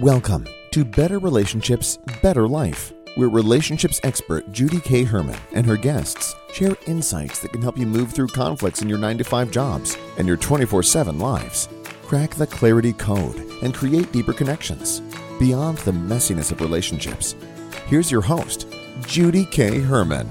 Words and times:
Welcome 0.00 0.48
to 0.72 0.84
Better 0.84 1.20
Relationships, 1.20 1.98
Better 2.20 2.48
Life, 2.48 2.92
where 3.14 3.28
relationships 3.28 4.00
expert 4.02 4.50
Judy 4.50 4.80
K. 4.80 5.04
Herman 5.04 5.38
and 5.52 5.64
her 5.66 5.76
guests 5.76 6.34
share 6.52 6.76
insights 6.88 7.38
that 7.38 7.52
can 7.52 7.62
help 7.62 7.78
you 7.78 7.86
move 7.86 8.10
through 8.10 8.26
conflicts 8.26 8.82
in 8.82 8.88
your 8.88 8.98
9 8.98 9.18
to 9.18 9.24
5 9.24 9.52
jobs 9.52 9.96
and 10.18 10.26
your 10.26 10.36
24 10.36 10.82
7 10.82 11.20
lives. 11.20 11.68
Crack 12.02 12.30
the 12.30 12.46
clarity 12.48 12.92
code 12.92 13.36
and 13.62 13.72
create 13.72 14.10
deeper 14.10 14.32
connections 14.32 15.00
beyond 15.38 15.78
the 15.78 15.92
messiness 15.92 16.50
of 16.50 16.60
relationships. 16.60 17.36
Here's 17.86 18.10
your 18.10 18.22
host, 18.22 18.66
Judy 19.06 19.44
K. 19.44 19.78
Herman. 19.78 20.28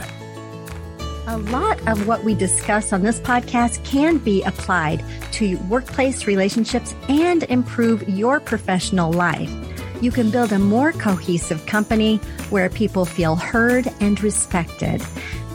A 1.25 1.37
lot 1.37 1.79
of 1.87 2.05
what 2.05 2.25
we 2.25 2.35
discuss 2.35 2.91
on 2.91 3.01
this 3.01 3.17
podcast 3.21 3.81
can 3.85 4.17
be 4.17 4.43
applied 4.43 5.05
to 5.31 5.55
workplace 5.69 6.27
relationships 6.27 6.93
and 7.07 7.43
improve 7.43 8.07
your 8.09 8.41
professional 8.41 9.09
life. 9.09 9.49
You 10.01 10.11
can 10.11 10.31
build 10.31 10.51
a 10.51 10.59
more 10.59 10.91
cohesive 10.91 11.65
company 11.65 12.17
where 12.49 12.69
people 12.69 13.05
feel 13.05 13.37
heard 13.37 13.87
and 14.01 14.21
respected. 14.21 15.01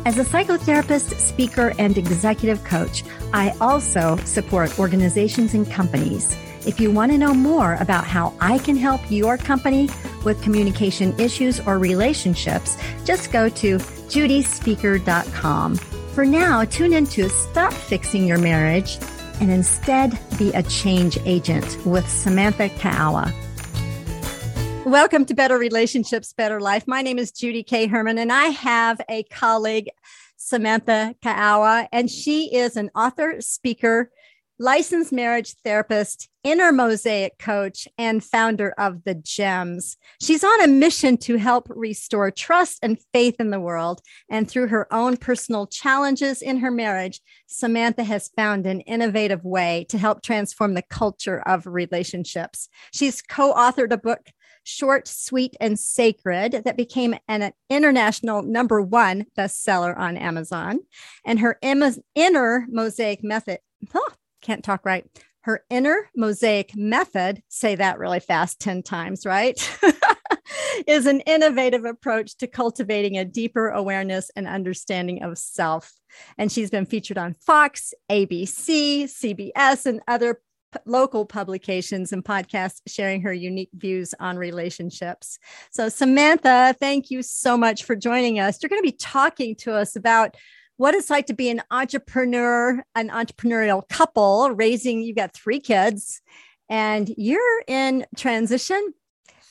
As 0.07 0.19
a 0.19 0.25
psychotherapist, 0.25 1.15
speaker, 1.19 1.75
and 1.79 1.99
executive 1.99 2.65
coach, 2.65 3.05
I 3.35 3.55
also 3.61 4.17
support 4.25 4.79
organizations 4.79 5.53
and 5.53 5.71
companies. 5.71 6.35
If 6.67 6.81
you 6.81 6.91
want 6.91 7.13
to 7.13 7.19
know 7.19 7.35
more 7.35 7.75
about 7.75 8.05
how 8.05 8.33
I 8.41 8.57
can 8.59 8.77
help 8.77 9.03
your 9.11 9.37
company 9.37 9.89
with 10.29 10.43
communication 10.43 11.19
issues 11.19 11.59
or 11.61 11.79
relationships, 11.79 12.77
just 13.07 13.33
go 13.33 13.49
to 13.49 13.79
judyspeaker.com. 13.79 15.77
For 15.77 16.27
now, 16.27 16.65
tune 16.65 16.93
in 16.93 17.07
to 17.07 17.31
Stop 17.31 17.73
Fixing 17.73 18.27
Your 18.27 18.37
Marriage 18.37 18.99
and 19.41 19.51
instead 19.51 20.19
be 20.39 20.53
a 20.53 20.63
change 20.65 21.19
agent 21.25 21.79
with 21.87 22.07
Samantha 22.07 22.69
Kaaua. 22.69 23.33
Welcome 24.85 25.25
to 25.25 25.35
Better 25.35 25.57
Relationships, 25.57 26.35
Better 26.35 26.61
Life. 26.61 26.87
My 26.87 27.01
name 27.01 27.19
is 27.19 27.33
Judy 27.33 27.63
K. 27.63 27.87
Herman, 27.87 28.19
and 28.19 28.31
I 28.31 28.47
have 28.47 29.01
a 29.09 29.23
colleague, 29.25 29.89
Samantha 30.37 31.15
Kaaua, 31.25 31.89
and 31.91 32.11
she 32.11 32.55
is 32.55 32.77
an 32.77 32.91
author, 32.95 33.41
speaker, 33.41 34.11
licensed 34.59 35.13
marriage 35.13 35.55
therapist, 35.65 36.29
inner 36.43 36.73
mosaic 36.73 37.39
coach, 37.39 37.87
and 37.97 38.25
founder 38.25 38.75
of 38.79 39.05
The 39.05 39.15
GEMMS. 39.15 39.97
She's 40.21 40.43
on 40.43 40.63
a 40.63 40.67
mission 40.67 41.17
to 41.19 41.37
help 41.37 41.69
restore 41.71 42.31
trust 42.31 42.79
and 42.83 42.99
faith 43.13 43.37
in 43.39 43.51
the 43.51 43.61
world. 43.61 44.01
And 44.29 44.49
through 44.49 44.69
her 44.69 44.93
own 44.93 45.17
personal 45.17 45.67
challenges 45.67 46.43
in 46.43 46.59
her 46.59 46.71
marriage, 46.71 47.21
Samantha 47.47 48.03
has 48.05 48.29
found 48.29 48.67
an 48.67 48.81
innovative 48.83 49.45
way 49.45 49.87
to 49.91 49.99
help 49.99 50.23
transform 50.23 50.75
the 50.75 50.83
culture 50.83 51.41
of 51.41 51.67
relationships. 51.67 52.69
She's 52.93 53.23
co 53.23 53.55
authored 53.55 53.93
a 53.93 53.99
book. 53.99 54.31
Short, 54.65 55.09
Sweet, 55.09 55.57
and 55.63 55.79
Sacred, 55.81 56.65
that 56.65 56.77
became 56.77 57.15
an 57.27 57.53
international 57.71 58.43
number 58.43 58.83
one 58.83 59.25
bestseller 59.35 59.97
on 59.97 60.19
Amazon. 60.19 60.81
And 61.25 61.39
her 61.41 61.59
inner 61.63 62.67
mosaic 62.69 63.25
method, 63.25 63.61
can't 64.41 64.65
talk 64.65 64.85
right. 64.85 65.05
Her 65.43 65.63
inner 65.71 66.11
mosaic 66.15 66.77
method, 66.77 67.43
say 67.49 67.75
that 67.77 67.99
really 67.99 68.21
fast 68.21 68.61
10 68.61 68.83
times, 68.83 69.25
right? 69.25 69.59
is 70.87 71.07
an 71.07 71.21
innovative 71.21 71.85
approach 71.85 72.37
to 72.39 72.47
cultivating 72.47 73.17
a 73.17 73.25
deeper 73.25 73.69
awareness 73.69 74.31
and 74.37 74.47
understanding 74.47 75.23
of 75.23 75.39
self. 75.39 75.93
And 76.37 76.51
she's 76.51 76.71
been 76.71 76.87
featured 76.87 77.19
on 77.19 77.35
Fox, 77.35 77.93
ABC, 78.11 79.05
CBS, 79.05 79.87
and 79.87 80.01
other 80.09 80.41
p- 80.73 80.81
local 80.87 81.27
publications 81.27 82.13
and 82.13 82.25
podcasts 82.25 82.81
sharing 82.87 83.23
her 83.23 83.33
unique 83.33 83.71
views 83.75 84.15
on 84.19 84.37
relationships. 84.37 85.39
So, 85.71 85.89
Samantha, 85.89 86.75
thank 86.79 87.11
you 87.11 87.23
so 87.23 87.57
much 87.57 87.85
for 87.85 87.95
joining 87.95 88.39
us. 88.41 88.63
You're 88.63 88.71
going 88.71 88.83
to 88.83 88.91
be 88.91 88.97
talking 88.97 89.55
to 89.57 89.75
us 89.75 89.97
about 89.97 90.37
what 90.79 90.95
it's 90.95 91.11
like 91.11 91.27
to 91.27 91.35
be 91.35 91.51
an 91.51 91.61
entrepreneur, 91.71 92.83
an 92.95 93.11
entrepreneurial 93.11 93.87
couple 93.89 94.51
raising, 94.53 95.03
you've 95.03 95.17
got 95.17 95.35
three 95.35 95.61
kids 95.61 96.23
and 96.71 97.13
you're 97.17 97.63
in 97.67 98.07
transition. 98.17 98.95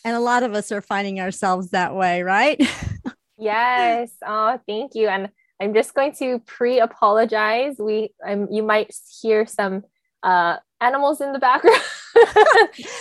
And 0.06 0.16
a 0.16 0.22
lot 0.22 0.44
of 0.44 0.54
us 0.54 0.72
are 0.72 0.82
finding 0.82 1.20
ourselves 1.20 1.72
that 1.72 1.94
way, 1.94 2.24
right? 2.24 2.58
yes. 3.38 4.12
Oh, 4.26 4.58
thank 4.68 4.96
you. 4.96 5.10
And 5.10 5.30
I'm 5.62 5.74
just 5.74 5.94
going 5.94 6.14
to 6.14 6.40
pre-apologize. 6.40 7.76
We, 7.78 8.14
you 8.50 8.64
might 8.64 8.96
hear 9.22 9.46
some 9.46 9.84
uh, 10.24 10.58
animals 10.80 11.20
in 11.20 11.34
the 11.34 11.40
background, 11.40 11.82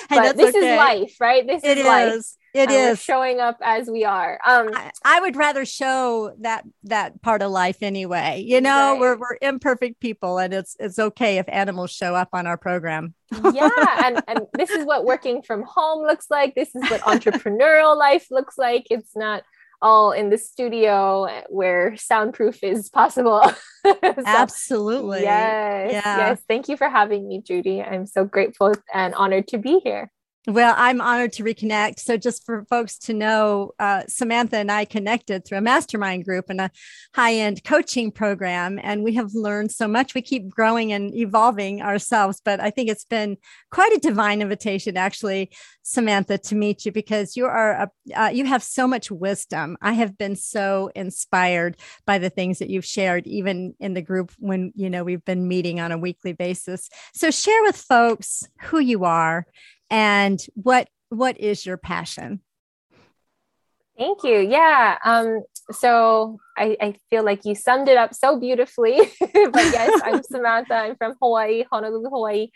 but 0.09 0.37
this 0.37 0.55
okay. 0.55 0.73
is 0.73 0.77
life, 0.77 1.17
right? 1.21 1.47
This 1.47 1.63
it 1.63 1.79
is, 1.79 1.85
is. 1.85 1.87
life. 1.87 2.25
It 2.57 2.71
is 2.71 3.03
showing 3.03 3.41
up 3.41 3.59
as 3.63 3.89
we 3.89 4.05
are. 4.05 4.41
Um, 4.47 4.71
I, 4.75 4.91
I, 5.05 5.21
would 5.21 5.37
rather 5.37 5.65
show 5.65 6.35
that 6.41 6.65
that 6.85 7.21
part 7.23 7.43
of 7.43 7.51
life 7.51 7.83
anyway. 7.83 8.43
You 8.47 8.61
know, 8.61 8.93
right. 8.93 9.01
we're 9.01 9.17
we're 9.19 9.39
imperfect 9.43 10.01
people, 10.01 10.39
and 10.39 10.55
it's 10.55 10.77
it's 10.81 10.99
okay 10.99 11.39
if 11.39 11.47
animals 11.49 11.91
show 11.91 12.15
up 12.15 12.31
on 12.33 12.47
our 12.47 12.57
program. 12.57 13.15
yeah, 13.53 13.69
and 14.05 14.23
and 14.27 14.41
this 14.55 14.71
is 14.71 14.87
what 14.87 15.05
working 15.05 15.43
from 15.43 15.63
home 15.63 16.07
looks 16.07 16.27
like. 16.31 16.55
This 16.55 16.75
is 16.75 16.91
what 16.91 17.01
entrepreneurial 17.03 17.97
life 17.97 18.29
looks 18.31 18.57
like. 18.57 18.87
It's 18.91 19.15
not 19.15 19.43
all 19.83 20.13
in 20.13 20.31
the 20.31 20.39
studio 20.39 21.29
where 21.49 21.97
soundproof 21.97 22.63
is 22.63 22.89
possible. 22.89 23.43
so, 23.85 23.97
Absolutely. 24.03 25.23
Yes. 25.23 25.93
Yeah. 25.93 26.17
Yes. 26.17 26.43
Thank 26.49 26.69
you 26.69 26.77
for 26.77 26.89
having 26.89 27.29
me, 27.29 27.43
Judy. 27.43 27.83
I'm 27.83 28.07
so 28.07 28.25
grateful 28.25 28.75
and 28.93 29.15
honored 29.15 29.49
to 29.49 29.59
be 29.59 29.81
here. 29.81 30.11
Well, 30.49 30.75
I'm 30.77 31.01
honored 31.01 31.33
to 31.35 31.43
reconnect. 31.43 31.99
So, 31.99 32.17
just 32.17 32.47
for 32.47 32.65
folks 32.71 32.99
to 32.99 33.13
know, 33.13 33.73
uh, 33.81 34.05
Samantha 34.07 34.59
and 34.59 34.71
I 34.71 34.85
connected 34.85 35.45
through 35.45 35.59
a 35.59 35.61
mastermind 35.61 36.25
group 36.25 36.45
and 36.49 36.61
a 36.61 36.71
high 37.17 37.35
end 37.35 37.65
coaching 37.65 38.13
program, 38.13 38.79
and 38.81 39.03
we 39.03 39.15
have 39.15 39.35
learned 39.35 39.73
so 39.73 39.89
much. 39.89 40.15
We 40.15 40.23
keep 40.23 40.49
growing 40.49 40.93
and 40.93 41.13
evolving 41.17 41.83
ourselves, 41.83 42.41
but 42.45 42.61
I 42.61 42.71
think 42.71 42.89
it's 42.89 43.05
been 43.05 43.39
quite 43.73 43.93
a 43.93 43.99
divine 43.99 44.41
invitation, 44.41 44.97
actually, 44.97 45.51
Samantha, 45.83 46.39
to 46.39 46.55
meet 46.55 46.87
you 46.87 46.93
because 46.93 47.37
you 47.37 47.47
are 47.47 47.73
a, 47.73 47.91
uh, 48.17 48.29
you 48.29 48.45
have 48.45 48.63
so 48.63 48.87
much 48.87 49.11
wisdom. 49.11 49.77
I 49.83 49.95
have 49.95 50.17
been 50.17 50.37
so 50.37 50.93
inspired 50.95 51.77
by 52.07 52.19
the 52.19 52.31
things 52.31 52.61
that 52.61 52.71
you've 52.71 52.85
shared, 52.85 53.27
even 53.27 53.75
in 53.81 53.95
the 53.95 54.03
group 54.03 54.31
when 54.39 54.73
you 54.77 54.91
know 54.91 55.03
we've 55.03 55.25
been 55.25 55.49
meeting 55.49 55.81
on 55.81 55.91
a 55.91 55.99
weekly 55.99 56.35
basis. 56.35 56.89
So, 57.15 57.33
share 57.33 57.63
with 57.65 57.77
folks 57.77 58.45
who 58.61 58.79
you 58.79 59.05
are 59.07 59.45
and 59.91 60.41
what 60.55 60.89
what 61.09 61.39
is 61.39 61.65
your 61.65 61.77
passion? 61.77 62.41
Thank 63.99 64.25
you. 64.25 64.39
Yeah 64.39 64.99
um 65.05 65.43
so 65.73 66.39
I, 66.57 66.77
I 66.81 66.95
feel 67.11 67.25
like 67.25 67.45
you 67.45 67.55
summed 67.55 67.89
it 67.89 67.97
up 67.97 68.15
so 68.15 68.39
beautifully 68.39 68.99
but 69.21 69.65
yes 69.73 70.01
i'm 70.05 70.23
samantha. 70.31 70.75
I'm 70.75 70.97
from 70.97 71.15
hawaii 71.21 71.65
honolulu 71.71 72.11
hawaii 72.11 72.49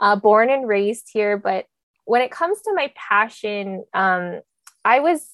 uh, 0.00 0.16
born 0.16 0.50
and 0.50 0.66
raised 0.66 1.08
here. 1.12 1.36
But 1.36 1.66
when 2.04 2.22
it 2.22 2.30
comes 2.30 2.60
to 2.62 2.74
my 2.74 2.92
passion 2.96 3.84
um 3.94 4.40
i 4.84 5.00
was 5.00 5.28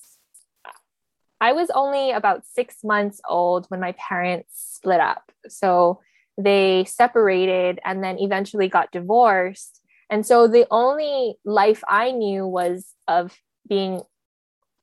i 1.40 1.52
was 1.52 1.70
only 1.70 2.10
about 2.10 2.44
six 2.46 2.76
months 2.84 3.20
old 3.28 3.66
when 3.68 3.80
my 3.80 3.92
parents 3.92 4.50
split 4.74 5.00
up. 5.00 5.30
So 5.48 6.00
they 6.36 6.84
separated 6.84 7.78
and 7.84 8.02
then 8.02 8.18
eventually 8.18 8.68
got 8.68 8.90
divorced 8.90 9.80
and 10.10 10.26
so 10.26 10.48
the 10.48 10.66
only 10.70 11.36
life 11.44 11.82
I 11.88 12.10
knew 12.10 12.46
was 12.46 12.86
of 13.08 13.36
being 13.68 14.02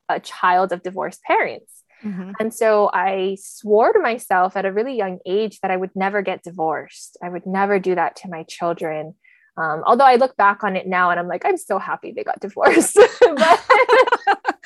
a 0.09 0.19
child 0.19 0.71
of 0.71 0.83
divorced 0.83 1.23
parents. 1.23 1.83
Mm-hmm. 2.03 2.31
And 2.39 2.53
so 2.53 2.89
I 2.93 3.37
swore 3.39 3.93
to 3.93 3.99
myself 3.99 4.57
at 4.57 4.65
a 4.65 4.71
really 4.71 4.95
young 4.95 5.19
age 5.25 5.59
that 5.61 5.71
I 5.71 5.77
would 5.77 5.91
never 5.95 6.21
get 6.21 6.43
divorced. 6.43 7.17
I 7.23 7.29
would 7.29 7.45
never 7.45 7.79
do 7.79 7.95
that 7.95 8.15
to 8.17 8.29
my 8.29 8.43
children. 8.43 9.15
Um, 9.57 9.83
although 9.85 10.05
I 10.05 10.15
look 10.15 10.35
back 10.37 10.63
on 10.63 10.75
it 10.75 10.87
now 10.87 11.11
and 11.11 11.19
I'm 11.19 11.27
like, 11.27 11.45
I'm 11.45 11.57
so 11.57 11.77
happy 11.77 12.11
they 12.11 12.23
got 12.23 12.39
divorced. 12.39 12.95
but, 13.19 13.37
but 13.37 13.67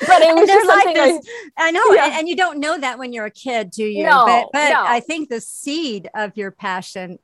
it 0.22 0.34
was 0.34 0.48
just 0.48 0.66
something 0.66 0.96
I, 0.96 1.20
I, 1.58 1.70
know. 1.70 1.92
Yeah. 1.92 2.06
And, 2.06 2.14
and, 2.14 2.28
you 2.28 2.36
don't 2.36 2.58
know 2.58 2.78
that 2.78 2.98
when 2.98 3.12
you're 3.12 3.26
a 3.26 3.30
kid, 3.30 3.70
do 3.70 3.84
you? 3.84 4.04
No, 4.04 4.24
but, 4.24 4.48
but 4.52 4.70
no. 4.70 4.84
I 4.86 5.00
think 5.00 5.28
the 5.28 5.40
seed 5.40 6.08
of 6.14 6.36
your 6.36 6.50
passion 6.50 7.18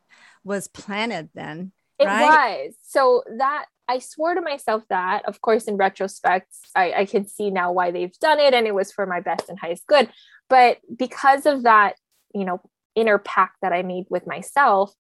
was 0.45 0.69
planted 0.69 1.31
then 1.35 1.73
it 1.99 2.07
right? 2.07 2.67
was. 2.67 2.75
So 2.83 3.23
that 3.39 3.67
I 3.89 3.99
swore 3.99 4.35
to 4.35 4.41
myself 4.41 4.85
that, 4.89 5.25
of 5.27 5.41
course, 5.41 5.65
in 5.65 5.77
retrospect, 5.77 6.49
I, 6.75 6.93
I 6.93 7.05
can 7.05 7.27
see 7.27 7.51
now 7.51 7.73
why 7.73 7.91
they've 7.91 8.17
done 8.21 8.41
it 8.41 8.55
and 8.55 8.67
it 8.67 8.75
was 8.75 8.93
for 8.93 9.07
my 9.07 9.21
best 9.21 9.49
and 9.49 9.59
highest 9.59 9.87
good. 9.87 10.09
But 10.49 10.79
because 10.97 11.47
of 11.47 11.65
that, 11.65 11.97
you 12.35 12.45
know, 12.45 12.61
inner 12.95 13.19
pact 13.19 13.57
that 13.63 13.73
I 13.73 13.83
made 13.83 14.07
with 14.09 14.27
myself, 14.27 14.93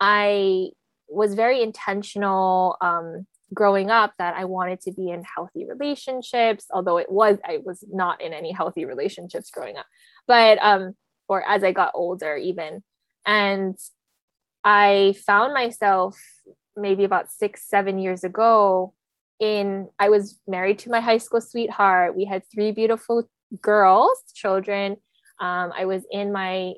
I 0.00 0.70
was 1.08 1.34
very 1.34 1.62
intentional 1.62 2.76
um, 2.80 3.26
growing 3.52 3.90
up 3.90 4.14
that 4.18 4.34
I 4.34 4.44
wanted 4.44 4.80
to 4.82 4.92
be 4.92 5.10
in 5.10 5.22
healthy 5.22 5.66
relationships, 5.66 6.66
although 6.72 6.98
it 6.98 7.10
was, 7.10 7.38
I 7.44 7.58
was 7.64 7.84
not 7.90 8.20
in 8.20 8.32
any 8.32 8.52
healthy 8.52 8.84
relationships 8.84 9.50
growing 9.50 9.76
up, 9.76 9.86
but, 10.26 10.58
um, 10.62 10.94
or 11.28 11.46
as 11.46 11.62
I 11.62 11.72
got 11.72 11.92
older, 11.94 12.36
even. 12.36 12.82
And 13.26 13.76
I 14.64 15.14
found 15.26 15.54
myself 15.54 16.18
maybe 16.80 17.04
about 17.04 17.30
six, 17.30 17.68
seven 17.68 17.98
years 17.98 18.24
ago 18.24 18.94
in, 19.38 19.88
I 19.98 20.08
was 20.10 20.38
married 20.46 20.78
to 20.80 20.90
my 20.90 21.00
high 21.00 21.18
school 21.18 21.40
sweetheart. 21.40 22.16
We 22.16 22.24
had 22.24 22.42
three 22.52 22.72
beautiful 22.72 23.28
girls, 23.60 24.22
children. 24.34 24.96
Um, 25.40 25.72
I 25.76 25.86
was 25.86 26.04
in 26.10 26.32
my 26.32 26.74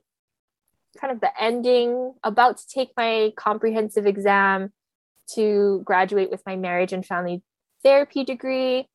kind 0.98 1.12
of 1.12 1.20
the 1.20 1.30
ending, 1.40 2.14
about 2.22 2.58
to 2.58 2.64
take 2.68 2.90
my 2.96 3.32
comprehensive 3.36 4.06
exam 4.06 4.72
to 5.34 5.82
graduate 5.84 6.30
with 6.30 6.42
my 6.46 6.56
marriage 6.56 6.92
and 6.92 7.04
family 7.04 7.42
therapy 7.82 8.24
degree. 8.24 8.86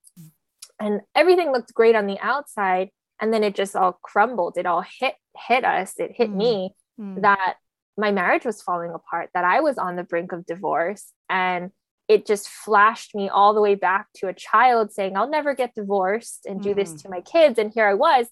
And 0.80 1.02
everything 1.16 1.52
looked 1.52 1.74
great 1.74 1.96
on 1.96 2.06
the 2.06 2.20
outside. 2.20 2.90
And 3.20 3.34
then 3.34 3.44
it 3.44 3.56
just 3.56 3.76
all 3.76 4.00
crumbled. 4.04 4.58
It 4.58 4.68
all 4.68 4.84
hit 5.00 5.16
hit 5.48 5.66
us. 5.66 5.94
It 5.98 6.12
hit 6.16 6.30
mm. 6.30 6.36
me 6.36 6.70
mm. 7.00 7.22
that 7.22 7.56
my 7.98 8.12
marriage 8.12 8.46
was 8.46 8.62
falling 8.62 8.92
apart, 8.92 9.30
that 9.34 9.44
I 9.44 9.60
was 9.62 9.78
on 9.78 9.96
the 9.96 10.04
brink 10.04 10.32
of 10.32 10.46
divorce. 10.46 11.12
And 11.30 11.72
it 12.08 12.26
just 12.26 12.48
flashed 12.48 13.16
me 13.16 13.28
all 13.28 13.54
the 13.54 13.62
way 13.62 13.76
back 13.76 14.08
to 14.18 14.28
a 14.28 14.34
child 14.34 14.94
saying, 14.94 15.18
I'll 15.18 15.30
never 15.30 15.54
get 15.54 15.76
divorced 15.76 16.46
and 16.46 16.62
do 16.62 16.72
mm. 16.72 16.76
this 16.76 17.02
to 17.02 17.10
my 17.10 17.22
kids. 17.22 17.60
And 17.60 17.72
here 17.74 17.88
I 17.88 17.96
was, 17.96 18.28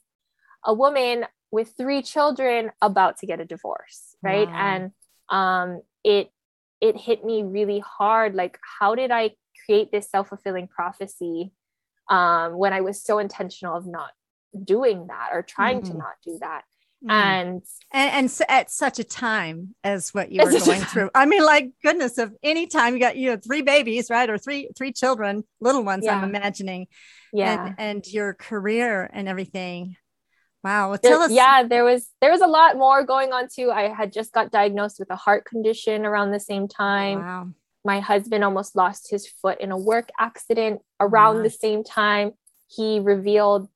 a 0.63 0.73
woman 0.73 1.25
with 1.51 1.73
three 1.77 2.01
children 2.01 2.71
about 2.81 3.17
to 3.17 3.25
get 3.25 3.39
a 3.39 3.45
divorce. 3.45 4.15
Right. 4.21 4.47
Wow. 4.47 4.56
And 4.56 4.91
um, 5.29 5.81
it 6.03 6.29
it 6.81 6.97
hit 6.97 7.25
me 7.25 7.44
really 7.44 7.79
hard. 7.79 8.35
Like, 8.35 8.59
how 8.79 8.95
did 8.95 9.11
I 9.11 9.31
create 9.65 9.91
this 9.91 10.09
self-fulfilling 10.09 10.68
prophecy 10.68 11.51
um, 12.09 12.57
when 12.57 12.73
I 12.73 12.81
was 12.81 13.01
so 13.01 13.19
intentional 13.19 13.75
of 13.75 13.88
not 13.88 14.11
doing 14.63 15.07
that 15.07 15.29
or 15.33 15.41
trying 15.41 15.81
mm-hmm. 15.81 15.94
to 15.94 15.97
not 15.97 16.15
do 16.23 16.38
that? 16.41 16.63
Mm. 17.06 17.12
And, 17.12 17.62
and 17.94 18.31
and 18.31 18.42
at 18.50 18.72
such 18.72 18.98
a 18.98 19.04
time 19.04 19.75
as 19.84 20.13
what 20.13 20.31
you 20.31 20.44
were 20.44 20.52
going 20.52 20.81
through. 20.81 21.12
I 21.13 21.25
mean, 21.25 21.44
like 21.44 21.72
goodness, 21.84 22.18
of 22.18 22.34
any 22.42 22.66
time 22.66 22.96
you 22.96 23.00
got 23.00 23.16
you 23.16 23.30
know 23.30 23.38
three 23.38 23.62
babies, 23.62 24.10
right, 24.10 24.30
or 24.30 24.38
three 24.38 24.69
three 24.75 24.92
children, 24.92 25.44
little 25.62 25.84
ones. 25.84 26.06
Yeah. 26.06 26.18
I'm 26.18 26.24
imagining, 26.24 26.88
yeah, 27.31 27.68
and, 27.68 27.75
and 27.78 28.07
your 28.07 28.34
career 28.34 29.10
and 29.13 29.28
everything. 29.28 29.98
Wow, 30.63 30.90
well, 30.90 30.98
tell 30.98 31.19
there, 31.19 31.28
us. 31.28 31.31
Yeah, 31.31 31.63
there 31.63 31.84
was 31.84 32.10
there 32.22 32.31
was 32.31 32.42
a 32.42 32.48
lot 32.48 32.75
more 32.75 33.06
going 33.06 33.31
on 33.34 33.50
too. 33.54 33.69
I 33.72 33.94
had 33.94 34.12
just 34.12 34.31
got 34.34 34.52
diagnosed 34.52 34.98
with 34.98 35.12
a 35.12 35.16
heart 35.16 35.46
condition 35.46 36.06
around 36.06 36.31
the 36.31 36.40
same 36.40 36.68
time. 36.68 37.19
Wow. 37.19 37.50
My 37.84 38.00
husband 38.00 38.44
almost 38.44 38.75
lost 38.75 39.12
his 39.12 39.28
foot 39.28 39.62
in 39.62 39.72
a 39.72 39.78
work 39.78 40.10
accident 40.19 40.81
around 41.00 41.38
wow. 41.38 41.44
the 41.44 41.52
same 41.52 41.84
time. 41.84 42.31
He 42.68 43.00
revealed 43.00 43.69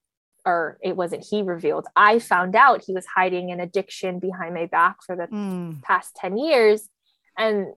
or 0.50 0.78
it 0.82 0.96
wasn't 0.96 1.26
he 1.30 1.42
revealed 1.42 1.86
i 1.96 2.20
found 2.20 2.56
out 2.56 2.84
he 2.84 2.94
was 2.94 3.06
hiding 3.06 3.52
an 3.52 3.60
addiction 3.60 4.20
behind 4.20 4.54
my 4.54 4.66
back 4.66 4.98
for 5.06 5.16
the 5.16 5.28
mm. 5.28 5.82
past 5.84 6.16
10 6.16 6.38
years 6.38 6.90
and 7.38 7.68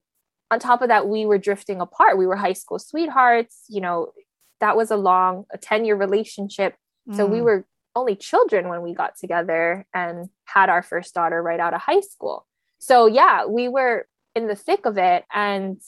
on 0.50 0.58
top 0.58 0.82
of 0.82 0.88
that 0.88 1.08
we 1.08 1.26
were 1.26 1.38
drifting 1.38 1.80
apart 1.80 2.18
we 2.18 2.26
were 2.26 2.36
high 2.36 2.52
school 2.52 2.78
sweethearts 2.78 3.64
you 3.68 3.80
know 3.80 4.12
that 4.60 4.76
was 4.76 4.90
a 4.90 4.96
long 4.96 5.44
a 5.52 5.58
10 5.58 5.84
year 5.84 5.96
relationship 5.96 6.74
mm. 7.08 7.16
so 7.16 7.26
we 7.26 7.38
hmm. 7.38 7.44
were 7.44 7.66
only 7.94 8.16
children 8.16 8.68
when 8.68 8.80
we 8.80 8.94
got 8.94 9.16
together 9.18 9.86
and 9.92 10.28
had 10.44 10.70
our 10.70 10.82
first 10.82 11.14
daughter 11.14 11.42
right 11.42 11.60
out 11.60 11.74
of 11.74 11.80
high 11.80 12.00
school 12.00 12.46
so 12.78 13.06
yeah 13.06 13.44
we 13.44 13.68
were 13.68 14.06
in 14.34 14.46
the 14.46 14.56
thick 14.56 14.86
of 14.86 14.96
it 14.96 15.24
and 15.32 15.78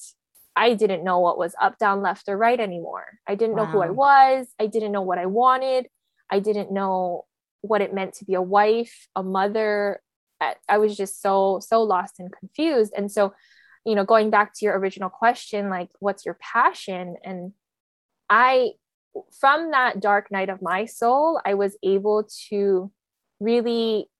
I 0.56 0.74
didn't 0.74 1.04
know 1.04 1.18
what 1.18 1.38
was 1.38 1.54
up, 1.60 1.78
down, 1.78 2.02
left, 2.02 2.28
or 2.28 2.36
right 2.36 2.58
anymore. 2.58 3.06
I 3.26 3.34
didn't 3.34 3.56
wow. 3.56 3.64
know 3.64 3.70
who 3.70 3.82
I 3.82 3.90
was. 3.90 4.46
I 4.60 4.66
didn't 4.66 4.92
know 4.92 5.02
what 5.02 5.18
I 5.18 5.26
wanted. 5.26 5.88
I 6.34 6.40
didn't 6.40 6.72
know 6.72 7.26
what 7.60 7.80
it 7.80 7.94
meant 7.94 8.14
to 8.14 8.24
be 8.24 8.34
a 8.34 8.42
wife, 8.42 9.06
a 9.14 9.22
mother. 9.22 10.00
I 10.68 10.78
was 10.78 10.96
just 10.96 11.22
so, 11.22 11.60
so 11.60 11.82
lost 11.82 12.14
and 12.18 12.32
confused. 12.32 12.92
And 12.96 13.10
so, 13.10 13.32
you 13.86 13.94
know, 13.94 14.04
going 14.04 14.30
back 14.30 14.52
to 14.54 14.64
your 14.64 14.76
original 14.76 15.08
question, 15.08 15.70
like, 15.70 15.90
what's 16.00 16.26
your 16.26 16.36
passion? 16.40 17.14
And 17.22 17.52
I, 18.28 18.72
from 19.38 19.70
that 19.70 20.00
dark 20.00 20.32
night 20.32 20.48
of 20.48 20.60
my 20.60 20.86
soul, 20.86 21.40
I 21.46 21.54
was 21.54 21.76
able 21.84 22.28
to 22.48 22.90
really 23.38 24.10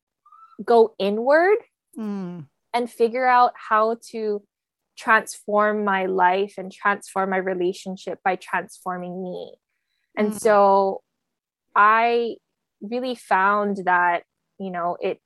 go 0.64 0.94
inward 1.00 1.58
mm. 1.98 2.46
and 2.72 2.90
figure 2.90 3.26
out 3.26 3.54
how 3.56 3.96
to 4.12 4.44
transform 4.96 5.84
my 5.84 6.06
life 6.06 6.54
and 6.58 6.70
transform 6.70 7.30
my 7.30 7.38
relationship 7.38 8.20
by 8.24 8.36
transforming 8.36 9.20
me. 9.20 9.56
And 10.16 10.30
mm. 10.30 10.40
so 10.40 11.02
I 11.74 12.36
really 12.80 13.14
found 13.14 13.78
that, 13.84 14.24
you 14.58 14.70
know, 14.70 14.96
it 15.00 15.20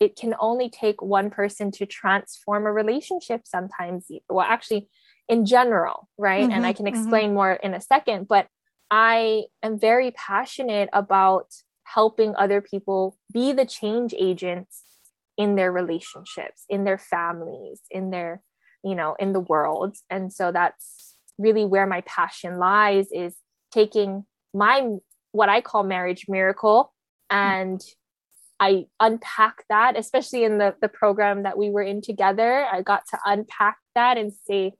it 0.00 0.16
can 0.16 0.34
only 0.40 0.70
take 0.70 1.02
one 1.02 1.28
person 1.30 1.70
to 1.70 1.84
transform 1.84 2.66
a 2.66 2.72
relationship 2.72 3.42
sometimes 3.44 4.06
well 4.28 4.46
actually 4.48 4.88
in 5.28 5.44
general 5.44 6.08
right 6.18 6.42
mm-hmm, 6.42 6.52
and 6.52 6.66
i 6.66 6.72
mm-hmm, 6.72 6.84
can 6.84 6.86
mm-hmm. 6.86 7.02
explain 7.02 7.26
mm-hmm. 7.26 7.34
more 7.34 7.52
in 7.52 7.74
a 7.74 7.80
second 7.80 8.26
but 8.26 8.46
i 8.90 9.42
am 9.62 9.78
very 9.78 10.10
passionate 10.12 10.88
about 10.92 11.46
helping 11.84 12.34
other 12.36 12.60
people 12.60 13.16
be 13.32 13.52
the 13.52 13.66
change 13.66 14.14
agents 14.18 14.82
in 15.36 15.54
their 15.54 15.70
relationships 15.70 16.64
in 16.68 16.84
their 16.84 16.98
families 16.98 17.80
in 17.90 18.10
their 18.10 18.42
you 18.82 18.94
know 18.94 19.14
in 19.18 19.32
the 19.32 19.40
world 19.40 19.96
and 20.08 20.32
so 20.32 20.50
that's 20.50 21.16
really 21.38 21.64
where 21.64 21.86
my 21.86 22.00
passion 22.02 22.58
lies 22.58 23.08
is 23.12 23.34
taking 23.70 24.24
my 24.52 24.96
what 25.32 25.48
I 25.48 25.60
call 25.60 25.82
marriage 25.82 26.26
miracle. 26.28 26.92
And 27.30 27.80
I 28.58 28.86
unpack 29.00 29.64
that, 29.70 29.96
especially 29.96 30.44
in 30.44 30.58
the, 30.58 30.74
the 30.80 30.88
program 30.88 31.44
that 31.44 31.56
we 31.56 31.70
were 31.70 31.82
in 31.82 32.02
together. 32.02 32.66
I 32.70 32.82
got 32.82 33.06
to 33.08 33.18
unpack 33.24 33.78
that 33.94 34.18
and 34.18 34.32
see 34.32 34.72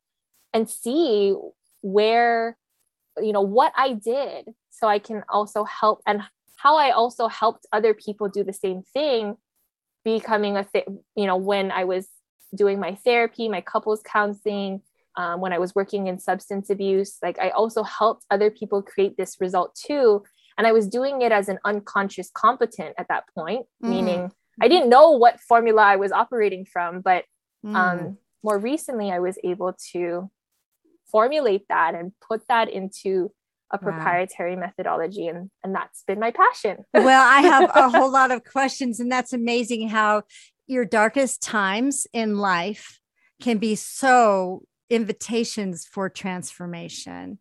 and 0.52 0.68
see 0.68 1.34
where, 1.80 2.58
you 3.18 3.32
know, 3.32 3.40
what 3.40 3.72
I 3.76 3.94
did 3.94 4.50
so 4.70 4.86
I 4.86 4.98
can 4.98 5.22
also 5.30 5.64
help 5.64 6.02
and 6.06 6.22
how 6.56 6.76
I 6.76 6.90
also 6.90 7.26
helped 7.26 7.66
other 7.72 7.94
people 7.94 8.28
do 8.28 8.44
the 8.44 8.52
same 8.52 8.82
thing, 8.92 9.36
becoming 10.04 10.58
a, 10.58 10.64
th- 10.64 10.86
you 11.16 11.26
know, 11.26 11.36
when 11.36 11.70
I 11.70 11.84
was 11.84 12.06
doing 12.54 12.78
my 12.78 12.96
therapy, 12.96 13.48
my 13.48 13.62
couples 13.62 14.02
counseling, 14.04 14.82
um, 15.16 15.40
when 15.40 15.54
I 15.54 15.58
was 15.58 15.74
working 15.74 16.06
in 16.06 16.18
substance 16.18 16.68
abuse, 16.68 17.16
like 17.22 17.38
I 17.38 17.50
also 17.50 17.82
helped 17.82 18.26
other 18.30 18.50
people 18.50 18.82
create 18.82 19.16
this 19.16 19.36
result 19.40 19.74
too 19.74 20.22
and 20.60 20.66
I 20.66 20.72
was 20.72 20.86
doing 20.86 21.22
it 21.22 21.32
as 21.32 21.48
an 21.48 21.58
unconscious 21.64 22.28
competent 22.34 22.94
at 22.98 23.08
that 23.08 23.24
point, 23.34 23.64
mm. 23.82 23.88
meaning 23.88 24.30
I 24.60 24.68
didn't 24.68 24.90
know 24.90 25.12
what 25.12 25.40
formula 25.40 25.80
I 25.80 25.96
was 25.96 26.12
operating 26.12 26.66
from. 26.66 27.00
But 27.00 27.24
mm. 27.64 27.74
um, 27.74 28.18
more 28.44 28.58
recently, 28.58 29.10
I 29.10 29.20
was 29.20 29.38
able 29.42 29.74
to 29.92 30.30
formulate 31.10 31.66
that 31.70 31.94
and 31.94 32.12
put 32.20 32.46
that 32.48 32.68
into 32.68 33.32
a 33.70 33.78
proprietary 33.78 34.54
wow. 34.54 34.60
methodology 34.60 35.28
and 35.28 35.48
and 35.64 35.74
that's 35.74 36.02
been 36.04 36.18
my 36.18 36.32
passion 36.32 36.84
well 36.92 37.24
i 37.24 37.40
have 37.40 37.70
a 37.76 37.88
whole 37.88 38.10
lot 38.10 38.32
of 38.32 38.42
questions 38.42 38.98
and 38.98 39.12
that's 39.12 39.32
amazing 39.32 39.88
how 39.88 40.22
your 40.66 40.84
darkest 40.84 41.40
times 41.40 42.04
in 42.12 42.36
life 42.36 42.98
can 43.40 43.58
be 43.58 43.76
so 43.76 44.62
invitations 44.90 45.86
for 45.86 46.08
transformation 46.08 47.38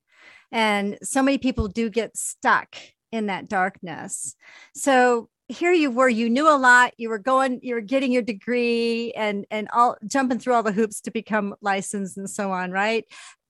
and 0.51 0.99
so 1.01 1.23
many 1.23 1.39
people 1.39 1.67
do 1.67 1.89
get 1.89 2.15
stuck 2.15 2.75
in 3.11 3.27
that 3.27 3.47
darkness. 3.47 4.35
So 4.73 5.29
here 5.47 5.73
you 5.73 5.89
were, 5.89 6.09
you 6.09 6.29
knew 6.29 6.47
a 6.47 6.57
lot, 6.57 6.93
you 6.97 7.09
were 7.09 7.19
going, 7.19 7.59
you 7.63 7.73
were 7.73 7.81
getting 7.81 8.11
your 8.11 8.21
degree 8.21 9.11
and 9.13 9.45
and 9.49 9.67
all 9.73 9.97
jumping 10.05 10.39
through 10.39 10.53
all 10.53 10.63
the 10.63 10.71
hoops 10.71 11.01
to 11.01 11.11
become 11.11 11.55
licensed 11.61 12.17
and 12.17 12.29
so 12.29 12.51
on, 12.51 12.71
right? 12.71 13.05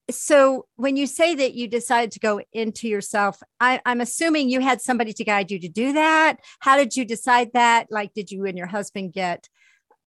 So 0.10 0.66
when 0.76 0.96
you 0.96 1.06
say 1.06 1.36
that 1.36 1.54
you 1.54 1.68
decided 1.68 2.12
to 2.14 2.20
go 2.20 2.42
into 2.52 2.88
yourself, 2.88 3.44
I, 3.60 3.80
I'm 3.86 4.02
assuming 4.02 4.50
you 4.50 4.60
had 4.60 4.82
somebody 4.82 5.14
to 5.14 5.24
guide 5.24 5.52
you 5.52 5.60
to 5.60 5.70
do 5.70 5.94
that. 5.94 6.38
How 6.60 6.78
did 6.78 6.96
you 6.96 7.06
decide 7.06 7.52
that? 7.54 7.88
Like, 7.92 8.14
did 8.14 8.32
you 8.32 8.46
and 8.46 8.58
your 8.58 8.68
husband 8.68 9.14
get 9.14 9.50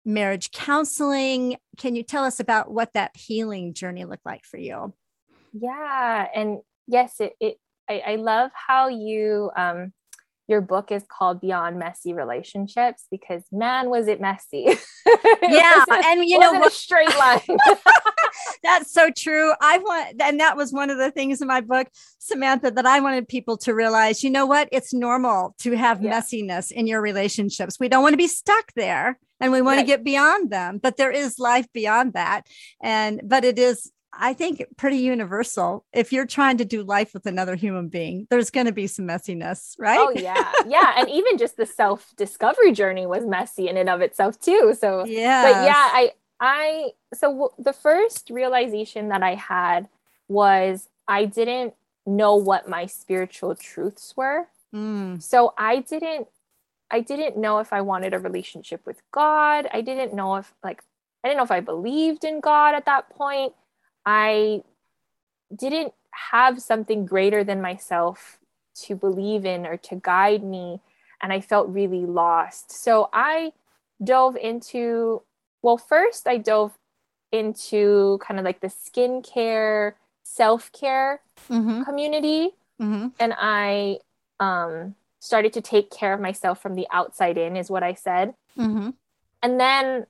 marriage 0.05 0.51
counseling? 0.51 1.57
Can 1.77 1.95
you 1.95 2.03
tell 2.03 2.23
us 2.23 2.39
about 2.39 2.71
what 2.71 2.93
that 2.93 3.17
healing 3.17 3.73
journey 3.73 4.05
looked 4.05 4.25
like 4.25 4.45
for 4.45 4.57
you? 4.57 4.93
Yeah. 5.53 6.27
And 6.33 6.59
yes, 6.87 7.19
it, 7.19 7.33
it 7.41 7.57
I, 7.89 8.03
I 8.05 8.15
love 8.17 8.51
how 8.53 8.87
you 8.87 9.51
um, 9.55 9.93
your 10.49 10.61
book 10.61 10.91
is 10.91 11.03
called 11.07 11.41
Beyond 11.41 11.77
Messy 11.77 12.11
Relationships 12.11 13.05
because 13.11 13.43
man 13.51 13.89
was 13.89 14.07
it 14.07 14.19
messy. 14.19 14.65
yeah, 15.43 15.83
and 15.89 16.25
you 16.25 16.39
know 16.39 16.53
what 16.53 16.73
straight 16.73 17.07
line. 17.19 17.57
That's 18.63 18.91
so 18.91 19.09
true. 19.15 19.53
I 19.61 19.77
want, 19.77 20.21
and 20.21 20.39
that 20.39 20.57
was 20.57 20.73
one 20.73 20.89
of 20.89 20.97
the 20.97 21.11
things 21.11 21.41
in 21.41 21.47
my 21.47 21.61
book, 21.61 21.87
Samantha, 22.17 22.71
that 22.71 22.85
I 22.85 22.99
wanted 22.99 23.27
people 23.27 23.57
to 23.57 23.75
realize. 23.75 24.23
You 24.23 24.31
know 24.31 24.47
what? 24.47 24.69
It's 24.71 24.91
normal 24.91 25.55
to 25.59 25.77
have 25.77 26.01
yeah. 26.01 26.19
messiness 26.19 26.71
in 26.71 26.87
your 26.87 27.01
relationships. 27.01 27.79
We 27.79 27.87
don't 27.87 28.01
want 28.01 28.13
to 28.13 28.17
be 28.17 28.27
stuck 28.27 28.73
there, 28.75 29.19
and 29.39 29.51
we 29.51 29.61
want 29.61 29.77
right. 29.77 29.83
to 29.83 29.87
get 29.87 30.03
beyond 30.03 30.49
them. 30.49 30.79
But 30.79 30.97
there 30.97 31.11
is 31.11 31.37
life 31.37 31.67
beyond 31.73 32.13
that, 32.13 32.47
and 32.81 33.21
but 33.23 33.45
it 33.45 33.59
is 33.59 33.91
I 34.13 34.33
think 34.33 34.63
pretty 34.77 34.97
universal. 34.97 35.85
If 35.93 36.11
you're 36.11 36.25
trying 36.25 36.57
to 36.57 36.65
do 36.65 36.83
life 36.83 37.13
with 37.13 37.25
another 37.25 37.55
human 37.55 37.89
being, 37.89 38.27
there's 38.29 38.49
going 38.49 38.65
to 38.65 38.71
be 38.71 38.87
some 38.87 39.07
messiness, 39.07 39.75
right? 39.77 39.99
Oh 39.99 40.11
yeah, 40.11 40.51
yeah, 40.67 40.93
and 40.97 41.09
even 41.09 41.37
just 41.37 41.57
the 41.57 41.65
self 41.65 42.13
discovery 42.17 42.71
journey 42.71 43.05
was 43.05 43.25
messy 43.25 43.67
in 43.67 43.77
and 43.77 43.89
of 43.89 44.01
itself 44.01 44.39
too. 44.39 44.75
So 44.79 45.05
yeah, 45.05 45.43
but 45.43 45.63
yeah, 45.63 45.73
I 45.75 46.11
I 46.39 46.89
so 47.13 47.31
w- 47.31 47.53
the 47.59 47.73
first 47.73 48.29
realization 48.29 49.09
that 49.09 49.23
I 49.23 49.35
had 49.35 49.87
was 50.27 50.89
I 51.07 51.25
didn't 51.25 51.73
know 52.05 52.35
what 52.35 52.67
my 52.67 52.85
spiritual 52.85 53.55
truths 53.55 54.13
were. 54.15 54.47
Mm. 54.73 55.21
So 55.21 55.53
I 55.57 55.79
didn't 55.79 56.27
I 56.91 57.01
didn't 57.01 57.37
know 57.37 57.59
if 57.59 57.71
I 57.73 57.81
wanted 57.81 58.13
a 58.13 58.19
relationship 58.19 58.85
with 58.85 59.01
God. 59.11 59.67
I 59.71 59.81
didn't 59.81 60.13
know 60.13 60.37
if 60.37 60.53
like 60.63 60.81
I 61.23 61.27
didn't 61.27 61.37
know 61.37 61.43
if 61.43 61.51
I 61.51 61.59
believed 61.59 62.23
in 62.23 62.39
God 62.39 62.73
at 62.73 62.85
that 62.85 63.09
point. 63.09 63.53
I 64.05 64.63
didn't 65.55 65.93
have 66.11 66.61
something 66.61 67.05
greater 67.05 67.43
than 67.43 67.61
myself 67.61 68.39
to 68.75 68.95
believe 68.95 69.45
in 69.45 69.65
or 69.65 69.77
to 69.77 69.95
guide 69.95 70.43
me. 70.43 70.81
And 71.21 71.33
I 71.33 71.41
felt 71.41 71.67
really 71.69 72.05
lost. 72.05 72.71
So 72.71 73.09
I 73.11 73.51
dove 74.03 74.35
into, 74.37 75.21
well, 75.61 75.77
first 75.77 76.27
I 76.27 76.37
dove 76.37 76.77
into 77.31 78.19
kind 78.21 78.39
of 78.39 78.45
like 78.45 78.61
the 78.61 78.67
skincare, 78.67 79.93
self 80.23 80.71
care 80.71 81.21
mm-hmm. 81.49 81.83
community. 81.83 82.51
Mm-hmm. 82.81 83.07
And 83.19 83.33
I 83.37 83.99
um, 84.39 84.95
started 85.19 85.53
to 85.53 85.61
take 85.61 85.91
care 85.91 86.13
of 86.13 86.21
myself 86.21 86.61
from 86.61 86.75
the 86.75 86.87
outside 86.91 87.37
in, 87.37 87.57
is 87.57 87.69
what 87.69 87.83
I 87.83 87.93
said. 87.93 88.33
Mm-hmm. 88.57 88.91
And 89.43 89.59
then 89.59 90.05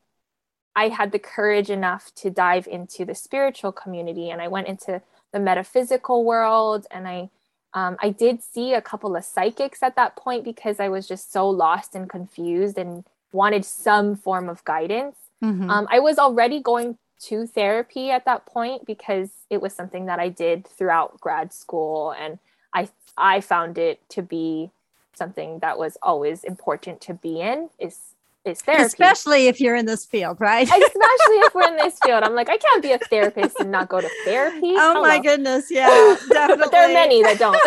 I 0.80 0.88
had 0.88 1.12
the 1.12 1.20
courage 1.20 1.70
enough 1.70 2.16
to 2.16 2.30
dive 2.30 2.66
into 2.66 3.04
the 3.04 3.14
spiritual 3.14 3.74
community 3.74 4.30
and 4.30 4.42
I 4.42 4.48
went 4.48 4.68
into 4.68 5.02
the 5.34 5.40
metaphysical 5.40 6.24
world 6.24 6.88
and 6.90 7.06
I 7.06 7.30
um, 7.74 7.98
I 8.02 8.12
did 8.12 8.42
see 8.42 8.74
a 8.74 8.82
couple 8.82 9.16
of 9.18 9.26
psychics 9.26 9.84
at 9.84 9.98
that 9.98 10.16
point 10.16 10.46
because 10.46 10.80
I 10.80 10.88
was 10.88 11.06
just 11.06 11.34
so 11.34 11.50
lost 11.50 11.96
and 11.96 12.10
confused 12.10 12.78
and 12.78 13.04
wanted 13.34 13.64
some 13.66 14.16
form 14.16 14.48
of 14.48 14.64
guidance. 14.64 15.18
Mm-hmm. 15.44 15.70
Um, 15.70 15.88
I 15.92 16.00
was 16.00 16.18
already 16.18 16.62
going 16.62 16.98
to 17.24 17.46
therapy 17.46 18.10
at 18.10 18.24
that 18.24 18.46
point 18.46 18.86
because 18.88 19.30
it 19.50 19.62
was 19.62 19.74
something 19.74 20.06
that 20.06 20.18
I 20.18 20.30
did 20.30 20.66
throughout 20.66 21.20
grad 21.20 21.52
school 21.52 22.16
and 22.18 22.40
I 22.74 22.88
I 23.18 23.42
found 23.42 23.78
it 23.78 24.00
to 24.16 24.22
be 24.22 24.72
something 25.14 25.60
that 25.60 25.78
was 25.78 25.98
always 26.02 26.46
important 26.46 27.02
to 27.02 27.14
be 27.14 27.42
in 27.42 27.70
is 27.78 28.16
is 28.46 28.62
therapy. 28.62 28.84
Especially 28.84 29.48
if 29.48 29.60
you're 29.60 29.75
in 29.75 29.86
this 29.86 30.05
field, 30.05 30.38
right? 30.39 30.63
Especially 30.67 31.38
if 31.46 31.53
we're 31.53 31.67
in 31.67 31.77
this 31.77 31.98
field. 32.03 32.24
I'm 32.24 32.36
like, 32.36 32.50
I 32.50 32.58
can't 32.58 32.81
be 32.81 32.91
a 32.91 32.98
therapist 32.98 33.60
and 33.60 33.72
not 33.72 33.89
go 33.89 34.01
to 34.01 34.10
therapy. 34.25 34.74
Oh 34.75 34.93
Hello. 34.93 35.01
my 35.01 35.19
goodness. 35.19 35.69
Yeah, 35.72 36.15
definitely. 36.29 36.63
but 36.63 36.72
there 36.72 36.89
are 36.89 36.93
many 36.93 37.22
that 37.24 37.38
don't. 37.38 37.60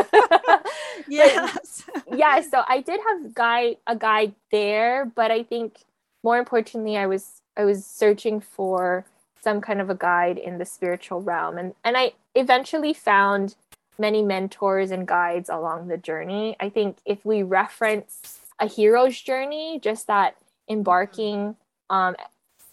yes. 1.08 1.84
But, 1.94 2.18
yeah. 2.18 2.40
So 2.40 2.62
I 2.66 2.80
did 2.80 3.00
have 3.08 3.34
guide 3.34 3.76
a 3.86 3.96
guide 3.96 4.34
there, 4.50 5.04
but 5.04 5.30
I 5.30 5.42
think 5.42 5.78
more 6.22 6.38
importantly, 6.38 6.96
I 6.96 7.06
was 7.06 7.40
I 7.56 7.64
was 7.64 7.84
searching 7.84 8.40
for 8.40 9.04
some 9.40 9.60
kind 9.60 9.80
of 9.80 9.90
a 9.90 9.94
guide 9.94 10.38
in 10.38 10.58
the 10.58 10.64
spiritual 10.64 11.20
realm. 11.20 11.58
And 11.58 11.74
and 11.84 11.96
I 11.96 12.12
eventually 12.34 12.92
found 12.94 13.54
many 13.98 14.22
mentors 14.22 14.90
and 14.90 15.06
guides 15.06 15.48
along 15.48 15.88
the 15.88 15.98
journey. 15.98 16.56
I 16.60 16.68
think 16.70 16.96
if 17.04 17.24
we 17.24 17.42
reference 17.42 18.40
a 18.58 18.66
hero's 18.66 19.20
journey, 19.20 19.78
just 19.80 20.06
that 20.06 20.36
embarking 20.68 21.56
um, 21.90 22.16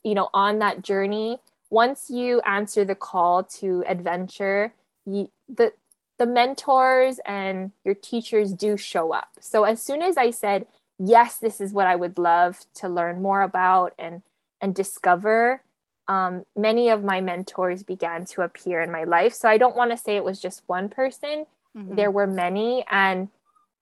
you 0.03 0.15
know 0.15 0.29
on 0.33 0.59
that 0.59 0.81
journey. 0.81 1.39
Once 1.69 2.09
you 2.09 2.41
answer 2.41 2.83
the 2.83 2.95
call 2.95 3.43
to 3.43 3.83
adventure 3.87 4.73
you, 5.05 5.29
the 5.47 5.73
the 6.17 6.25
mentors 6.25 7.19
and 7.25 7.71
your 7.85 7.95
teachers 7.95 8.53
do 8.53 8.75
show 8.75 9.13
up. 9.13 9.29
So 9.39 9.63
as 9.63 9.81
soon 9.81 10.01
as 10.01 10.17
i 10.17 10.31
said 10.31 10.65
yes 11.01 11.37
this 11.37 11.61
is 11.61 11.71
what 11.71 11.87
i 11.87 11.95
would 11.95 12.17
love 12.17 12.59
to 12.75 12.89
learn 12.89 13.21
more 13.21 13.41
about 13.41 13.93
and 13.97 14.21
and 14.61 14.75
discover 14.75 15.63
um, 16.09 16.43
many 16.57 16.89
of 16.89 17.03
my 17.03 17.21
mentors 17.21 17.83
began 17.83 18.25
to 18.25 18.41
appear 18.41 18.81
in 18.81 18.91
my 18.91 19.03
life. 19.03 19.33
So 19.33 19.47
i 19.47 19.57
don't 19.57 19.75
want 19.75 19.91
to 19.91 19.97
say 19.97 20.15
it 20.15 20.23
was 20.23 20.41
just 20.41 20.63
one 20.67 20.89
person. 20.89 21.45
Mm-hmm. 21.77 21.95
there 21.95 22.09
were 22.09 22.25
many 22.25 22.83
and 22.89 23.29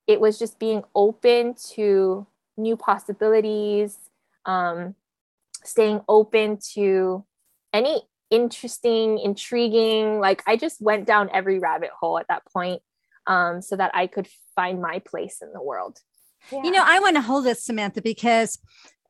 it 0.07 0.19
was 0.19 0.37
just 0.37 0.59
being 0.59 0.83
open 0.93 1.55
to 1.69 2.27
new 2.57 2.75
possibilities, 2.75 3.97
um, 4.45 4.95
staying 5.63 6.01
open 6.07 6.59
to 6.73 7.25
any 7.73 8.01
interesting, 8.29 9.19
intriguing. 9.19 10.19
Like 10.19 10.43
I 10.47 10.57
just 10.57 10.81
went 10.81 11.05
down 11.05 11.29
every 11.33 11.59
rabbit 11.59 11.91
hole 11.97 12.17
at 12.17 12.27
that 12.29 12.43
point 12.51 12.81
um, 13.25 13.61
so 13.61 13.75
that 13.75 13.91
I 13.93 14.07
could 14.07 14.27
find 14.55 14.81
my 14.81 14.99
place 14.99 15.41
in 15.41 15.51
the 15.53 15.61
world. 15.61 15.99
Yeah. 16.51 16.63
You 16.63 16.71
know, 16.71 16.83
I 16.85 16.99
want 16.99 17.15
to 17.15 17.21
hold 17.21 17.45
this, 17.45 17.63
Samantha, 17.63 18.01
because 18.01 18.59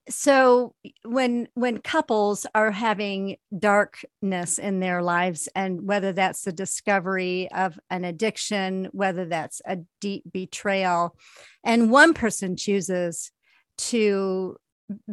so 0.09 0.73
when 1.03 1.47
when 1.53 1.79
couples 1.79 2.45
are 2.55 2.71
having 2.71 3.37
darkness 3.57 4.57
in 4.57 4.79
their 4.79 5.01
lives 5.01 5.49
and 5.55 5.85
whether 5.85 6.13
that's 6.13 6.43
the 6.43 6.51
discovery 6.51 7.49
of 7.51 7.77
an 7.89 8.05
addiction 8.05 8.87
whether 8.93 9.25
that's 9.25 9.61
a 9.65 9.79
deep 9.99 10.23
betrayal 10.31 11.15
and 11.63 11.91
one 11.91 12.13
person 12.13 12.55
chooses 12.55 13.31
to 13.77 14.57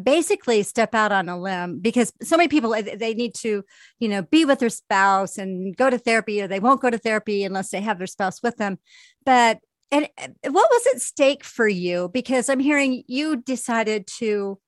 basically 0.03 0.63
step 0.63 0.95
out 0.95 1.13
on 1.13 1.29
a 1.29 1.39
limb 1.39 1.81
because 1.81 2.13
so 2.23 2.37
many 2.37 2.49
people 2.49 2.71
they 2.71 3.13
need 3.15 3.35
to 3.35 3.65
you 3.99 4.09
know 4.09 4.23
be 4.23 4.45
with 4.45 4.61
their 4.61 4.69
spouse 4.69 5.37
and 5.37 5.77
go 5.77 5.91
to 5.91 5.99
therapy 5.99 6.41
or 6.41 6.47
they 6.47 6.61
won't 6.61 6.81
go 6.81 6.91
to 6.91 6.99
therapy 6.99 7.43
unless 7.45 7.71
they 7.71 7.81
have 7.81 7.99
their 7.99 8.07
spouse 8.07 8.43
with 8.43 8.57
them. 8.57 8.79
But 9.25 9.59
and 9.91 10.09
what 10.19 10.71
was 10.71 10.87
at 10.95 11.01
stake 11.01 11.45
for 11.45 11.69
you? 11.69 12.09
Because 12.13 12.49
i'm 12.49 12.61
hearing 12.61 13.03
you 13.07 13.37
decided 13.37 14.07
to 14.19 14.59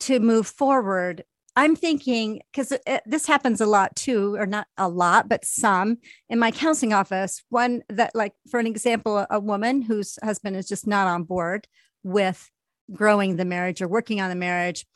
to 0.00 0.20
move 0.20 0.46
forward. 0.46 1.24
I'm 1.58 1.74
thinking 1.74 2.42
because 2.52 2.72
uh, 2.72 2.98
this 3.06 3.26
happens 3.26 3.62
a 3.62 3.66
lot 3.66 3.96
too 3.96 4.34
or 4.34 4.46
not 4.46 4.66
a 4.76 4.88
lot 4.88 5.28
but 5.28 5.44
some. 5.44 5.98
In 6.28 6.40
my 6.40 6.50
counseling 6.50 6.92
office 6.92 7.44
one 7.50 7.84
that 7.88 8.16
like 8.16 8.32
for 8.50 8.58
an 8.58 8.66
example 8.66 9.26
a 9.30 9.38
woman 9.38 9.80
whose 9.82 10.18
husband 10.24 10.56
is 10.56 10.68
just 10.68 10.88
not 10.88 11.06
on 11.06 11.22
board 11.22 11.68
with 12.02 12.50
growing 12.92 13.36
the 13.36 13.44
marriage 13.44 13.82
or 13.82 13.88
working 13.88 14.20
on 14.20 14.30
the 14.30 14.36
marriage, 14.36 14.86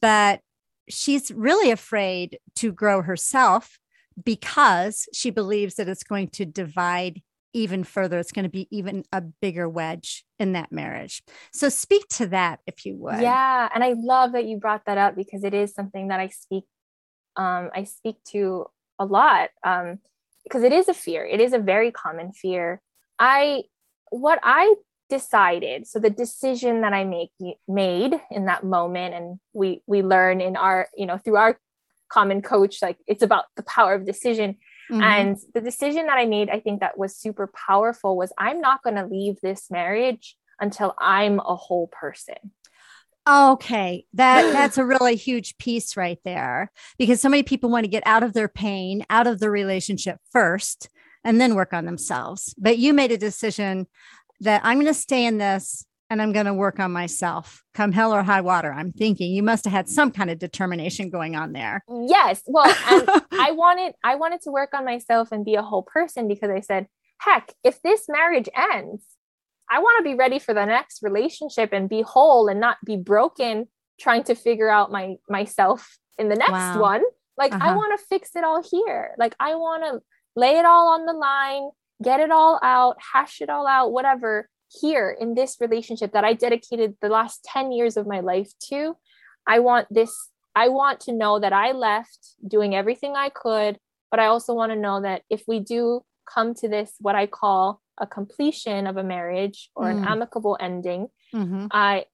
but 0.00 0.40
she's 0.88 1.30
really 1.30 1.70
afraid 1.70 2.38
to 2.56 2.72
grow 2.72 3.02
herself 3.02 3.78
because 4.22 5.08
she 5.12 5.30
believes 5.30 5.76
that 5.76 5.88
it's 5.88 6.02
going 6.02 6.28
to 6.28 6.44
divide 6.44 7.22
even 7.52 7.84
further. 7.84 8.18
It's 8.18 8.32
going 8.32 8.44
to 8.44 8.50
be 8.50 8.68
even 8.70 9.04
a 9.12 9.20
bigger 9.20 9.68
wedge 9.68 10.24
in 10.38 10.52
that 10.52 10.72
marriage. 10.72 11.22
So, 11.52 11.68
speak 11.68 12.06
to 12.10 12.26
that 12.28 12.60
if 12.66 12.84
you 12.84 12.96
would. 12.96 13.20
Yeah, 13.20 13.68
and 13.74 13.82
I 13.82 13.94
love 13.96 14.32
that 14.32 14.44
you 14.44 14.58
brought 14.58 14.84
that 14.86 14.98
up 14.98 15.16
because 15.16 15.44
it 15.44 15.54
is 15.54 15.74
something 15.74 16.08
that 16.08 16.20
I 16.20 16.28
speak, 16.28 16.64
um, 17.36 17.70
I 17.74 17.84
speak 17.84 18.16
to 18.32 18.66
a 18.98 19.04
lot 19.04 19.50
um, 19.64 19.98
because 20.44 20.62
it 20.62 20.72
is 20.72 20.88
a 20.88 20.94
fear. 20.94 21.24
It 21.24 21.40
is 21.40 21.52
a 21.52 21.58
very 21.58 21.90
common 21.90 22.32
fear. 22.32 22.80
I 23.18 23.64
what 24.10 24.38
I 24.42 24.74
decided. 25.08 25.86
So 25.86 25.98
the 25.98 26.10
decision 26.10 26.82
that 26.82 26.92
i 26.92 27.04
make 27.04 27.30
made 27.66 28.20
in 28.30 28.46
that 28.46 28.64
moment 28.64 29.14
and 29.14 29.38
we 29.52 29.82
we 29.86 30.02
learn 30.02 30.40
in 30.40 30.56
our 30.56 30.88
you 30.96 31.06
know 31.06 31.18
through 31.18 31.36
our 31.36 31.58
common 32.08 32.40
coach 32.40 32.80
like 32.80 32.96
it's 33.06 33.22
about 33.22 33.44
the 33.56 33.62
power 33.62 33.94
of 33.94 34.06
decision. 34.06 34.56
Mm-hmm. 34.90 35.02
and 35.02 35.36
the 35.52 35.60
decision 35.60 36.06
that 36.06 36.16
i 36.16 36.24
made 36.24 36.48
i 36.48 36.60
think 36.60 36.80
that 36.80 36.96
was 36.96 37.14
super 37.14 37.46
powerful 37.46 38.16
was 38.16 38.32
i'm 38.38 38.58
not 38.58 38.82
going 38.82 38.96
to 38.96 39.04
leave 39.04 39.38
this 39.42 39.70
marriage 39.70 40.34
until 40.60 40.94
i'm 40.98 41.40
a 41.40 41.56
whole 41.56 41.88
person. 41.88 42.52
Okay. 43.28 44.06
That 44.14 44.42
that's 44.52 44.78
a 44.78 44.84
really 44.84 45.16
huge 45.16 45.58
piece 45.58 45.96
right 45.96 46.18
there 46.24 46.72
because 46.98 47.20
so 47.20 47.28
many 47.28 47.42
people 47.42 47.70
want 47.70 47.84
to 47.84 47.90
get 47.90 48.02
out 48.06 48.22
of 48.22 48.32
their 48.32 48.48
pain 48.48 49.04
out 49.10 49.26
of 49.26 49.38
the 49.38 49.50
relationship 49.50 50.18
first 50.32 50.88
and 51.24 51.40
then 51.40 51.54
work 51.54 51.72
on 51.72 51.84
themselves. 51.84 52.54
But 52.56 52.78
you 52.78 52.94
made 52.94 53.12
a 53.12 53.18
decision 53.18 53.86
that 54.40 54.62
I'm 54.64 54.76
going 54.76 54.86
to 54.86 54.94
stay 54.94 55.24
in 55.26 55.38
this 55.38 55.84
and 56.10 56.22
I'm 56.22 56.32
going 56.32 56.46
to 56.46 56.54
work 56.54 56.80
on 56.80 56.90
myself 56.92 57.62
come 57.74 57.92
hell 57.92 58.14
or 58.14 58.22
high 58.22 58.40
water. 58.40 58.72
I'm 58.72 58.92
thinking 58.92 59.32
you 59.32 59.42
must 59.42 59.64
have 59.64 59.72
had 59.72 59.88
some 59.88 60.10
kind 60.10 60.30
of 60.30 60.38
determination 60.38 61.10
going 61.10 61.36
on 61.36 61.52
there. 61.52 61.84
Yes. 61.88 62.42
Well, 62.46 62.64
I 63.32 63.52
wanted 63.52 63.94
I 64.02 64.14
wanted 64.14 64.40
to 64.42 64.50
work 64.50 64.70
on 64.74 64.84
myself 64.84 65.32
and 65.32 65.44
be 65.44 65.54
a 65.54 65.62
whole 65.62 65.82
person 65.82 66.26
because 66.28 66.50
I 66.50 66.60
said, 66.60 66.86
heck, 67.20 67.52
if 67.62 67.82
this 67.82 68.06
marriage 68.08 68.48
ends, 68.56 69.02
I 69.70 69.80
want 69.80 69.98
to 69.98 70.10
be 70.10 70.16
ready 70.16 70.38
for 70.38 70.54
the 70.54 70.64
next 70.64 71.02
relationship 71.02 71.72
and 71.72 71.88
be 71.88 72.02
whole 72.02 72.48
and 72.48 72.60
not 72.60 72.78
be 72.84 72.96
broken 72.96 73.68
trying 74.00 74.22
to 74.24 74.34
figure 74.34 74.70
out 74.70 74.90
my 74.90 75.16
myself 75.28 75.98
in 76.18 76.28
the 76.28 76.36
next 76.36 76.52
wow. 76.52 76.80
one. 76.80 77.02
like 77.36 77.52
uh-huh. 77.52 77.70
i 77.70 77.76
want 77.76 77.98
to 77.98 78.06
fix 78.06 78.30
it 78.36 78.44
all 78.44 78.62
here 78.62 79.14
like 79.18 79.34
i 79.40 79.54
want 79.54 79.84
to 79.84 80.00
lay 80.36 80.58
it 80.58 80.64
all 80.64 80.88
on 80.88 81.04
the 81.04 81.12
line 81.12 81.68
get 82.02 82.20
it 82.20 82.30
all 82.30 82.58
out 82.62 82.96
hash 83.12 83.40
it 83.40 83.50
all 83.50 83.66
out 83.66 83.92
whatever 83.92 84.48
here 84.80 85.16
in 85.18 85.34
this 85.34 85.56
relationship 85.60 86.12
that 86.12 86.24
i 86.24 86.32
dedicated 86.32 86.94
the 87.00 87.08
last 87.08 87.44
10 87.44 87.72
years 87.72 87.96
of 87.96 88.06
my 88.06 88.20
life 88.20 88.50
to 88.68 88.96
i 89.46 89.58
want 89.58 89.86
this 89.90 90.30
i 90.54 90.68
want 90.68 91.00
to 91.00 91.12
know 91.12 91.38
that 91.38 91.52
i 91.52 91.72
left 91.72 92.34
doing 92.46 92.74
everything 92.74 93.14
i 93.16 93.28
could 93.28 93.78
but 94.10 94.20
i 94.20 94.26
also 94.26 94.54
want 94.54 94.72
to 94.72 94.78
know 94.78 95.00
that 95.00 95.22
if 95.30 95.42
we 95.48 95.60
do 95.60 96.02
come 96.32 96.54
to 96.54 96.68
this 96.68 96.92
what 97.00 97.14
i 97.14 97.26
call 97.26 97.80
a 97.98 98.06
completion 98.06 98.86
of 98.86 98.96
a 98.96 99.02
marriage 99.02 99.70
or 99.74 99.86
mm. 99.86 99.96
an 99.96 100.04
amicable 100.04 100.56
ending 100.60 101.08
mm-hmm. 101.34 101.66
i 101.70 102.04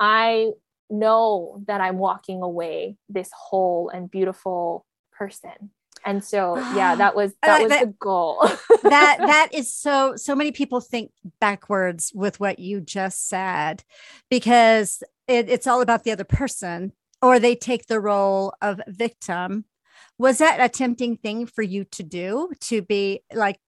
i 0.00 0.50
know 0.90 1.62
that 1.66 1.80
i'm 1.80 1.98
walking 1.98 2.42
away 2.42 2.96
this 3.08 3.30
whole 3.32 3.88
and 3.88 4.10
beautiful 4.10 4.84
person 5.12 5.70
and 6.04 6.22
so 6.22 6.56
yeah 6.74 6.94
that 6.96 7.14
was 7.14 7.32
uh, 7.42 7.46
that 7.46 7.62
was 7.62 7.70
that, 7.70 7.80
the 7.86 7.94
goal. 7.98 8.38
that 8.82 9.16
that 9.18 9.48
is 9.52 9.72
so 9.72 10.14
so 10.16 10.34
many 10.34 10.52
people 10.52 10.80
think 10.80 11.12
backwards 11.40 12.12
with 12.14 12.40
what 12.40 12.58
you 12.58 12.80
just 12.80 13.28
said 13.28 13.84
because 14.30 15.02
it, 15.26 15.48
it's 15.48 15.66
all 15.66 15.80
about 15.80 16.04
the 16.04 16.12
other 16.12 16.24
person 16.24 16.92
or 17.20 17.38
they 17.38 17.54
take 17.54 17.86
the 17.86 18.00
role 18.00 18.54
of 18.62 18.80
victim. 18.86 19.64
Was 20.18 20.38
that 20.38 20.60
a 20.60 20.68
tempting 20.68 21.16
thing 21.16 21.46
for 21.46 21.62
you 21.62 21.84
to 21.84 22.02
do 22.02 22.50
to 22.62 22.82
be 22.82 23.20
like 23.32 23.60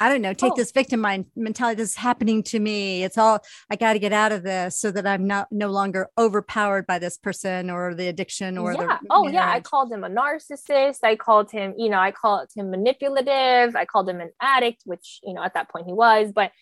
I 0.00 0.08
don't 0.08 0.22
know, 0.22 0.32
take 0.32 0.52
oh. 0.52 0.56
this 0.56 0.70
victim 0.70 1.00
mind 1.00 1.26
mentality. 1.34 1.76
This 1.76 1.90
is 1.90 1.96
happening 1.96 2.42
to 2.44 2.60
me. 2.60 3.02
It's 3.02 3.18
all 3.18 3.40
I 3.70 3.76
got 3.76 3.94
to 3.94 3.98
get 3.98 4.12
out 4.12 4.30
of 4.30 4.44
this 4.44 4.78
so 4.78 4.90
that 4.92 5.06
I'm 5.06 5.26
not 5.26 5.48
no 5.50 5.68
longer 5.68 6.08
overpowered 6.16 6.86
by 6.86 6.98
this 6.98 7.16
person 7.16 7.68
or 7.68 7.94
the 7.94 8.08
addiction 8.08 8.58
or 8.58 8.74
yeah. 8.74 8.98
the. 9.02 9.06
Oh 9.10 9.26
yeah, 9.26 9.50
I 9.50 9.60
called 9.60 9.90
him 9.90 10.04
a 10.04 10.08
narcissist. 10.08 10.98
I 11.02 11.16
called 11.16 11.50
him, 11.50 11.74
you 11.76 11.88
know, 11.88 11.98
I 11.98 12.12
called 12.12 12.48
him 12.54 12.70
manipulative. 12.70 13.74
I 13.74 13.84
called 13.84 14.08
him 14.08 14.20
an 14.20 14.30
addict, 14.40 14.82
which 14.84 15.20
you 15.24 15.34
know 15.34 15.42
at 15.42 15.54
that 15.54 15.68
point 15.68 15.86
he 15.86 15.92
was. 15.92 16.32
But 16.32 16.52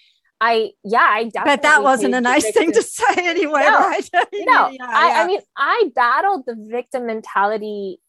I 0.41 0.73
yeah, 0.85 1.07
I 1.07 1.25
definitely. 1.25 1.57
But 1.57 1.63
that 1.63 1.83
wasn't 1.83 2.15
a 2.15 2.21
nice 2.21 2.51
thing 2.53 2.73
to 2.73 2.83
say 2.83 3.15
anyway, 3.19 3.63
no, 3.63 3.79
right? 3.79 4.11
no, 4.15 4.69
yeah, 4.69 4.77
I, 4.81 5.09
yeah. 5.09 5.23
I 5.23 5.27
mean, 5.27 5.41
I 5.57 5.91
battled 5.95 6.45
the 6.47 6.57
victim 6.59 7.07
mentality 7.07 8.01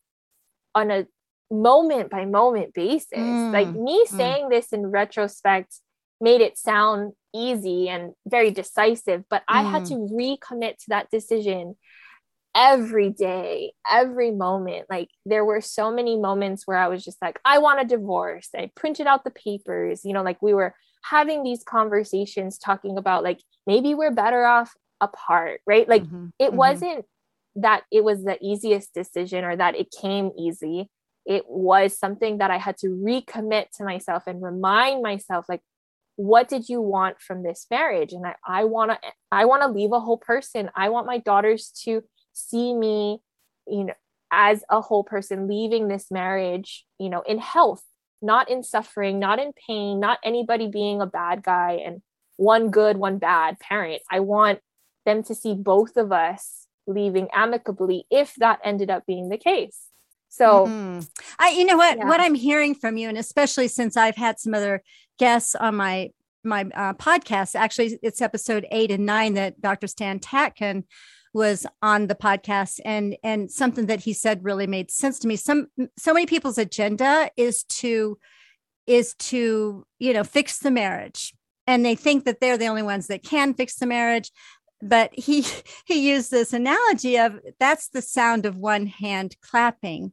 on 0.74 0.92
a 0.92 1.08
moment 1.52 2.10
by 2.10 2.26
moment 2.26 2.74
basis. 2.74 3.18
Mm, 3.18 3.52
like 3.52 3.70
me 3.70 4.04
mm. 4.04 4.08
saying 4.08 4.50
this 4.50 4.74
in 4.74 4.88
retrospect 4.88 5.76
made 6.20 6.42
it 6.42 6.58
sound 6.58 7.14
easy 7.34 7.90
and 7.90 8.14
very 8.28 8.52
decisive, 8.52 9.24
but 9.30 9.42
mm. 9.42 9.46
I 9.50 9.64
had 9.64 9.84
mm. 9.84 9.88
to 9.90 9.96
recommit 10.14 10.78
to 10.78 10.86
that 10.90 11.10
decision 11.12 11.76
every 12.56 13.12
day, 13.12 13.74
every 13.90 14.32
moment. 14.32 14.86
Like 14.90 15.10
there 15.26 15.46
were 15.46 15.62
so 15.62 15.92
many 15.92 16.18
moments 16.18 16.64
where 16.66 16.78
I 16.78 16.88
was 16.88 17.04
just 17.04 17.22
like, 17.22 17.40
I 17.46 17.60
want 17.60 17.82
a 17.82 17.86
divorce. 17.86 18.50
I 18.56 18.72
printed 18.76 19.06
out 19.06 19.24
the 19.24 19.32
papers, 19.32 20.02
you 20.04 20.14
know, 20.14 20.24
like 20.24 20.42
we 20.42 20.54
were 20.54 20.74
having 21.04 21.44
these 21.44 21.64
conversations 21.64 22.58
talking 22.58 22.98
about 22.98 23.24
like 23.24 23.40
maybe 23.68 23.94
we're 23.94 24.12
better 24.12 24.44
off 24.44 24.74
apart, 25.00 25.62
right? 25.68 25.88
Like 25.88 26.04
mm-hmm, 26.04 26.28
it 26.40 26.48
mm-hmm. 26.48 26.58
wasn't 26.58 27.06
that 27.58 27.84
it 27.92 28.04
was 28.04 28.24
the 28.24 28.38
easiest 28.42 28.94
decision 28.94 29.44
or 29.44 29.56
that 29.56 29.76
it 29.76 29.94
came 30.02 30.32
easy 30.38 30.90
it 31.28 31.44
was 31.48 31.98
something 31.98 32.38
that 32.38 32.52
I 32.52 32.58
had 32.58 32.78
to 32.78 32.88
recommit 32.88 33.72
to 33.76 33.84
myself 33.84 34.24
and 34.28 34.42
remind 34.42 35.04
myself 35.04 35.46
like 35.50 35.62
what 36.16 36.48
did 36.48 36.68
you 36.68 36.82
want 36.82 37.22
from 37.22 37.44
this 37.44 37.68
marriage? 37.70 38.12
And 38.12 38.26
I, 38.26 38.34
I 38.44 38.64
want 38.64 38.92
to 38.92 38.98
I 39.32 39.46
want 39.46 39.62
to 39.62 39.68
leave 39.68 39.92
a 39.92 40.00
whole 40.00 40.18
person. 40.18 40.72
I 40.76 40.90
want 40.90 41.06
my 41.06 41.20
daughters 41.20 41.72
to 41.84 42.04
see 42.34 42.74
me 42.74 43.20
you 43.68 43.84
know 43.84 43.94
as 44.32 44.64
a 44.70 44.82
whole 44.82 45.04
person 45.04 45.48
leaving 45.48 45.88
this 45.88 46.12
marriage 46.12 46.86
you 47.00 47.10
know 47.10 47.22
in 47.22 47.40
health 47.40 47.84
not 48.22 48.50
in 48.50 48.62
suffering 48.62 49.20
not 49.20 49.40
in 49.40 49.52
pain 49.68 50.00
not 50.00 50.20
anybody 50.24 50.68
being 50.68 51.02
a 51.02 51.06
bad 51.06 51.42
guy 51.42 51.80
and 51.86 52.02
one 52.38 52.70
good 52.70 52.98
one 52.98 53.18
bad 53.18 53.60
parent. 53.60 54.02
I 54.10 54.22
want 54.22 54.60
them 55.06 55.24
to 55.24 55.36
see 55.36 55.54
both 55.54 55.98
of 55.98 56.12
us 56.12 56.68
leaving 56.86 57.28
amicably 57.34 58.06
if 58.10 58.36
that 58.36 58.60
ended 58.64 58.90
up 58.90 59.06
being 59.06 59.30
the 59.30 59.38
case 59.38 59.87
so 60.30 60.66
mm-hmm. 60.68 61.00
I 61.40 61.50
you 61.50 61.66
know 61.66 61.78
what 61.78 61.98
yeah. 61.98 62.06
what 62.06 62.20
I'm 62.20 62.36
hearing 62.36 62.76
from 62.76 62.98
you 62.98 63.10
and 63.10 63.18
especially 63.18 63.68
since 63.68 63.98
I've 63.98 64.16
had 64.16 64.40
some 64.40 64.54
other 64.54 64.84
guests 65.20 65.56
on 65.56 65.76
my 65.76 66.12
my 66.44 66.62
uh, 66.76 66.94
podcast 66.94 67.56
actually 67.56 68.00
it's 68.02 68.22
episode 68.22 68.66
8 68.72 68.92
and 68.92 69.06
9 69.06 69.34
that 69.36 69.62
Dr. 69.62 69.88
Stan 69.88 70.20
Tatkin 70.20 70.84
was 71.34 71.66
on 71.82 72.08
the 72.08 72.16
podcast 72.16 72.80
and 72.86 73.16
and 73.24 73.52
something 73.52 73.88
that 73.88 74.02
he 74.02 74.14
said 74.14 74.44
really 74.44 74.68
made 74.68 74.90
sense 74.90 75.20
to 75.20 75.28
me 75.28 75.36
some 75.36 75.68
so 75.98 76.14
many 76.14 76.26
people's 76.26 76.58
agenda 76.58 77.30
is 77.38 77.64
to 77.64 78.18
is 78.88 79.14
to 79.16 79.86
you 80.00 80.14
know 80.14 80.24
fix 80.24 80.60
the 80.60 80.72
marriage 80.72 81.34
and 81.68 81.86
they 81.86 81.96
think 81.96 82.24
that 82.24 82.40
they're 82.40 82.58
the 82.58 82.68
only 82.68 82.82
ones 82.82 83.08
that 83.08 83.24
can 83.24 83.54
fix 83.54 83.76
the 83.76 83.86
marriage 83.86 84.32
but 84.82 85.12
he 85.14 85.46
he 85.86 86.10
used 86.10 86.32
this 86.32 86.54
analogy 86.54 87.18
of 87.18 87.40
that's 87.60 87.90
the 87.90 88.02
sound 88.02 88.46
of 88.46 88.58
one 88.58 88.88
hand 88.88 89.36
clapping 89.42 90.12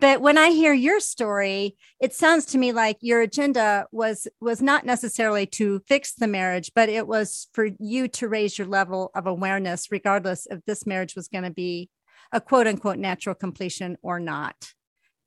but 0.00 0.20
when 0.20 0.38
i 0.38 0.50
hear 0.50 0.72
your 0.72 1.00
story 1.00 1.76
it 2.00 2.14
sounds 2.14 2.46
to 2.46 2.58
me 2.58 2.72
like 2.72 2.96
your 3.00 3.20
agenda 3.20 3.86
was 3.92 4.26
was 4.40 4.62
not 4.62 4.84
necessarily 4.84 5.46
to 5.46 5.80
fix 5.86 6.14
the 6.14 6.28
marriage 6.28 6.70
but 6.74 6.88
it 6.88 7.06
was 7.06 7.48
for 7.52 7.68
you 7.78 8.08
to 8.08 8.28
raise 8.28 8.58
your 8.58 8.66
level 8.66 9.10
of 9.14 9.26
awareness 9.26 9.90
regardless 9.90 10.46
if 10.50 10.60
this 10.66 10.86
marriage 10.86 11.14
was 11.14 11.28
going 11.28 11.44
to 11.44 11.50
be 11.50 11.90
a 12.32 12.40
quote 12.40 12.66
unquote 12.66 12.98
natural 12.98 13.34
completion 13.34 13.96
or 14.02 14.18
not 14.18 14.72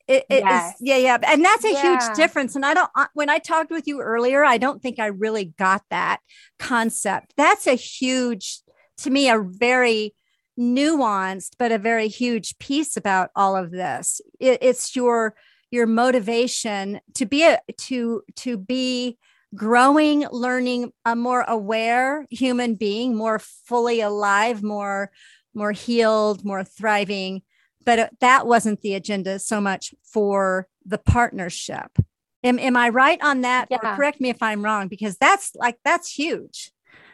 it, 0.07 0.25
it 0.27 0.39
yes. 0.39 0.73
is, 0.73 0.81
yeah 0.81 0.97
yeah 0.97 1.17
and 1.27 1.45
that's 1.45 1.63
a 1.63 1.71
yeah. 1.71 1.81
huge 1.81 2.15
difference 2.17 2.55
and 2.55 2.65
i 2.65 2.73
don't 2.73 2.89
when 3.13 3.29
i 3.29 3.37
talked 3.37 3.69
with 3.69 3.87
you 3.87 4.01
earlier 4.01 4.43
i 4.43 4.57
don't 4.57 4.81
think 4.81 4.97
i 4.97 5.05
really 5.05 5.53
got 5.59 5.83
that 5.91 6.19
concept 6.57 7.33
that's 7.37 7.67
a 7.67 7.75
huge 7.75 8.61
to 8.99 9.09
me 9.09 9.29
a 9.29 9.39
very 9.39 10.13
nuanced 10.59 11.51
but 11.57 11.71
a 11.71 11.77
very 11.77 12.07
huge 12.07 12.57
piece 12.59 12.97
about 12.97 13.29
all 13.35 13.55
of 13.55 13.71
this. 13.71 14.21
It, 14.39 14.59
it's 14.61 14.95
your 14.95 15.35
your 15.71 15.87
motivation 15.87 16.99
to 17.13 17.25
be 17.25 17.43
a 17.43 17.59
to 17.77 18.23
to 18.37 18.57
be 18.57 19.17
growing 19.55 20.25
learning 20.31 20.91
a 21.05 21.15
more 21.15 21.41
aware 21.47 22.27
human 22.29 22.75
being 22.75 23.15
more 23.15 23.39
fully 23.39 23.99
alive 24.01 24.61
more 24.61 25.11
more 25.53 25.71
healed 25.71 26.43
more 26.43 26.63
thriving. 26.63 27.41
But 27.85 27.99
uh, 27.99 28.09
that 28.19 28.45
wasn't 28.45 28.81
the 28.81 28.93
agenda 28.93 29.39
so 29.39 29.61
much 29.61 29.95
for 30.03 30.67
the 30.85 30.97
partnership. 30.97 31.97
Am, 32.43 32.59
am 32.59 32.75
i 32.75 32.89
right 32.89 33.19
on 33.21 33.41
that? 33.41 33.67
Yeah. 33.71 33.77
or 33.77 33.95
correct 33.95 34.19
me 34.19 34.29
if 34.29 34.41
i'm 34.41 34.63
wrong 34.63 34.87
because 34.89 35.17
that's 35.17 35.55
like 35.55 35.77
that's 35.85 36.11
huge 36.11 36.71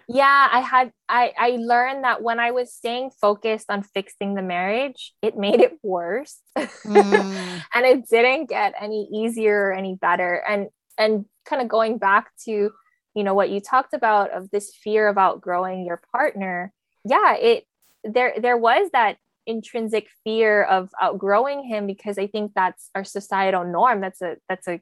yeah 0.07 0.47
i 0.51 0.59
had 0.59 0.91
i 1.09 1.31
i 1.37 1.49
learned 1.59 2.03
that 2.03 2.21
when 2.21 2.39
i 2.39 2.51
was 2.51 2.73
staying 2.73 3.09
focused 3.21 3.65
on 3.69 3.81
fixing 3.81 4.35
the 4.35 4.41
marriage 4.41 5.13
it 5.21 5.37
made 5.45 5.59
it 5.61 5.77
worse. 5.83 6.37
Mm. 6.57 7.61
and 7.73 7.85
it 7.85 8.07
didn't 8.09 8.49
get 8.49 8.73
any 8.79 9.07
easier 9.13 9.67
or 9.67 9.73
any 9.73 9.95
better. 9.95 10.43
And 10.47 10.67
and 10.97 11.25
kind 11.45 11.61
of 11.61 11.67
going 11.67 11.97
back 11.97 12.31
to 12.45 12.71
you 13.15 13.23
know 13.23 13.33
what 13.33 13.49
you 13.49 13.59
talked 13.59 13.93
about 13.93 14.31
of 14.31 14.49
this 14.51 14.73
fear 14.73 15.07
of 15.07 15.17
outgrowing 15.17 15.85
your 15.85 16.01
partner 16.11 16.71
yeah 17.07 17.35
it 17.35 17.65
there 18.03 18.33
there 18.41 18.57
was 18.57 18.89
that 18.93 19.17
intrinsic 19.45 20.07
fear 20.23 20.63
of 20.63 20.89
outgrowing 20.99 21.63
him 21.63 21.85
because 21.85 22.17
i 22.17 22.27
think 22.27 22.51
that's 22.55 22.89
our 22.95 23.03
societal 23.03 23.63
norm. 23.63 24.01
That's 24.01 24.21
a 24.21 24.37
that's 24.49 24.67
a 24.67 24.79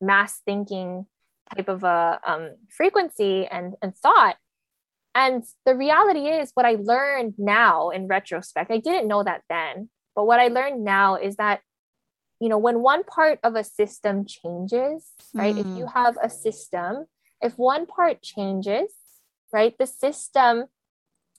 mass 0.00 0.40
thinking 0.44 1.06
type 1.54 1.68
of 1.68 1.84
a 1.84 2.20
um, 2.26 2.50
frequency 2.68 3.46
and 3.46 3.74
and 3.82 3.96
thought 3.96 4.36
and 5.14 5.44
the 5.66 5.76
reality 5.76 6.26
is, 6.26 6.50
what 6.54 6.66
I 6.66 6.76
learned 6.80 7.34
now 7.38 7.90
in 7.90 8.06
retrospect, 8.06 8.70
I 8.70 8.78
didn't 8.78 9.08
know 9.08 9.22
that 9.22 9.42
then, 9.48 9.90
but 10.14 10.26
what 10.26 10.40
I 10.40 10.48
learned 10.48 10.84
now 10.84 11.16
is 11.16 11.36
that, 11.36 11.60
you 12.40 12.48
know, 12.48 12.58
when 12.58 12.80
one 12.80 13.04
part 13.04 13.38
of 13.42 13.54
a 13.54 13.64
system 13.64 14.24
changes, 14.24 15.12
right? 15.34 15.54
Mm. 15.54 15.60
If 15.60 15.66
you 15.78 15.84
mm. 15.84 15.92
have 15.92 16.16
a 16.22 16.30
system, 16.30 17.06
if 17.40 17.58
one 17.58 17.86
part 17.86 18.22
changes, 18.22 18.92
right, 19.52 19.74
the 19.78 19.86
system 19.86 20.66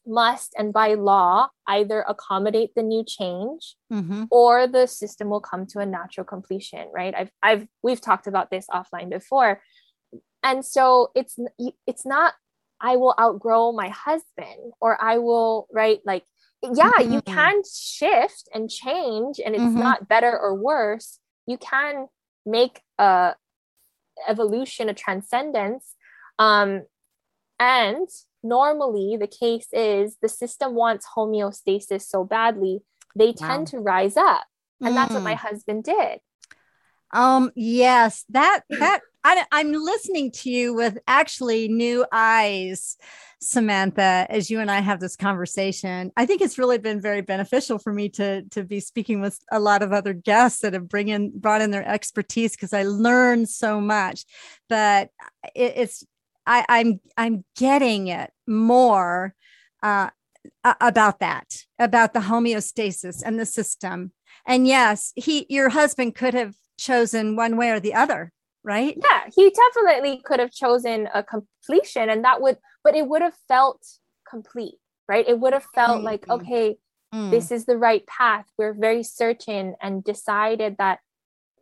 must 0.05 0.53
and 0.57 0.73
by 0.73 0.93
law 0.93 1.47
either 1.67 2.01
accommodate 2.01 2.75
the 2.75 2.83
new 2.83 3.03
change 3.03 3.75
mm-hmm. 3.91 4.25
or 4.31 4.67
the 4.67 4.85
system 4.85 5.29
will 5.29 5.39
come 5.39 5.65
to 5.65 5.79
a 5.79 5.85
natural 5.85 6.25
completion 6.25 6.89
right 6.93 7.13
i've 7.15 7.31
i've 7.41 7.65
we've 7.81 8.01
talked 8.01 8.27
about 8.27 8.51
this 8.51 8.67
offline 8.69 9.09
before 9.09 9.61
and 10.43 10.65
so 10.65 11.09
it's 11.15 11.39
it's 11.87 12.05
not 12.05 12.33
I 12.83 12.97
will 12.97 13.15
outgrow 13.19 13.71
my 13.71 13.89
husband 13.89 14.73
or 14.81 15.01
I 15.01 15.17
will, 15.19 15.67
right? 15.71 15.99
Like, 16.05 16.23
yeah, 16.61 16.91
mm-hmm. 16.99 17.13
you 17.13 17.21
can 17.21 17.61
shift 17.73 18.49
and 18.53 18.69
change 18.69 19.39
and 19.43 19.55
it's 19.55 19.63
mm-hmm. 19.63 19.79
not 19.79 20.07
better 20.07 20.37
or 20.37 20.53
worse. 20.53 21.19
You 21.47 21.57
can 21.57 22.07
make 22.45 22.81
a 22.99 23.35
evolution, 24.27 24.89
a 24.89 24.93
transcendence. 24.93 25.95
Um, 26.37 26.83
and 27.59 28.07
normally 28.43 29.17
the 29.17 29.27
case 29.27 29.67
is 29.71 30.17
the 30.21 30.29
system 30.29 30.75
wants 30.75 31.07
homeostasis 31.17 32.03
so 32.03 32.25
badly, 32.25 32.81
they 33.15 33.31
tend 33.31 33.71
wow. 33.71 33.71
to 33.71 33.79
rise 33.79 34.17
up. 34.17 34.43
and 34.81 34.91
mm. 34.91 34.95
that's 34.95 35.13
what 35.13 35.23
my 35.23 35.35
mm. 35.35 35.37
husband 35.37 35.83
did 35.83 36.19
um 37.13 37.51
yes 37.55 38.25
that 38.29 38.61
that 38.69 39.01
I, 39.23 39.45
i'm 39.51 39.71
listening 39.71 40.31
to 40.31 40.49
you 40.49 40.73
with 40.73 40.97
actually 41.07 41.67
new 41.67 42.05
eyes 42.11 42.97
samantha 43.39 44.25
as 44.29 44.49
you 44.49 44.59
and 44.59 44.71
i 44.71 44.79
have 44.79 44.99
this 44.99 45.15
conversation. 45.15 46.11
I 46.15 46.25
think 46.25 46.41
it's 46.41 46.57
really 46.57 46.77
been 46.77 47.01
very 47.01 47.21
beneficial 47.21 47.77
for 47.77 47.93
me 47.93 48.09
to 48.09 48.43
to 48.43 48.63
be 48.63 48.79
speaking 48.79 49.21
with 49.21 49.39
a 49.51 49.59
lot 49.59 49.83
of 49.83 49.91
other 49.91 50.13
guests 50.13 50.61
that 50.61 50.73
have 50.73 50.87
bring 50.87 51.09
in 51.09 51.37
brought 51.37 51.61
in 51.61 51.71
their 51.71 51.87
expertise 51.87 52.53
because 52.53 52.73
i 52.73 52.83
learned 52.83 53.49
so 53.49 53.81
much. 53.81 54.25
But 54.69 55.09
it, 55.55 55.73
it's 55.75 56.05
I, 56.45 56.65
I'm 56.67 56.99
I'm 57.17 57.45
getting 57.55 58.07
it 58.07 58.31
more 58.47 59.35
uh, 59.81 60.09
about 60.63 61.19
that, 61.19 61.63
about 61.79 62.13
the 62.13 62.21
homeostasis 62.21 63.21
and 63.25 63.39
the 63.39 63.45
system. 63.45 64.11
And 64.45 64.67
yes, 64.67 65.13
he 65.15 65.45
your 65.49 65.69
husband 65.69 66.15
could 66.15 66.33
have 66.33 66.55
chosen 66.77 67.35
one 67.35 67.55
way 67.55 67.69
or 67.71 67.79
the 67.79 67.93
other, 67.93 68.31
right? 68.63 68.97
Yeah, 68.97 69.29
he 69.35 69.51
definitely 69.51 70.21
could 70.23 70.39
have 70.39 70.51
chosen 70.51 71.07
a 71.13 71.23
completion, 71.23 72.09
and 72.09 72.23
that 72.23 72.41
would, 72.41 72.57
but 72.83 72.95
it 72.95 73.07
would 73.07 73.21
have 73.21 73.35
felt 73.47 73.85
complete, 74.27 74.75
right? 75.07 75.27
It 75.27 75.39
would 75.39 75.53
have 75.53 75.65
felt 75.75 75.97
mm-hmm. 75.97 76.05
like 76.05 76.29
okay, 76.29 76.77
mm. 77.13 77.31
this 77.31 77.51
is 77.51 77.65
the 77.65 77.77
right 77.77 78.05
path. 78.07 78.45
We're 78.57 78.73
very 78.73 79.03
certain 79.03 79.75
and 79.81 80.03
decided 80.03 80.77
that 80.77 80.99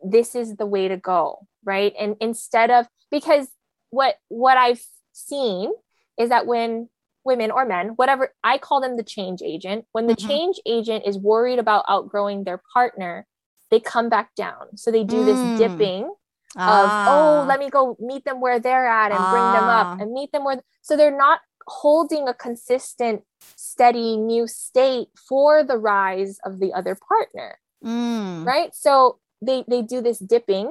this 0.03 0.35
is 0.35 0.55
the 0.55 0.65
way 0.65 0.87
to 0.87 0.97
go, 0.97 1.47
right? 1.63 1.93
And 1.99 2.15
instead 2.19 2.71
of 2.71 2.87
because 3.09 3.47
what 3.89 4.15
what 4.29 4.57
I've 4.57 4.83
seen 5.13 5.71
is 6.17 6.29
that 6.29 6.47
when 6.47 6.89
women 7.23 7.51
or 7.51 7.65
men, 7.65 7.89
whatever 7.89 8.33
I 8.43 8.57
call 8.57 8.81
them 8.81 8.97
the 8.97 9.03
change 9.03 9.41
agent, 9.43 9.85
when 9.91 10.07
the 10.07 10.15
mm-hmm. 10.15 10.27
change 10.27 10.59
agent 10.65 11.03
is 11.05 11.17
worried 11.17 11.59
about 11.59 11.85
outgrowing 11.87 12.43
their 12.43 12.61
partner, 12.73 13.27
they 13.69 13.79
come 13.79 14.09
back 14.09 14.33
down. 14.35 14.75
So 14.75 14.91
they 14.91 15.03
do 15.03 15.23
mm. 15.23 15.25
this 15.25 15.59
dipping 15.59 16.11
ah. 16.57 17.41
of, 17.41 17.43
oh, 17.43 17.47
let 17.47 17.59
me 17.59 17.69
go 17.69 17.97
meet 17.99 18.25
them 18.25 18.41
where 18.41 18.59
they're 18.59 18.87
at 18.87 19.11
and 19.11 19.19
ah. 19.19 19.31
bring 19.31 19.43
them 19.43 19.69
up 19.69 19.87
ah. 19.87 19.97
and 19.99 20.13
meet 20.13 20.31
them 20.31 20.43
where. 20.43 20.61
So 20.81 20.97
they're 20.97 21.15
not 21.15 21.41
holding 21.67 22.27
a 22.27 22.33
consistent, 22.33 23.21
steady 23.55 24.17
new 24.17 24.47
state 24.47 25.09
for 25.27 25.63
the 25.63 25.77
rise 25.77 26.39
of 26.45 26.59
the 26.59 26.73
other 26.73 26.95
partner. 26.95 27.59
Mm. 27.83 28.45
Right. 28.45 28.73
So 28.75 29.19
they, 29.41 29.63
they 29.67 29.81
do 29.81 30.01
this 30.01 30.19
dipping 30.19 30.67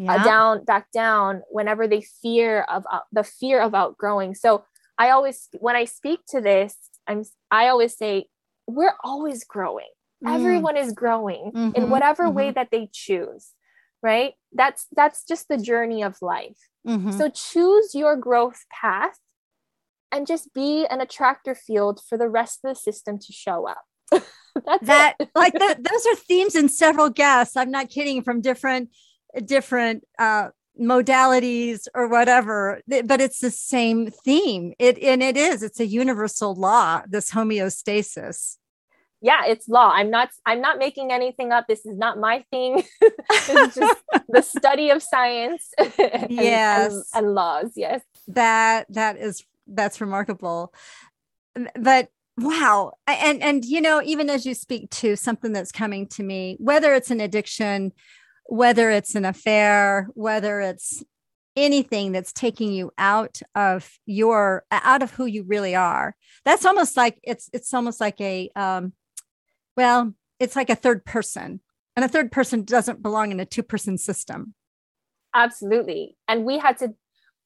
uh, 0.00 0.04
yeah. 0.04 0.14
uh, 0.14 0.24
down 0.24 0.64
back 0.64 0.90
down 0.92 1.42
whenever 1.50 1.88
they 1.88 2.00
fear 2.00 2.62
of 2.68 2.84
uh, 2.90 3.00
the 3.12 3.24
fear 3.24 3.60
of 3.60 3.74
outgrowing 3.74 4.32
so 4.32 4.64
i 4.96 5.10
always 5.10 5.48
when 5.58 5.74
i 5.74 5.84
speak 5.84 6.20
to 6.28 6.40
this 6.40 6.76
i'm 7.08 7.24
i 7.50 7.66
always 7.66 7.96
say 7.96 8.26
we're 8.68 8.94
always 9.02 9.42
growing 9.42 9.88
mm. 10.24 10.32
everyone 10.32 10.76
is 10.76 10.92
growing 10.92 11.50
mm-hmm, 11.52 11.74
in 11.74 11.90
whatever 11.90 12.24
mm-hmm. 12.24 12.36
way 12.36 12.50
that 12.52 12.68
they 12.70 12.88
choose 12.92 13.50
right? 14.02 14.34
That's 14.52 14.86
that's 14.94 15.24
just 15.24 15.48
the 15.48 15.58
journey 15.58 16.02
of 16.02 16.16
life. 16.22 16.58
Mm-hmm. 16.86 17.18
so 17.18 17.28
choose 17.28 17.94
your 17.94 18.16
growth 18.16 18.64
path 18.72 19.18
and 20.10 20.26
just 20.26 20.54
be 20.54 20.86
an 20.86 21.02
attractor 21.02 21.54
field 21.54 22.00
for 22.08 22.16
the 22.16 22.28
rest 22.28 22.60
of 22.64 22.70
the 22.70 22.80
system 22.80 23.18
to 23.18 23.32
show 23.32 23.68
up. 23.68 23.82
That 24.82 25.14
like 25.36 25.52
the, 25.52 25.76
those 25.90 26.06
are 26.06 26.16
themes 26.16 26.56
in 26.56 26.68
several 26.68 27.10
guests. 27.10 27.56
I'm 27.56 27.70
not 27.70 27.90
kidding 27.90 28.22
from 28.22 28.40
different 28.40 28.90
different 29.44 30.04
uh, 30.18 30.48
modalities 30.80 31.86
or 31.94 32.08
whatever 32.08 32.80
but 33.04 33.20
it's 33.20 33.38
the 33.38 33.50
same 33.50 34.10
theme. 34.10 34.72
It 34.78 34.98
and 34.98 35.22
it 35.22 35.36
is. 35.36 35.62
It's 35.62 35.78
a 35.78 35.86
universal 35.86 36.54
law 36.54 37.02
this 37.06 37.30
homeostasis 37.30 38.56
yeah 39.20 39.46
it's 39.46 39.68
law. 39.68 39.90
I'm 39.94 40.10
not 40.10 40.30
i'm 40.46 40.60
not 40.60 40.78
making 40.78 41.12
anything 41.12 41.52
up. 41.52 41.66
This 41.68 41.84
is 41.86 41.96
not 41.96 42.18
my 42.18 42.44
thing. 42.50 42.84
This 43.30 43.48
is 43.48 43.74
just 43.74 44.02
the 44.28 44.42
study 44.42 44.90
of 44.90 45.02
science 45.02 45.70
and, 45.78 46.30
yes. 46.30 46.92
and, 46.92 47.04
and 47.14 47.34
laws 47.34 47.72
yes. 47.76 48.02
That 48.28 48.86
that 48.90 49.16
is 49.16 49.44
that's 49.66 50.00
remarkable. 50.00 50.72
But 51.78 52.08
wow. 52.36 52.92
And 53.06 53.42
and 53.42 53.64
you 53.64 53.80
know 53.80 54.02
even 54.04 54.30
as 54.30 54.46
you 54.46 54.54
speak 54.54 54.90
to 54.90 55.16
something 55.16 55.52
that's 55.52 55.72
coming 55.72 56.06
to 56.08 56.22
me 56.22 56.56
whether 56.58 56.94
it's 56.94 57.10
an 57.10 57.20
addiction 57.20 57.92
whether 58.48 58.90
it's 58.90 59.14
an 59.14 59.26
affair, 59.26 60.08
whether 60.14 60.60
it's 60.60 61.04
anything 61.54 62.12
that's 62.12 62.32
taking 62.32 62.72
you 62.72 62.90
out 62.96 63.40
of 63.54 63.98
your 64.06 64.64
out 64.70 65.02
of 65.02 65.10
who 65.10 65.26
you 65.26 65.42
really 65.42 65.74
are 65.74 66.14
that's 66.44 66.64
almost 66.64 66.96
like 66.96 67.18
it's 67.24 67.50
it's 67.52 67.74
almost 67.74 68.00
like 68.00 68.20
a 68.20 68.48
um 68.54 68.92
well 69.78 70.14
it's 70.38 70.56
like 70.56 70.70
a 70.70 70.74
third 70.74 71.04
person 71.04 71.60
and 71.96 72.04
a 72.04 72.08
third 72.08 72.30
person 72.30 72.62
doesn't 72.62 73.02
belong 73.02 73.32
in 73.32 73.40
a 73.40 73.46
two 73.46 73.62
person 73.62 73.96
system 73.96 74.54
absolutely 75.34 76.16
and 76.28 76.44
we 76.44 76.58
had 76.58 76.76
to 76.78 76.94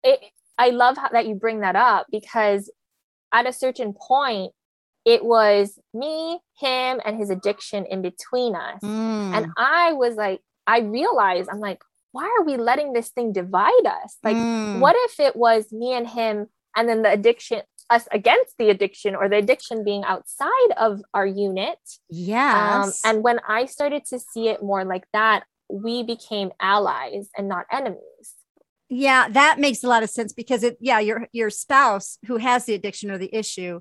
it, 0.02 0.20
i 0.58 0.70
love 0.70 0.96
how, 0.96 1.08
that 1.08 1.26
you 1.26 1.34
bring 1.34 1.60
that 1.60 1.76
up 1.76 2.06
because 2.10 2.70
at 3.32 3.46
a 3.46 3.52
certain 3.52 3.94
point 3.94 4.52
it 5.04 5.24
was 5.24 5.78
me 5.94 6.38
him 6.60 7.00
and 7.04 7.16
his 7.16 7.30
addiction 7.30 7.86
in 7.86 8.02
between 8.02 8.54
us 8.56 8.80
mm. 8.82 9.36
and 9.36 9.46
i 9.56 9.92
was 9.92 10.16
like 10.16 10.40
I 10.66 10.80
realized 10.80 11.48
I'm 11.50 11.60
like, 11.60 11.82
why 12.12 12.24
are 12.24 12.44
we 12.44 12.56
letting 12.56 12.92
this 12.92 13.08
thing 13.08 13.32
divide 13.32 13.86
us? 13.86 14.16
Like, 14.22 14.36
mm. 14.36 14.80
what 14.80 14.96
if 14.98 15.18
it 15.20 15.36
was 15.36 15.72
me 15.72 15.94
and 15.94 16.06
him, 16.06 16.46
and 16.76 16.88
then 16.88 17.02
the 17.02 17.10
addiction, 17.10 17.62
us 17.92 18.08
against 18.10 18.54
the 18.58 18.70
addiction, 18.70 19.14
or 19.14 19.28
the 19.28 19.36
addiction 19.36 19.84
being 19.84 20.04
outside 20.04 20.70
of 20.76 21.00
our 21.14 21.26
unit? 21.26 21.78
Yeah. 22.08 22.82
Um, 22.84 22.92
and 23.04 23.22
when 23.22 23.40
I 23.46 23.66
started 23.66 24.04
to 24.06 24.18
see 24.18 24.48
it 24.48 24.62
more 24.62 24.84
like 24.84 25.04
that, 25.12 25.44
we 25.68 26.02
became 26.02 26.50
allies 26.60 27.28
and 27.36 27.48
not 27.48 27.66
enemies. 27.70 28.34
Yeah, 28.88 29.28
that 29.28 29.58
makes 29.58 29.82
a 29.82 29.88
lot 29.88 30.02
of 30.02 30.10
sense 30.10 30.32
because 30.32 30.62
it, 30.62 30.76
yeah, 30.80 30.98
your 30.98 31.26
your 31.32 31.50
spouse 31.50 32.18
who 32.26 32.36
has 32.36 32.66
the 32.66 32.74
addiction 32.74 33.10
or 33.10 33.18
the 33.18 33.34
issue, 33.34 33.80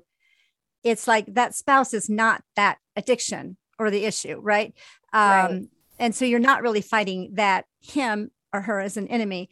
it's 0.82 1.06
like 1.06 1.26
that 1.34 1.54
spouse 1.54 1.92
is 1.92 2.08
not 2.08 2.42
that 2.56 2.78
addiction 2.96 3.56
or 3.78 3.90
the 3.90 4.04
issue, 4.04 4.38
right? 4.40 4.74
Um, 5.12 5.20
right 5.20 5.68
and 6.02 6.14
so 6.14 6.24
you're 6.24 6.40
not 6.40 6.62
really 6.62 6.80
fighting 6.80 7.30
that 7.34 7.64
him 7.80 8.32
or 8.52 8.62
her 8.62 8.80
as 8.80 8.96
an 8.96 9.06
enemy 9.06 9.50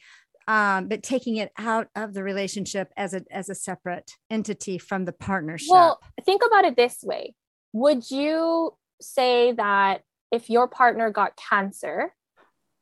um, 0.51 0.89
but 0.89 1.03
taking 1.05 1.37
it 1.37 1.53
out 1.59 1.87
of 1.95 2.13
the 2.13 2.25
relationship 2.25 2.93
as 2.97 3.15
a 3.15 3.23
as 3.31 3.49
a 3.49 3.55
separate 3.55 4.11
entity 4.31 4.79
from 4.79 5.05
the 5.05 5.13
partnership 5.13 5.71
well 5.71 6.01
think 6.27 6.43
about 6.45 6.65
it 6.65 6.77
this 6.77 6.99
way 7.03 7.35
would 7.73 8.11
you 8.11 8.75
say 9.01 9.53
that 9.53 10.03
if 10.33 10.51
your 10.51 10.67
partner 10.67 11.11
got 11.11 11.37
cancer 11.37 12.13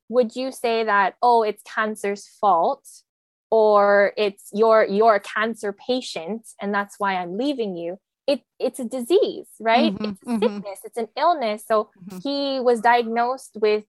would 0.08 0.34
you 0.34 0.50
say 0.50 0.84
that 0.84 1.14
oh 1.22 1.42
it's 1.42 1.62
cancer's 1.62 2.26
fault 2.40 2.88
or 3.50 4.12
it's 4.16 4.48
your 4.52 4.84
you're 4.84 5.16
a 5.16 5.20
cancer 5.20 5.72
patient 5.72 6.46
and 6.60 6.72
that's 6.72 6.94
why 6.98 7.16
i'm 7.16 7.36
leaving 7.36 7.76
you 7.76 7.98
it 8.28 8.42
it's 8.58 8.78
a 8.78 8.84
disease, 8.84 9.48
right? 9.58 9.94
Mm-hmm, 9.94 10.04
it's 10.04 10.22
a 10.22 10.26
mm-hmm. 10.26 10.42
sickness, 10.42 10.80
it's 10.84 10.98
an 10.98 11.08
illness. 11.16 11.64
So 11.66 11.88
mm-hmm. 12.10 12.18
he 12.22 12.60
was 12.60 12.82
diagnosed 12.82 13.56
with 13.58 13.84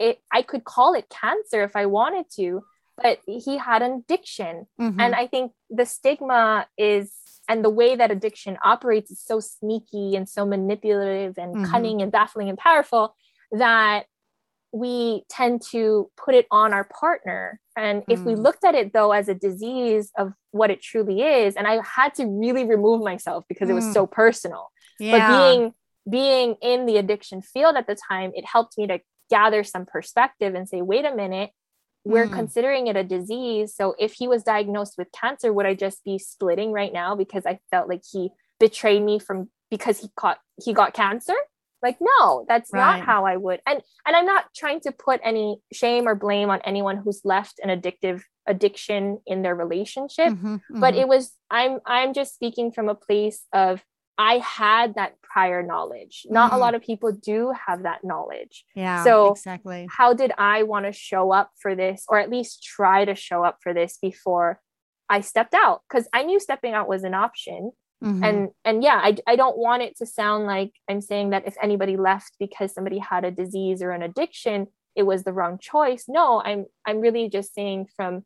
it. 0.00 0.18
I 0.32 0.42
could 0.42 0.64
call 0.64 0.94
it 0.94 1.08
cancer 1.08 1.62
if 1.62 1.76
I 1.76 1.86
wanted 1.86 2.26
to, 2.34 2.64
but 3.00 3.18
he 3.26 3.58
had 3.58 3.82
an 3.82 4.04
addiction. 4.04 4.66
Mm-hmm. 4.80 5.00
And 5.00 5.14
I 5.14 5.26
think 5.26 5.52
the 5.70 5.86
stigma 5.86 6.66
is 6.78 7.12
and 7.48 7.64
the 7.64 7.70
way 7.70 7.94
that 7.94 8.10
addiction 8.10 8.56
operates 8.64 9.10
is 9.10 9.20
so 9.20 9.38
sneaky 9.38 10.16
and 10.16 10.28
so 10.28 10.46
manipulative 10.46 11.36
and 11.36 11.54
mm-hmm. 11.54 11.70
cunning 11.70 12.00
and 12.00 12.10
baffling 12.10 12.48
and 12.48 12.56
powerful 12.56 13.14
that 13.52 14.06
we 14.72 15.24
tend 15.28 15.62
to 15.70 16.10
put 16.16 16.34
it 16.34 16.46
on 16.50 16.72
our 16.72 16.84
partner. 16.84 17.60
And 17.76 18.02
if 18.08 18.20
we 18.20 18.34
mm. 18.34 18.42
looked 18.42 18.64
at 18.64 18.74
it 18.74 18.92
though 18.92 19.12
as 19.12 19.28
a 19.28 19.34
disease 19.34 20.10
of 20.18 20.32
what 20.50 20.70
it 20.70 20.82
truly 20.82 21.22
is, 21.22 21.54
and 21.54 21.66
I 21.66 21.80
had 21.84 22.14
to 22.14 22.26
really 22.26 22.64
remove 22.64 23.00
myself 23.02 23.44
because 23.48 23.68
mm. 23.68 23.72
it 23.72 23.74
was 23.74 23.92
so 23.92 24.04
mm. 24.06 24.10
personal. 24.10 24.72
Yeah. 24.98 25.18
But 25.18 25.38
being 25.38 25.72
being 26.10 26.56
in 26.60 26.86
the 26.86 26.96
addiction 26.96 27.40
field 27.40 27.76
at 27.76 27.86
the 27.86 27.96
time, 28.08 28.32
it 28.34 28.44
helped 28.44 28.76
me 28.76 28.88
to 28.88 28.98
gather 29.30 29.62
some 29.62 29.86
perspective 29.86 30.54
and 30.54 30.68
say, 30.68 30.82
wait 30.82 31.04
a 31.04 31.14
minute, 31.14 31.50
we're 32.04 32.28
mm. 32.28 32.32
considering 32.32 32.86
it 32.86 32.96
a 32.96 33.04
disease. 33.04 33.74
So 33.74 33.94
if 33.98 34.12
he 34.12 34.28
was 34.28 34.42
diagnosed 34.42 34.94
with 34.98 35.08
cancer, 35.12 35.52
would 35.52 35.66
I 35.66 35.74
just 35.74 36.04
be 36.04 36.18
splitting 36.18 36.72
right 36.72 36.92
now 36.92 37.16
because 37.16 37.44
I 37.46 37.58
felt 37.70 37.88
like 37.88 38.02
he 38.10 38.30
betrayed 38.60 39.02
me 39.02 39.18
from 39.18 39.50
because 39.70 39.98
he 40.00 40.08
caught 40.16 40.38
he 40.62 40.72
got 40.72 40.94
cancer? 40.94 41.34
like 41.84 41.98
no 42.00 42.44
that's 42.48 42.70
right. 42.72 42.98
not 42.98 43.06
how 43.06 43.26
i 43.26 43.36
would 43.36 43.60
and 43.66 43.80
and 44.06 44.16
i'm 44.16 44.24
not 44.24 44.46
trying 44.56 44.80
to 44.80 44.90
put 44.90 45.20
any 45.22 45.58
shame 45.72 46.08
or 46.08 46.16
blame 46.16 46.50
on 46.50 46.60
anyone 46.64 46.96
who's 46.96 47.20
left 47.24 47.60
an 47.62 47.68
addictive 47.68 48.22
addiction 48.46 49.18
in 49.26 49.42
their 49.42 49.54
relationship 49.54 50.32
mm-hmm, 50.32 50.54
mm-hmm. 50.54 50.80
but 50.80 50.96
it 50.96 51.06
was 51.06 51.32
i'm 51.50 51.78
i'm 51.86 52.12
just 52.12 52.34
speaking 52.34 52.72
from 52.72 52.88
a 52.88 52.94
place 52.94 53.44
of 53.52 53.84
i 54.18 54.38
had 54.38 54.94
that 54.94 55.14
prior 55.22 55.62
knowledge. 55.62 56.26
Not 56.30 56.50
mm-hmm. 56.50 56.56
a 56.56 56.58
lot 56.60 56.74
of 56.76 56.82
people 56.82 57.10
do 57.10 57.52
have 57.66 57.82
that 57.82 58.04
knowledge. 58.04 58.64
Yeah 58.74 59.02
so 59.02 59.32
exactly. 59.32 59.88
how 59.90 60.14
did 60.14 60.32
i 60.38 60.62
want 60.62 60.86
to 60.86 60.92
show 60.92 61.32
up 61.32 61.50
for 61.60 61.74
this 61.74 62.04
or 62.08 62.18
at 62.18 62.30
least 62.30 62.62
try 62.62 63.04
to 63.04 63.14
show 63.14 63.44
up 63.44 63.58
for 63.60 63.74
this 63.74 63.98
before 64.00 64.60
i 65.08 65.20
stepped 65.20 65.54
out? 65.54 65.82
Because 65.88 66.08
i 66.12 66.22
knew 66.22 66.38
stepping 66.38 66.74
out 66.74 66.88
was 66.88 67.04
an 67.04 67.14
option. 67.14 67.72
Mm-hmm. 68.02 68.24
and 68.24 68.48
and 68.64 68.82
yeah 68.82 69.00
I, 69.02 69.16
I 69.26 69.36
don't 69.36 69.56
want 69.56 69.82
it 69.82 69.96
to 69.98 70.06
sound 70.06 70.46
like 70.46 70.72
i'm 70.90 71.00
saying 71.00 71.30
that 71.30 71.46
if 71.46 71.56
anybody 71.62 71.96
left 71.96 72.32
because 72.38 72.74
somebody 72.74 72.98
had 72.98 73.24
a 73.24 73.30
disease 73.30 73.82
or 73.82 73.92
an 73.92 74.02
addiction 74.02 74.66
it 74.94 75.04
was 75.04 75.24
the 75.24 75.32
wrong 75.32 75.58
choice. 75.58 76.04
No 76.06 76.42
i'm 76.44 76.66
i'm 76.86 77.00
really 77.00 77.28
just 77.28 77.54
saying 77.54 77.86
from 77.96 78.24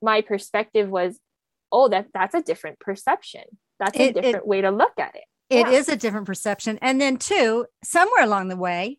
my 0.00 0.20
perspective 0.20 0.88
was 0.88 1.18
oh 1.72 1.88
that 1.88 2.06
that's 2.14 2.34
a 2.34 2.42
different 2.42 2.78
perception 2.78 3.44
that's 3.78 3.98
a 3.98 4.12
different 4.12 4.36
it, 4.36 4.46
way 4.46 4.60
to 4.60 4.70
look 4.70 4.98
at 4.98 5.14
it. 5.14 5.24
It 5.48 5.66
yeah. 5.68 5.78
is 5.78 5.88
a 5.88 5.96
different 5.96 6.26
perception. 6.26 6.78
And 6.82 7.00
then 7.00 7.16
two 7.16 7.66
somewhere 7.84 8.24
along 8.24 8.48
the 8.48 8.56
way 8.56 8.98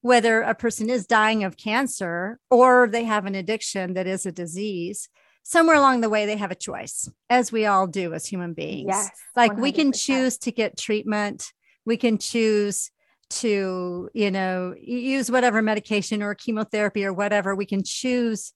whether 0.00 0.42
a 0.42 0.54
person 0.54 0.88
is 0.88 1.06
dying 1.06 1.44
of 1.44 1.56
cancer 1.56 2.38
or 2.50 2.88
they 2.90 3.04
have 3.04 3.26
an 3.26 3.34
addiction 3.34 3.94
that 3.94 4.06
is 4.06 4.26
a 4.26 4.32
disease 4.32 5.08
somewhere 5.42 5.76
along 5.76 6.00
the 6.00 6.08
way 6.08 6.26
they 6.26 6.36
have 6.36 6.50
a 6.50 6.56
choice 6.56 7.08
as 7.30 7.50
we 7.50 7.66
all 7.66 7.86
do 7.86 8.12
as 8.12 8.26
human 8.26 8.52
beings. 8.52 8.88
Yes, 8.88 9.10
like 9.34 9.52
100%. 9.52 9.60
we 9.60 9.72
can 9.72 9.92
choose 9.92 10.38
to 10.38 10.52
get 10.52 10.76
treatment. 10.76 11.52
We 11.84 11.96
can 11.96 12.18
choose 12.18 12.90
to 13.30 14.08
you 14.14 14.30
know 14.30 14.74
use 14.78 15.30
whatever 15.30 15.60
medication 15.62 16.22
or 16.22 16.34
chemotherapy 16.34 17.04
or 17.04 17.12
whatever. 17.12 17.54
We 17.54 17.66
can 17.66 17.82
choose 17.82 18.52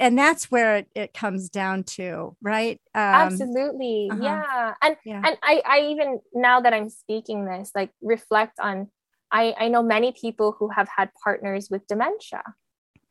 and 0.00 0.18
that's 0.18 0.50
where 0.50 0.76
it, 0.76 0.88
it 0.94 1.14
comes 1.14 1.48
down 1.48 1.82
to 1.84 2.36
right 2.42 2.80
um, 2.94 3.02
absolutely 3.02 4.08
uh-huh. 4.10 4.22
yeah 4.22 4.74
and 4.82 4.96
yeah. 5.04 5.22
and 5.24 5.36
I, 5.42 5.62
I 5.64 5.80
even 5.90 6.20
now 6.32 6.60
that 6.60 6.72
i'm 6.72 6.88
speaking 6.88 7.44
this 7.44 7.70
like 7.74 7.90
reflect 8.02 8.58
on 8.60 8.88
i 9.30 9.54
i 9.58 9.68
know 9.68 9.82
many 9.82 10.12
people 10.12 10.56
who 10.58 10.68
have 10.68 10.88
had 10.94 11.10
partners 11.22 11.68
with 11.70 11.86
dementia 11.86 12.42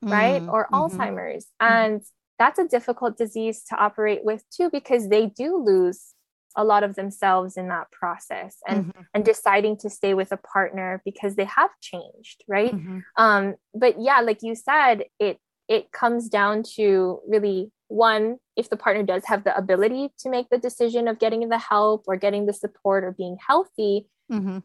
right 0.01 0.41
mm, 0.41 0.51
or 0.51 0.65
mm-hmm. 0.65 0.75
alzheimer's 0.75 1.45
mm-hmm. 1.61 1.73
and 1.73 2.01
that's 2.39 2.59
a 2.59 2.67
difficult 2.67 3.17
disease 3.17 3.63
to 3.69 3.75
operate 3.75 4.23
with 4.23 4.43
too 4.49 4.69
because 4.69 5.09
they 5.09 5.27
do 5.27 5.57
lose 5.57 6.13
a 6.55 6.63
lot 6.63 6.83
of 6.83 6.95
themselves 6.95 7.57
in 7.57 7.69
that 7.69 7.89
process 7.91 8.57
and 8.67 8.85
mm-hmm. 8.85 9.01
and 9.13 9.25
deciding 9.25 9.77
to 9.77 9.89
stay 9.89 10.13
with 10.13 10.31
a 10.31 10.37
partner 10.37 11.01
because 11.03 11.35
they 11.35 11.45
have 11.45 11.71
changed 11.81 12.43
right 12.47 12.75
mm-hmm. 12.75 12.99
um 13.17 13.55
but 13.73 13.95
yeah 13.99 14.19
like 14.21 14.39
you 14.41 14.55
said 14.55 15.03
it 15.19 15.39
it 15.67 15.91
comes 15.91 16.29
down 16.29 16.63
to 16.75 17.19
really 17.27 17.71
one 17.87 18.37
if 18.55 18.69
the 18.69 18.77
partner 18.77 19.03
does 19.03 19.25
have 19.25 19.43
the 19.43 19.55
ability 19.55 20.09
to 20.19 20.29
make 20.29 20.49
the 20.49 20.57
decision 20.57 21.07
of 21.07 21.19
getting 21.19 21.47
the 21.49 21.57
help 21.57 22.03
or 22.07 22.15
getting 22.15 22.45
the 22.45 22.53
support 22.53 23.03
or 23.03 23.11
being 23.11 23.37
healthy 23.45 24.07
mm-hmm. 24.31 24.59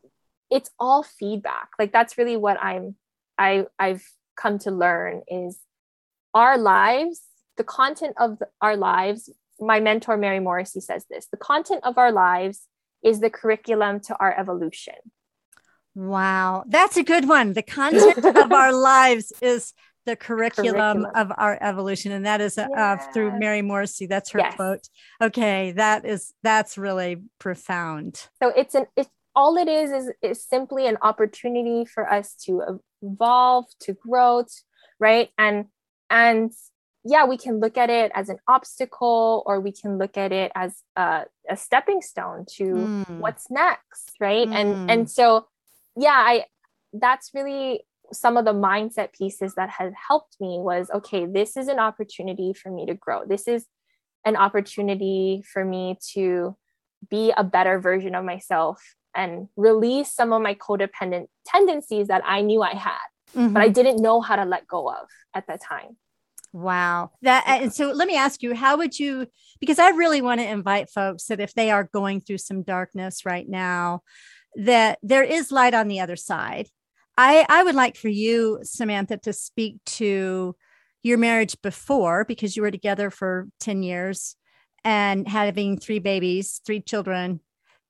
it's 0.50 0.70
all 0.78 1.02
feedback. 1.02 1.68
Like 1.78 1.92
that's 1.92 2.16
really 2.18 2.36
what 2.36 2.58
i'm 2.60 2.96
i 3.36 3.66
i've 3.78 4.04
come 4.36 4.58
to 4.60 4.70
learn 4.70 5.22
is 5.28 5.58
our 6.34 6.56
lives 6.58 7.22
the 7.56 7.64
content 7.64 8.14
of 8.18 8.38
the, 8.38 8.48
our 8.60 8.76
lives 8.76 9.30
my 9.60 9.80
mentor 9.80 10.16
mary 10.16 10.40
morrissey 10.40 10.80
says 10.80 11.04
this 11.10 11.26
the 11.30 11.36
content 11.36 11.80
of 11.84 11.98
our 11.98 12.12
lives 12.12 12.68
is 13.02 13.20
the 13.20 13.30
curriculum 13.30 14.00
to 14.00 14.16
our 14.18 14.38
evolution. 14.38 14.94
Wow. 15.94 16.64
That's 16.66 16.96
a 16.96 17.02
good 17.02 17.28
one. 17.28 17.54
The 17.54 17.62
content 17.62 18.24
of 18.24 18.52
our 18.52 18.72
lives 18.92 19.32
is 19.40 19.72
the 20.08 20.16
curriculum, 20.16 20.74
curriculum, 20.74 21.06
of 21.14 21.30
our 21.36 21.58
evolution 21.60 22.12
and 22.12 22.24
that 22.24 22.40
is 22.40 22.56
uh, 22.56 22.66
uh, 22.74 22.96
through 23.12 23.38
mary 23.38 23.60
morrissey 23.60 24.06
that's 24.06 24.30
her 24.30 24.38
yes. 24.38 24.54
quote 24.54 24.88
okay 25.20 25.72
that 25.72 26.06
is 26.06 26.32
that's 26.42 26.78
really 26.78 27.22
profound 27.38 28.28
so 28.42 28.48
it's 28.56 28.74
an 28.74 28.86
it's 28.96 29.10
all 29.36 29.56
it 29.56 29.68
is 29.68 29.90
is 29.90 30.10
is 30.22 30.42
simply 30.42 30.86
an 30.86 30.96
opportunity 31.02 31.84
for 31.84 32.10
us 32.10 32.34
to 32.34 32.80
evolve 33.02 33.66
to 33.80 33.92
grow 33.92 34.42
right 34.98 35.28
and 35.36 35.66
and 36.08 36.52
yeah 37.04 37.24
we 37.24 37.36
can 37.36 37.60
look 37.60 37.76
at 37.76 37.90
it 37.90 38.10
as 38.14 38.30
an 38.30 38.38
obstacle 38.48 39.42
or 39.46 39.60
we 39.60 39.72
can 39.72 39.98
look 39.98 40.16
at 40.16 40.32
it 40.32 40.50
as 40.54 40.82
a, 40.96 41.24
a 41.50 41.56
stepping 41.56 42.00
stone 42.00 42.46
to 42.48 42.64
mm. 42.64 43.18
what's 43.18 43.50
next 43.50 44.12
right 44.20 44.48
mm. 44.48 44.54
and 44.54 44.90
and 44.90 45.10
so 45.10 45.46
yeah 45.96 46.16
i 46.16 46.44
that's 46.94 47.30
really 47.34 47.84
some 48.12 48.36
of 48.36 48.44
the 48.44 48.52
mindset 48.52 49.12
pieces 49.12 49.54
that 49.54 49.70
has 49.70 49.92
helped 50.08 50.36
me 50.40 50.58
was 50.58 50.90
okay 50.92 51.26
this 51.26 51.56
is 51.56 51.68
an 51.68 51.78
opportunity 51.78 52.52
for 52.52 52.70
me 52.70 52.86
to 52.86 52.94
grow 52.94 53.24
this 53.26 53.48
is 53.48 53.66
an 54.24 54.36
opportunity 54.36 55.42
for 55.52 55.64
me 55.64 55.96
to 56.12 56.56
be 57.10 57.32
a 57.36 57.44
better 57.44 57.78
version 57.78 58.14
of 58.14 58.24
myself 58.24 58.82
and 59.14 59.48
release 59.56 60.12
some 60.12 60.32
of 60.32 60.42
my 60.42 60.54
codependent 60.54 61.26
tendencies 61.46 62.08
that 62.08 62.22
i 62.24 62.40
knew 62.40 62.62
i 62.62 62.74
had 62.74 63.08
mm-hmm. 63.34 63.52
but 63.52 63.62
i 63.62 63.68
didn't 63.68 64.02
know 64.02 64.20
how 64.20 64.36
to 64.36 64.44
let 64.44 64.66
go 64.66 64.88
of 64.88 65.06
at 65.34 65.46
that 65.46 65.60
time 65.62 65.96
Wow. 66.52 67.10
That 67.22 67.44
and 67.46 67.72
so 67.72 67.92
let 67.92 68.08
me 68.08 68.16
ask 68.16 68.42
you, 68.42 68.54
how 68.54 68.78
would 68.78 68.98
you 68.98 69.26
because 69.60 69.78
I 69.78 69.90
really 69.90 70.22
want 70.22 70.40
to 70.40 70.48
invite 70.48 70.88
folks 70.88 71.26
that 71.26 71.40
if 71.40 71.52
they 71.52 71.70
are 71.70 71.84
going 71.84 72.20
through 72.20 72.38
some 72.38 72.62
darkness 72.62 73.26
right 73.26 73.46
now, 73.46 74.02
that 74.56 74.98
there 75.02 75.22
is 75.22 75.52
light 75.52 75.74
on 75.74 75.88
the 75.88 76.00
other 76.00 76.16
side. 76.16 76.68
I, 77.18 77.44
I 77.48 77.64
would 77.64 77.74
like 77.74 77.96
for 77.96 78.08
you, 78.08 78.60
Samantha, 78.62 79.16
to 79.18 79.32
speak 79.32 79.78
to 79.86 80.54
your 81.02 81.18
marriage 81.18 81.60
before 81.62 82.24
because 82.24 82.56
you 82.56 82.62
were 82.62 82.70
together 82.70 83.10
for 83.10 83.48
10 83.58 83.82
years 83.82 84.36
and 84.84 85.26
having 85.26 85.78
three 85.78 85.98
babies, 85.98 86.60
three 86.64 86.80
children, 86.80 87.40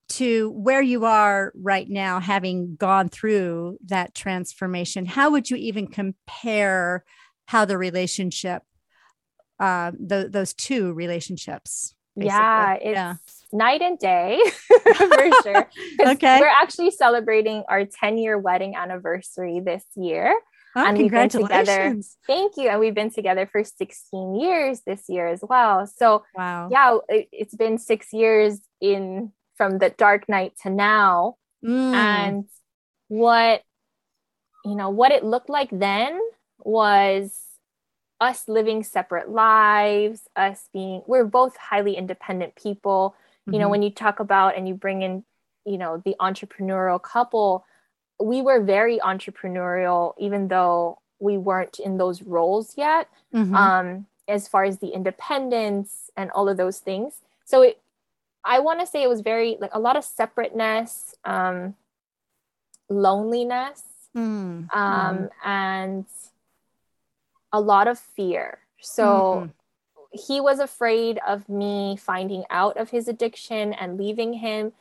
to 0.09 0.51
where 0.53 0.81
you 0.81 1.05
are 1.05 1.53
right 1.55 1.87
now, 1.91 2.21
having 2.21 2.75
gone 2.77 3.11
through 3.11 3.77
that 3.85 4.15
transformation. 4.15 5.05
How 5.05 5.31
would 5.31 5.51
you 5.51 5.59
even 5.59 5.89
compare 5.89 7.05
how 7.45 7.67
the 7.67 7.77
relationship, 7.77 8.63
uh, 9.61 9.93
the, 9.93 10.31
those 10.31 10.55
two 10.55 10.95
relationships? 10.95 11.95
Basically? 12.17 12.39
Yeah, 12.39 12.73
it's 12.73 12.95
yeah 12.95 13.15
night 13.53 13.83
and 13.83 13.99
day 13.99 14.41
for 14.97 15.31
sure. 15.43 15.69
okay. 16.01 16.39
We're 16.41 16.47
actually 16.47 16.91
celebrating 16.91 17.65
our 17.69 17.85
10 17.85 18.19
year 18.19 18.39
wedding 18.39 18.75
anniversary 18.77 19.61
this 19.61 19.85
year. 19.97 20.39
Oh, 20.77 20.87
and 20.87 20.99
we've 20.99 21.11
been 21.11 21.29
together. 21.29 21.97
Thank 22.27 22.57
you. 22.57 22.69
And 22.69 22.79
we've 22.79 22.95
been 22.95 23.11
together 23.11 23.49
for 23.51 23.65
16 23.65 24.37
years 24.37 24.83
this 24.87 25.05
year 25.09 25.27
as 25.27 25.41
well. 25.43 25.87
So 25.87 26.25
wow. 26.35 26.69
yeah, 26.71 26.99
it, 27.09 27.29
it's 27.33 27.55
been 27.55 27.79
six 27.79 28.13
years 28.13 28.61
in 28.81 29.33
from 29.57 29.79
the 29.79 29.91
dark 29.91 30.29
night 30.29 30.53
to 30.63 30.71
now. 30.71 31.37
Mm. 31.65 31.95
And 31.95 32.45
what 33.09 33.63
you 34.65 34.75
know, 34.75 34.91
what 34.91 35.13
it 35.13 35.25
looked 35.25 35.49
like 35.49 35.71
then 35.73 36.21
was 36.59 37.35
us 38.21 38.49
living 38.49 38.83
separate 38.83 39.31
lives, 39.31 40.23
us 40.37 40.69
being 40.73 41.03
we're 41.07 41.25
both 41.25 41.57
highly 41.57 41.97
independent 41.97 42.57
people 42.57 43.15
you 43.49 43.53
mm-hmm. 43.53 43.63
know 43.63 43.69
when 43.69 43.83
you 43.83 43.91
talk 43.91 44.21
about 44.21 44.57
and 44.57 44.69
you 44.69 44.75
bring 44.75 45.03
in 45.03 45.25
you 45.65 45.79
know 45.79 46.03
the 46.05 46.15
entrepreneurial 46.21 47.01
couple 47.03 47.65
we 48.21 48.43
were 48.43 48.61
very 48.61 48.99
entrepreneurial 48.99 50.15
even 50.19 50.49
though 50.49 50.99
we 51.19 51.39
weren't 51.39 51.79
in 51.79 51.97
those 51.97 52.23
roles 52.23 52.77
yet 52.77 53.09
mm-hmm. 53.35 53.55
um, 53.55 54.07
as 54.29 54.47
far 54.47 54.65
as 54.65 54.79
the 54.79 54.89
independence 54.89 56.11
and 56.17 56.31
all 56.33 56.49
of 56.49 56.57
those 56.57 56.79
things 56.79 57.23
so 57.45 57.63
it 57.63 57.81
i 58.45 58.59
want 58.59 58.81
to 58.81 58.87
say 58.87 59.03
it 59.03 59.09
was 59.09 59.23
very 59.23 59.57
like 59.61 59.75
a 59.75 59.81
lot 59.81 59.97
of 59.97 60.05
separateness 60.05 61.15
um, 61.25 61.75
loneliness 62.91 63.83
mm-hmm. 64.15 64.79
um, 64.79 65.31
and 65.45 66.05
a 67.53 67.61
lot 67.61 67.89
of 67.89 67.99
fear 67.99 68.59
so 68.79 69.05
mm-hmm 69.05 69.58
he 70.11 70.41
was 70.41 70.59
afraid 70.59 71.19
of 71.27 71.49
me 71.49 71.97
finding 71.97 72.45
out 72.51 72.77
of 72.77 72.91
his 72.91 73.09
addiction 73.09 73.73
and 73.73 73.99
leaving 73.99 74.35
him. 74.35 74.73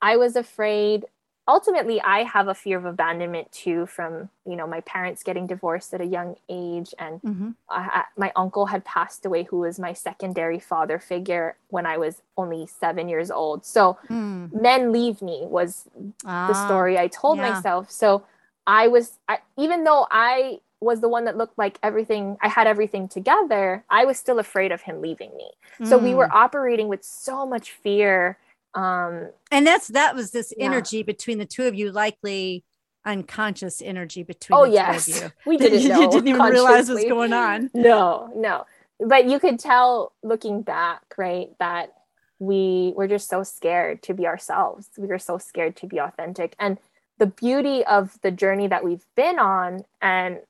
I 0.00 0.16
was 0.16 0.34
afraid. 0.36 1.04
Ultimately, 1.46 2.00
I 2.00 2.22
have 2.22 2.48
a 2.48 2.54
fear 2.54 2.78
of 2.78 2.84
abandonment 2.84 3.50
too 3.52 3.86
from, 3.86 4.28
you 4.46 4.56
know, 4.56 4.66
my 4.66 4.80
parents 4.80 5.22
getting 5.22 5.46
divorced 5.46 5.92
at 5.92 6.00
a 6.00 6.06
young 6.06 6.36
age. 6.48 6.94
And 6.98 7.22
mm-hmm. 7.22 7.50
I, 7.68 8.04
my 8.16 8.32
uncle 8.36 8.66
had 8.66 8.84
passed 8.84 9.26
away, 9.26 9.44
who 9.44 9.58
was 9.58 9.78
my 9.78 9.92
secondary 9.92 10.58
father 10.58 10.98
figure 10.98 11.56
when 11.68 11.86
I 11.86 11.98
was 11.98 12.22
only 12.36 12.66
seven 12.66 13.08
years 13.08 13.30
old. 13.30 13.64
So, 13.64 13.98
mm. 14.08 14.52
men 14.52 14.92
leave 14.92 15.20
me 15.20 15.42
was 15.44 15.84
ah, 16.24 16.48
the 16.48 16.66
story 16.66 16.98
I 16.98 17.08
told 17.08 17.38
yeah. 17.38 17.50
myself. 17.50 17.90
So, 17.90 18.24
I 18.64 18.86
was, 18.86 19.18
I, 19.28 19.38
even 19.56 19.82
though 19.82 20.06
I 20.10 20.60
was 20.82 21.00
the 21.00 21.08
one 21.08 21.24
that 21.24 21.36
looked 21.36 21.58
like 21.58 21.78
everything 21.82 22.36
I 22.40 22.48
had 22.48 22.66
everything 22.66 23.08
together, 23.08 23.84
I 23.88 24.04
was 24.04 24.18
still 24.18 24.38
afraid 24.38 24.72
of 24.72 24.82
him 24.82 25.00
leaving 25.00 25.34
me. 25.36 25.50
Mm. 25.80 25.88
So 25.88 25.98
we 25.98 26.14
were 26.14 26.28
mm. 26.28 26.32
operating 26.32 26.88
with 26.88 27.04
so 27.04 27.46
much 27.46 27.72
fear. 27.72 28.38
Um, 28.74 29.30
and 29.50 29.66
that's 29.66 29.88
that 29.88 30.14
was 30.14 30.30
this 30.30 30.52
yeah. 30.56 30.66
energy 30.66 31.02
between 31.02 31.38
the 31.38 31.44
two 31.44 31.64
of 31.64 31.74
you, 31.74 31.92
likely 31.92 32.64
unconscious 33.04 33.82
energy 33.82 34.22
between 34.22 34.58
oh, 34.58 34.66
the 34.66 34.72
yes. 34.72 35.06
two 35.06 35.12
of 35.12 35.22
you. 35.22 35.30
We 35.46 35.56
didn't 35.56 35.88
know. 35.88 36.00
you 36.00 36.10
didn't 36.10 36.28
even 36.28 36.42
realize 36.42 36.88
what's 36.88 37.04
going 37.04 37.32
on. 37.32 37.70
No, 37.74 38.32
no. 38.34 38.66
But 39.00 39.26
you 39.26 39.40
could 39.40 39.58
tell 39.58 40.12
looking 40.22 40.62
back, 40.62 41.02
right, 41.16 41.48
that 41.58 41.92
we 42.38 42.92
were 42.96 43.08
just 43.08 43.28
so 43.28 43.42
scared 43.42 44.02
to 44.04 44.14
be 44.14 44.26
ourselves. 44.26 44.88
We 44.96 45.08
were 45.08 45.18
so 45.18 45.38
scared 45.38 45.76
to 45.76 45.86
be 45.86 45.98
authentic. 45.98 46.54
And 46.58 46.78
the 47.18 47.26
beauty 47.26 47.84
of 47.84 48.18
the 48.22 48.30
journey 48.30 48.66
that 48.68 48.84
we've 48.84 49.06
been 49.16 49.38
on 49.38 49.84
and 50.00 50.40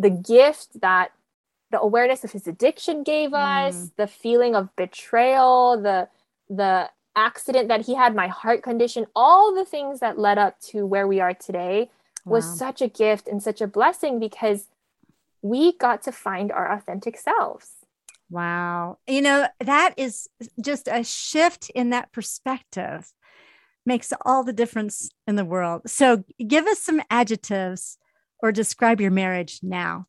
the 0.00 0.10
gift 0.10 0.80
that 0.80 1.12
the 1.70 1.80
awareness 1.80 2.24
of 2.24 2.32
his 2.32 2.48
addiction 2.48 3.02
gave 3.02 3.34
us, 3.34 3.76
mm. 3.76 3.90
the 3.96 4.06
feeling 4.06 4.56
of 4.56 4.74
betrayal, 4.74 5.80
the 5.80 6.08
the 6.48 6.90
accident 7.14 7.68
that 7.68 7.86
he 7.86 7.94
had, 7.94 8.14
my 8.14 8.26
heart 8.26 8.62
condition, 8.62 9.06
all 9.14 9.54
the 9.54 9.64
things 9.64 10.00
that 10.00 10.18
led 10.18 10.38
up 10.38 10.58
to 10.60 10.86
where 10.86 11.06
we 11.06 11.20
are 11.20 11.34
today 11.34 11.90
wow. 12.24 12.36
was 12.36 12.58
such 12.58 12.80
a 12.80 12.88
gift 12.88 13.28
and 13.28 13.42
such 13.42 13.60
a 13.60 13.66
blessing 13.66 14.18
because 14.18 14.66
we 15.42 15.76
got 15.76 16.02
to 16.02 16.12
find 16.12 16.50
our 16.50 16.72
authentic 16.72 17.16
selves. 17.16 17.68
Wow. 18.30 18.98
You 19.06 19.22
know, 19.22 19.48
that 19.60 19.94
is 19.96 20.28
just 20.60 20.88
a 20.88 21.04
shift 21.04 21.70
in 21.70 21.90
that 21.90 22.12
perspective 22.12 23.12
makes 23.84 24.12
all 24.24 24.44
the 24.44 24.52
difference 24.52 25.10
in 25.26 25.36
the 25.36 25.44
world. 25.44 25.82
So, 25.86 26.24
give 26.46 26.66
us 26.66 26.78
some 26.78 27.02
adjectives 27.10 27.98
or 28.42 28.52
describe 28.52 29.00
your 29.00 29.10
marriage 29.10 29.60
now. 29.62 30.06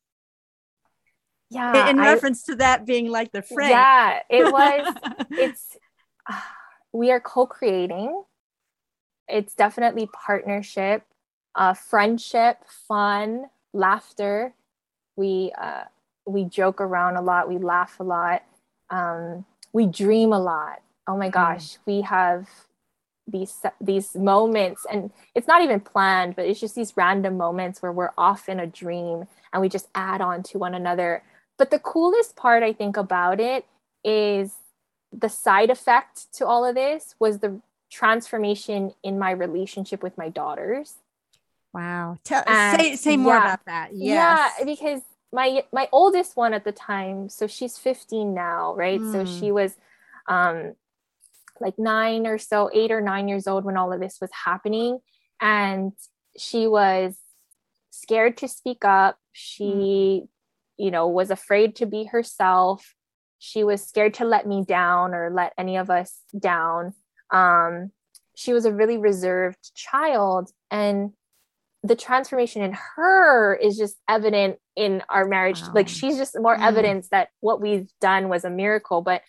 Yeah. 1.50 1.90
In, 1.90 1.98
reference 1.98 2.48
I, 2.48 2.54
to 2.54 2.58
that 2.58 2.86
being 2.86 3.10
like 3.10 3.32
the 3.32 3.42
frame. 3.42 3.72
Yeah, 3.72 4.20
it 4.30 4.52
was, 4.52 4.96
it's, 5.32 5.78
uh, 6.30 6.40
we 6.94 7.12
are 7.12 7.20
co 7.20 7.46
creating. 7.46 8.24
It's 9.28 9.54
definitely 9.54 10.10
partnership, 10.26 11.04
uh, 11.56 11.74
friendship, 11.74 12.58
fun, 12.88 13.46
laughter. 13.74 14.54
We, 15.16 15.54
uh, 15.62 15.84
we 16.26 16.46
joke 16.46 16.82
around 16.82 17.18
a 17.18 17.22
lot, 17.22 17.50
we 17.50 17.58
laugh 17.58 18.00
a 18.00 18.04
lot, 18.04 18.44
um, 18.90 19.46
we 19.74 19.86
dream 19.86 20.34
a 20.34 20.40
lot. 20.40 20.82
Oh 21.08 21.18
my 21.18 21.30
mm. 21.30 21.34
gosh, 21.34 21.74
mm. 21.74 21.78
we 21.86 22.02
have 22.02 22.48
these 23.28 23.62
these 23.80 24.16
moments 24.16 24.86
and 24.92 25.12
it's 25.36 25.48
not 25.48 25.62
even 25.62 25.80
planned 25.80 26.36
but 26.36 26.46
it's 26.46 26.60
just 26.60 26.76
these 26.76 26.98
random 26.98 27.38
moments 27.38 27.82
where 27.82 27.92
we're 27.92 28.12
off 28.18 28.50
in 28.50 28.60
a 28.60 28.68
dream 28.68 29.26
and 29.54 29.62
we 29.62 29.70
just 29.70 29.88
add 29.96 30.22
on 30.22 30.44
to 30.44 30.58
one 30.58 30.74
another. 30.74 31.24
But 31.58 31.72
the 31.72 31.80
coolest 31.80 32.36
part 32.36 32.64
i 32.64 32.74
think 32.74 32.98
about 32.98 33.40
it 33.40 33.66
is 34.04 34.54
the 35.12 35.30
side 35.30 35.70
effect 35.70 36.34
to 36.34 36.46
all 36.46 36.66
of 36.66 36.76
this 36.76 37.16
was 37.20 37.40
the 37.40 37.60
transformation 37.92 38.94
in 39.04 39.20
my 39.20 39.32
relationship 39.32 40.02
with 40.02 40.18
my 40.18 40.30
daughters. 40.30 40.96
Wow. 41.74 42.18
Tell, 42.24 42.44
say 42.46 42.96
say 42.96 43.18
more 43.18 43.36
yeah, 43.36 43.44
about 43.44 43.66
that. 43.66 43.90
Yes. 43.94 44.54
yeah 44.60 44.66
because 44.66 45.02
my 45.32 45.64
my 45.72 45.88
oldest 45.92 46.36
one 46.36 46.54
at 46.54 46.64
the 46.64 46.72
time 46.72 47.30
so 47.30 47.48
she's 47.48 47.78
15 47.78 48.34
now 48.34 48.76
right? 48.76 49.00
Mm. 49.00 49.12
so 49.12 49.26
she 49.26 49.52
was 49.52 49.76
um 50.28 50.74
like 51.62 51.78
nine 51.78 52.28
or 52.28 52.38
so 52.38 52.70
eight 52.74 52.92
or 52.92 53.02
nine 53.02 53.28
years 53.28 53.48
old 53.48 53.66
when 53.66 53.78
all 53.78 53.94
of 53.94 54.00
this 54.00 54.18
was 54.20 54.30
happening. 54.46 55.00
And 55.40 55.94
she 56.38 56.68
was 56.68 57.16
scared 57.92 58.38
to 58.38 58.48
speak 58.48 58.84
up. 58.84 59.18
She 59.32 59.64
mm. 59.64 60.28
you 60.78 60.92
know 60.92 61.08
was 61.08 61.32
afraid 61.32 61.76
to 61.78 61.86
be 61.86 62.06
herself. 62.06 62.96
She 63.40 63.64
was 63.64 63.84
scared 63.84 64.14
to 64.16 64.26
let 64.26 64.46
me 64.46 64.64
down 64.64 65.14
or 65.14 65.32
let 65.34 65.54
any 65.58 65.78
of 65.78 65.90
us 65.90 66.20
down. 66.38 66.94
Um, 67.32 67.92
she 68.36 68.54
was 68.54 68.66
a 68.66 68.74
really 68.74 68.98
reserved 68.98 69.74
child. 69.76 70.52
And 70.70 71.12
the 71.84 71.96
transformation 71.96 72.62
in 72.62 72.78
her 72.96 73.56
is 73.56 73.78
just 73.78 73.98
evident 74.08 74.58
in 74.76 75.02
our 75.10 75.26
marriage. 75.26 75.62
Wow. 75.62 75.72
like 75.76 75.88
she's 75.88 76.18
just 76.18 76.40
more 76.40 76.56
mm. 76.56 76.66
evidence 76.66 77.10
that 77.10 77.30
what 77.40 77.62
we've 77.62 77.90
done 78.00 78.30
was 78.30 78.46
a 78.46 78.50
miracle. 78.50 79.02
But 79.02 79.22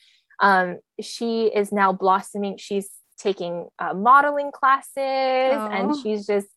um, 0.42 0.80
she 1.00 1.46
is 1.46 1.72
now 1.72 1.92
blossoming. 1.92 2.58
She's 2.58 2.90
taking 3.16 3.68
uh, 3.78 3.94
modeling 3.94 4.50
classes 4.52 4.92
oh. 4.96 5.68
and 5.70 5.96
she's 5.96 6.26
just 6.26 6.48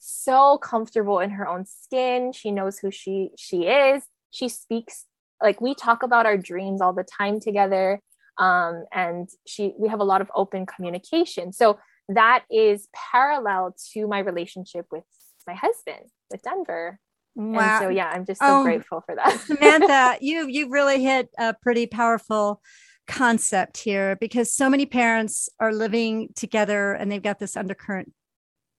so 0.00 0.58
comfortable 0.58 1.20
in 1.20 1.30
her 1.30 1.46
own 1.46 1.66
skin. 1.66 2.32
She 2.32 2.50
knows 2.50 2.78
who 2.78 2.90
she 2.90 3.30
she 3.38 3.66
is. 3.66 4.02
She 4.30 4.48
speaks 4.48 5.04
like 5.42 5.60
we 5.60 5.74
talk 5.74 6.02
about 6.02 6.26
our 6.26 6.38
dreams 6.38 6.80
all 6.80 6.94
the 6.94 7.04
time 7.04 7.38
together. 7.38 8.00
Um, 8.38 8.84
and 8.92 9.28
she 9.46 9.74
we 9.78 9.88
have 9.88 10.00
a 10.00 10.04
lot 10.04 10.22
of 10.22 10.30
open 10.34 10.66
communication. 10.66 11.52
So 11.52 11.78
that 12.08 12.44
is 12.50 12.88
parallel 13.12 13.74
to 13.92 14.06
my 14.06 14.20
relationship 14.20 14.86
with 14.90 15.04
my 15.46 15.54
husband 15.54 16.10
with 16.30 16.42
denver. 16.42 16.98
Wow. 17.38 17.60
and 17.60 17.82
so 17.82 17.88
yeah 17.90 18.08
i'm 18.08 18.24
just 18.24 18.40
so 18.40 18.60
oh, 18.60 18.62
grateful 18.62 19.02
for 19.04 19.14
that. 19.14 19.38
Samantha 19.40 20.16
you 20.24 20.46
you 20.48 20.70
really 20.70 21.02
hit 21.02 21.28
a 21.38 21.52
pretty 21.52 21.86
powerful 21.86 22.62
concept 23.06 23.78
here 23.78 24.16
because 24.16 24.52
so 24.52 24.68
many 24.68 24.86
parents 24.86 25.48
are 25.60 25.72
living 25.72 26.28
together 26.34 26.92
and 26.92 27.10
they've 27.10 27.22
got 27.22 27.38
this 27.38 27.56
undercurrent 27.56 28.12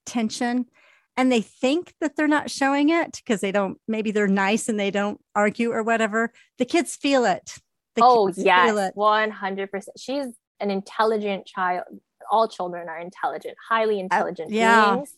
tension 0.06 0.66
and 1.18 1.32
they 1.32 1.42
think 1.42 1.94
that 2.00 2.16
they're 2.16 2.28
not 2.28 2.52
showing 2.52 2.90
it 2.90 3.14
because 3.18 3.42
they 3.42 3.52
don't 3.52 3.80
maybe 3.88 4.12
they're 4.12 4.28
nice 4.28 4.70
and 4.70 4.80
they 4.80 4.92
don't 4.92 5.20
argue 5.36 5.72
or 5.72 5.82
whatever. 5.84 6.32
The 6.60 6.66
kids 6.66 6.96
feel 6.96 7.26
it. 7.26 7.56
The 7.96 8.04
oh 8.04 8.32
yes. 8.36 8.94
100% 8.96 9.84
she's 9.98 10.28
an 10.60 10.72
intelligent 10.72 11.48
child. 11.48 11.86
All 12.32 12.48
children 12.48 12.88
are 12.88 13.00
intelligent 13.00 13.56
highly 13.68 14.00
intelligent 14.00 14.52
uh, 14.52 14.56
yeah. 14.56 14.94
beings. 14.94 15.14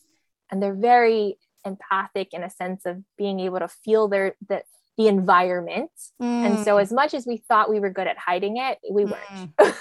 And 0.50 0.62
they're 0.62 0.74
very 0.74 1.36
empathic 1.64 2.32
in 2.32 2.42
a 2.42 2.50
sense 2.50 2.86
of 2.86 3.02
being 3.18 3.38
able 3.40 3.58
to 3.58 3.68
feel 3.68 4.08
their 4.08 4.34
that 4.48 4.64
the 5.00 5.08
environment. 5.08 5.90
Mm. 6.20 6.46
And 6.46 6.64
so 6.64 6.76
mm. 6.76 6.82
as 6.82 6.92
much 6.92 7.14
as 7.14 7.26
we 7.26 7.38
thought 7.48 7.70
we 7.70 7.80
were 7.80 7.90
good 7.90 8.06
at 8.06 8.18
hiding 8.18 8.58
it, 8.58 8.78
we 8.90 9.06
weren't. 9.06 9.56
Mm. 9.56 9.74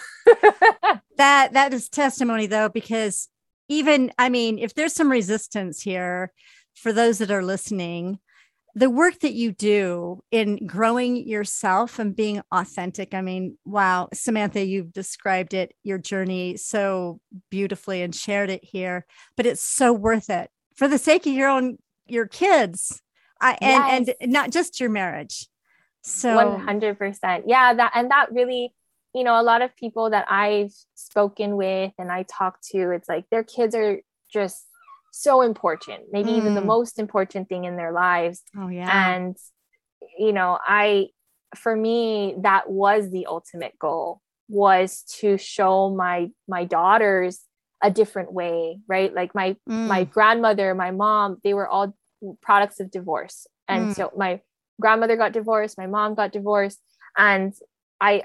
that 1.17 1.53
that 1.53 1.73
is 1.73 1.89
testimony 1.89 2.47
though, 2.47 2.69
because 2.69 3.27
even 3.67 4.11
I 4.17 4.29
mean, 4.29 4.57
if 4.59 4.73
there's 4.73 4.93
some 4.93 5.11
resistance 5.11 5.81
here 5.81 6.31
for 6.75 6.93
those 6.93 7.17
that 7.17 7.31
are 7.31 7.43
listening, 7.43 8.19
the 8.75 8.89
work 8.89 9.19
that 9.19 9.33
you 9.33 9.51
do 9.51 10.23
in 10.31 10.65
growing 10.65 11.17
yourself 11.27 11.99
and 11.99 12.15
being 12.15 12.41
authentic. 12.51 13.13
I 13.13 13.21
mean, 13.21 13.57
wow, 13.65 14.07
Samantha, 14.13 14.63
you've 14.63 14.93
described 14.93 15.53
it, 15.53 15.73
your 15.83 15.97
journey 15.97 16.55
so 16.55 17.19
beautifully 17.49 18.03
and 18.03 18.15
shared 18.15 18.49
it 18.49 18.63
here, 18.63 19.05
but 19.35 19.45
it's 19.45 19.63
so 19.63 19.91
worth 19.91 20.29
it 20.29 20.49
for 20.75 20.87
the 20.87 20.97
sake 20.97 21.25
of 21.25 21.33
your 21.33 21.49
own 21.49 21.77
your 22.07 22.25
kids 22.25 23.01
I, 23.41 23.57
and 23.61 24.07
yes. 24.07 24.15
and 24.21 24.31
not 24.31 24.51
just 24.51 24.79
your 24.79 24.89
marriage. 24.89 25.47
So 26.01 26.29
100%. 26.29 27.43
Yeah, 27.45 27.73
that 27.73 27.91
and 27.95 28.11
that 28.11 28.31
really, 28.31 28.73
you 29.13 29.23
know, 29.23 29.39
a 29.39 29.43
lot 29.43 29.61
of 29.61 29.75
people 29.75 30.09
that 30.09 30.25
I've 30.29 30.73
spoken 30.95 31.55
with 31.55 31.93
and 31.97 32.11
I 32.11 32.23
talk 32.23 32.59
to, 32.71 32.91
it's 32.91 33.09
like 33.09 33.25
their 33.29 33.43
kids 33.43 33.75
are 33.75 33.99
just 34.31 34.65
so 35.11 35.41
important, 35.41 36.05
maybe 36.11 36.31
mm. 36.31 36.37
even 36.37 36.55
the 36.55 36.61
mm. 36.61 36.67
most 36.67 36.99
important 36.99 37.49
thing 37.49 37.65
in 37.65 37.75
their 37.75 37.91
lives. 37.91 38.43
Oh 38.57 38.67
yeah. 38.67 39.15
And 39.15 39.35
you 40.17 40.33
know, 40.33 40.57
I 40.61 41.07
for 41.55 41.75
me 41.75 42.35
that 42.43 42.69
was 42.69 43.09
the 43.09 43.25
ultimate 43.25 43.77
goal 43.79 44.21
was 44.47 45.03
to 45.19 45.37
show 45.37 45.89
my 45.89 46.29
my 46.47 46.65
daughters 46.65 47.41
a 47.81 47.89
different 47.89 48.33
way, 48.33 48.79
right? 48.87 49.13
Like 49.13 49.33
my 49.33 49.55
mm. 49.69 49.87
my 49.87 50.03
grandmother, 50.03 50.75
my 50.75 50.91
mom, 50.91 51.37
they 51.43 51.53
were 51.53 51.67
all 51.67 51.95
products 52.41 52.79
of 52.79 52.91
divorce. 52.91 53.47
And 53.67 53.89
mm. 53.89 53.95
so 53.95 54.11
my 54.17 54.41
grandmother 54.79 55.15
got 55.15 55.33
divorced, 55.33 55.77
my 55.77 55.87
mom 55.87 56.15
got 56.15 56.31
divorced, 56.31 56.79
and 57.17 57.53
I 57.99 58.23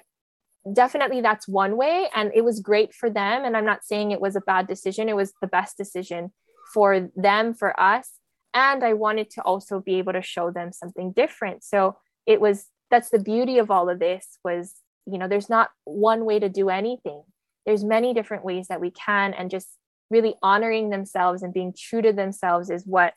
definitely 0.73 1.21
that's 1.21 1.47
one 1.47 1.77
way 1.77 2.09
and 2.15 2.33
it 2.35 2.43
was 2.43 2.59
great 2.59 2.95
for 2.95 3.11
them 3.11 3.45
and 3.45 3.55
I'm 3.55 3.67
not 3.67 3.85
saying 3.85 4.13
it 4.13 4.21
was 4.21 4.35
a 4.35 4.41
bad 4.41 4.67
decision, 4.67 5.09
it 5.09 5.17
was 5.17 5.35
the 5.43 5.47
best 5.47 5.77
decision 5.77 6.33
for 6.73 7.11
them, 7.15 7.53
for 7.53 7.79
us, 7.79 8.13
and 8.55 8.83
I 8.83 8.95
wanted 8.95 9.31
to 9.33 9.43
also 9.43 9.81
be 9.81 9.97
able 9.97 10.15
to 10.15 10.23
show 10.23 10.51
them 10.51 10.73
something 10.73 11.13
different. 11.13 11.65
So 11.65 11.99
it 12.27 12.41
was 12.41 12.67
that's 12.91 13.11
the 13.11 13.19
beauty 13.19 13.59
of 13.59 13.71
all 13.71 13.91
of 13.91 13.99
this 13.99 14.39
was, 14.45 14.77
you 15.07 15.19
know, 15.19 15.29
there's 15.29 15.51
not 15.51 15.71
one 15.85 16.25
way 16.25 16.39
to 16.39 16.49
do 16.49 16.71
anything. 16.71 17.23
There's 17.67 17.85
many 17.85 18.15
different 18.15 18.45
ways 18.45 18.69
that 18.69 18.81
we 18.81 18.91
can 18.91 19.35
and 19.35 19.51
just 19.51 19.69
really 20.11 20.35
honoring 20.43 20.91
themselves 20.91 21.43
and 21.43 21.53
being 21.53 21.75
true 21.77 22.03
to 22.03 22.13
themselves 22.13 22.71
is 22.71 22.85
what 22.87 23.15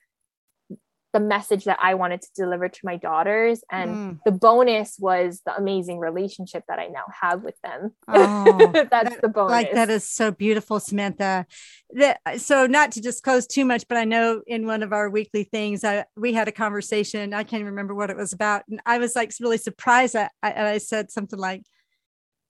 the 1.18 1.26
message 1.26 1.64
that 1.64 1.80
I 1.82 1.96
wanted 1.96 2.22
to 2.22 2.30
deliver 2.36 2.70
to 2.70 2.80
my 2.84 2.96
daughters. 2.96 3.62
And 3.72 3.96
mm. 3.96 4.20
the 4.24 4.32
bonus 4.32 4.98
was 5.00 5.42
the 5.46 5.56
amazing 5.56 5.98
relationship 5.98 6.64
that 6.68 6.78
I 6.78 6.88
now 6.88 7.06
have 7.22 7.42
with 7.44 7.60
them. 7.64 7.94
Oh, 8.08 8.72
That's 8.74 8.92
that, 8.92 9.22
the 9.22 9.28
bonus. 9.28 9.52
Like 9.52 9.72
that 9.74 9.90
is 9.90 10.08
so 10.08 10.30
beautiful, 10.30 10.80
Samantha. 10.80 11.48
The, 11.90 12.20
so 12.38 12.68
not 12.68 12.92
to 12.92 13.02
disclose 13.02 13.48
too 13.48 13.66
much, 13.66 13.88
but 13.88 13.98
I 13.98 14.04
know 14.04 14.42
in 14.46 14.68
one 14.68 14.84
of 14.84 14.94
our 14.94 15.10
weekly 15.10 15.44
things, 15.44 15.84
I, 15.84 16.06
we 16.16 16.34
had 16.34 16.48
a 16.48 16.52
conversation. 16.52 17.34
I 17.34 17.44
can't 17.44 17.66
remember 17.66 17.96
what 17.96 18.12
it 18.12 18.18
was 18.18 18.32
about. 18.32 18.64
And 18.70 18.80
I 18.86 19.00
was 19.00 19.16
like 19.16 19.34
really 19.40 19.58
surprised. 19.58 20.16
I, 20.16 20.30
I, 20.44 20.70
I 20.74 20.78
said 20.78 21.10
something 21.10 21.40
like, 21.40 21.64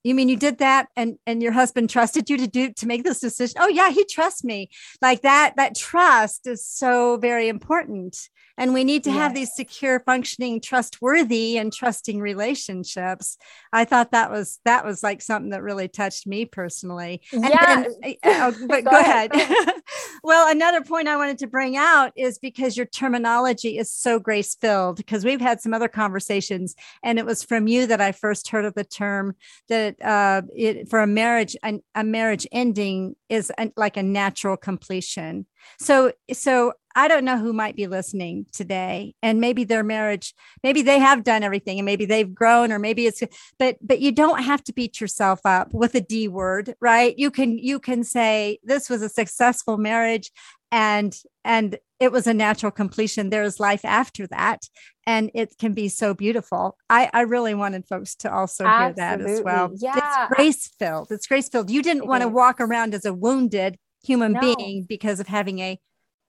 you 0.04 0.14
mean 0.14 0.30
you 0.30 0.38
did 0.38 0.60
that 0.60 0.88
and 0.96 1.18
and 1.26 1.42
your 1.42 1.52
husband 1.52 1.90
trusted 1.90 2.30
you 2.30 2.38
to 2.38 2.48
do 2.48 2.72
to 2.72 2.86
make 2.86 3.04
this 3.04 3.20
decision 3.20 3.58
oh 3.60 3.68
yeah 3.68 3.90
he 3.90 4.06
trusts 4.06 4.44
me 4.44 4.70
like 5.02 5.22
that 5.24 5.56
that 5.58 5.76
trust 5.76 6.48
is 6.48 6.66
so 6.66 7.18
very 7.18 7.50
important 7.50 8.30
and 8.58 8.74
we 8.74 8.84
need 8.84 9.04
to 9.04 9.12
have 9.12 9.34
these 9.34 9.54
secure 9.54 10.00
functioning 10.00 10.62
trustworthy 10.62 11.58
and 11.58 11.72
trusting 11.72 12.20
relationships. 12.20 13.38
I 13.72 13.86
thought 13.86 14.12
that 14.12 14.32
was 14.32 14.60
that 14.66 14.86
was 14.86 15.04
like 15.04 15.22
something 15.22 15.52
that 15.52 15.64
really 15.64 15.88
touched 15.88 16.28
me 16.28 16.46
personally. 16.46 17.22
And 17.32 17.44
yeah 17.44 17.84
then, 17.84 17.94
eh, 18.04 18.14
eh, 18.24 18.52
oh, 18.52 18.56
but 18.68 18.84
go, 18.84 18.92
go 18.92 19.00
ahead, 19.00 19.34
ahead. 19.34 19.74
well 20.24 20.50
another 20.50 20.82
point 20.82 21.08
i 21.08 21.16
wanted 21.16 21.38
to 21.38 21.48
bring 21.48 21.78
out 21.78 22.12
is 22.16 22.40
because 22.40 22.76
your 22.76 22.86
terminology 22.86 23.78
is 23.78 23.92
so 23.92 24.20
grace 24.20 24.56
filled 24.56 24.98
because 24.98 25.24
we've 25.24 25.42
had 25.42 25.62
some 25.62 25.74
other 25.74 25.88
conversations 25.88 26.76
and 27.04 27.20
it 27.20 27.26
was 27.26 27.44
from 27.44 27.68
you 27.68 27.86
that 27.86 28.02
i 28.02 28.12
first 28.12 28.50
heard 28.50 28.66
of 28.66 28.74
the 28.74 28.84
term 28.84 29.36
that 29.70 30.02
uh, 30.04 30.42
it, 30.56 30.90
for 30.90 31.00
a 31.00 31.08
marriage, 31.08 31.56
an, 31.64 31.82
a 31.96 32.04
marriage 32.04 32.48
ending 32.52 33.16
is 33.30 33.52
a, 33.58 33.72
like 33.76 33.98
a 33.98 34.04
natural 34.04 34.58
completion. 34.58 35.46
So, 35.80 36.14
so 36.32 36.74
I 36.98 37.08
don't 37.08 37.24
know 37.26 37.38
who 37.38 37.54
might 37.54 37.76
be 37.76 37.86
listening 37.86 38.48
today, 38.52 39.14
and 39.22 39.40
maybe 39.40 39.64
their 39.64 39.84
marriage, 39.84 40.34
maybe 40.64 40.82
they 40.82 40.98
have 40.98 41.24
done 41.24 41.44
everything, 41.44 41.78
and 41.78 41.86
maybe 41.86 42.06
they've 42.06 42.34
grown, 42.34 42.72
or 42.72 42.80
maybe 42.80 43.06
it's, 43.06 43.22
but 43.60 43.78
but 43.82 44.00
you 44.00 44.12
don't 44.12 44.42
have 44.42 44.64
to 44.64 44.74
beat 44.74 45.00
yourself 45.00 45.40
up 45.46 45.72
with 45.76 45.94
a 45.94 46.02
D 46.02 46.28
word, 46.28 46.74
right? 46.82 47.14
You 47.16 47.30
can 47.30 47.60
you 47.60 47.80
can 47.80 48.04
say 48.04 48.58
this 48.64 48.90
was 48.90 49.04
a 49.04 49.10
successful 49.10 49.78
marriage, 49.78 50.32
and 50.72 51.16
and 51.46 51.78
it 52.00 52.12
was 52.12 52.26
a 52.26 52.34
natural 52.34 52.72
completion. 52.72 53.30
There's 53.30 53.60
life 53.60 53.86
after 53.86 54.26
that 54.28 54.68
and 55.06 55.32
it 55.34 55.58
can 55.58 55.74
be 55.74 55.88
so 55.88 56.14
beautiful. 56.14 56.78
I 56.90 57.10
i 57.14 57.22
really 57.22 57.54
wanted 57.54 57.88
folks 57.88 58.16
to 58.16 58.34
also 58.34 58.66
Absolutely. 58.66 59.04
hear 59.04 59.18
that 59.18 59.22
as 59.30 59.42
well. 59.42 59.72
Yeah 59.76 60.26
it's 60.26 60.36
grace 60.36 60.68
filled 60.80 61.12
it's 61.12 61.28
grace 61.28 61.48
filled 61.48 61.70
you 61.70 61.82
didn't 61.82 62.08
want 62.08 62.24
to 62.24 62.28
walk 62.28 62.60
around 62.60 62.94
as 62.94 63.06
a 63.06 63.14
wounded 63.14 63.78
human 64.04 64.34
no. 64.34 64.42
being 64.42 64.84
because 64.84 65.20
of 65.20 65.28
having 65.28 65.60
a 65.60 65.80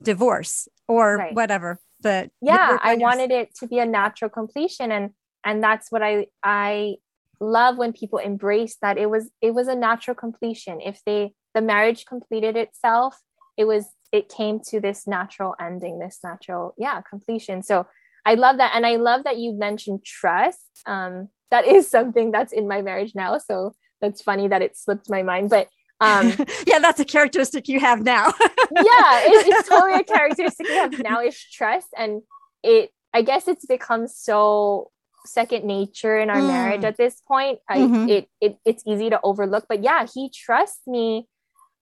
divorce 0.03 0.69
or 0.87 1.17
right. 1.17 1.35
whatever 1.35 1.81
but 2.01 2.31
yeah 2.41 2.79
i 2.83 2.95
wanted 2.95 3.31
it 3.31 3.55
to 3.55 3.67
be 3.67 3.79
a 3.79 3.87
natural 3.87 4.31
completion 4.31 4.93
and 4.93 5.11
and 5.45 5.63
that's 5.63 5.91
what 5.91 6.03
i 6.03 6.27
i 6.43 6.95
love 7.41 7.79
when 7.79 7.93
people 7.93 8.19
embrace 8.19 8.77
that 8.83 8.99
it 8.99 9.09
was 9.11 9.31
it 9.41 9.55
was 9.55 9.69
a 9.69 9.75
natural 9.75 10.15
completion. 10.15 10.81
If 10.81 11.03
they 11.05 11.33
the 11.55 11.63
marriage 11.63 12.05
completed 12.07 12.57
itself 12.57 13.19
it 13.57 13.65
was 13.65 13.87
it 14.13 14.29
came 14.29 14.61
to 14.61 14.81
this 14.81 15.07
natural 15.07 15.55
ending 15.61 15.99
this 15.99 16.19
natural 16.25 16.75
yeah 16.79 17.01
completion. 17.09 17.63
So 17.63 17.87
i 18.27 18.35
love 18.35 18.57
that 18.59 18.73
and 18.75 18.85
i 18.85 18.97
love 18.97 19.25
that 19.25 19.39
you 19.39 19.53
mentioned 19.53 20.05
trust. 20.05 20.83
Um 20.87 21.29
that 21.51 21.67
is 21.67 21.89
something 21.97 22.31
that's 22.31 22.53
in 22.53 22.69
my 22.69 22.83
marriage 22.83 23.15
now 23.15 23.39
so 23.39 23.75
that's 24.01 24.23
funny 24.23 24.49
that 24.49 24.63
it 24.63 24.77
slipped 24.77 25.11
my 25.11 25.23
mind 25.23 25.51
but 25.51 25.69
um 26.01 26.33
yeah 26.67 26.79
that's 26.79 27.01
a 27.01 27.05
characteristic 27.05 27.69
you 27.69 27.81
have 27.81 28.03
now 28.03 28.27
yeah 28.41 29.21
it, 29.25 29.47
it's 29.47 29.69
totally 29.69 29.95
a 29.95 30.05
characteristic 30.05 30.67
you 30.67 30.75
have 30.75 30.99
now 30.99 31.21
is 31.21 31.41
trust 31.53 31.89
and 31.97 32.23
it 32.63 32.91
i 33.13 33.23
guess 33.23 33.49
it's 33.49 33.67
become 33.67 34.07
so 34.07 34.91
second 35.27 35.65
nature 35.65 36.19
in 36.19 36.31
our 36.31 36.37
mm. 36.37 36.47
marriage 36.47 36.85
at 36.85 36.97
this 36.97 37.21
point 37.27 37.59
I, 37.69 37.79
mm-hmm. 37.79 38.09
it, 38.09 38.29
it 38.41 38.59
it's 38.65 38.83
easy 38.87 39.11
to 39.11 39.21
overlook 39.23 39.67
but 39.69 39.83
yeah 39.83 40.07
he 40.13 40.31
trusts 40.31 40.87
me 40.87 41.27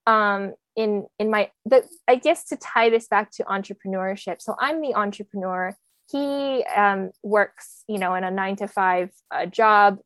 um 0.06 0.54
in 0.74 1.06
in 1.18 1.30
my 1.30 1.50
the 1.64 1.84
i 2.08 2.16
guess 2.16 2.44
to 2.46 2.56
tie 2.56 2.90
this 2.90 3.06
back 3.08 3.30
to 3.32 3.44
entrepreneurship 3.44 4.40
so 4.40 4.56
i'm 4.58 4.80
the 4.80 4.94
entrepreneur 4.94 5.76
he 6.10 6.64
um, 6.74 7.10
works 7.22 7.82
you 7.88 7.98
know 7.98 8.14
in 8.14 8.24
a 8.24 8.30
nine 8.30 8.56
to 8.56 8.68
five 8.68 9.10
uh, 9.30 9.46
job 9.46 9.98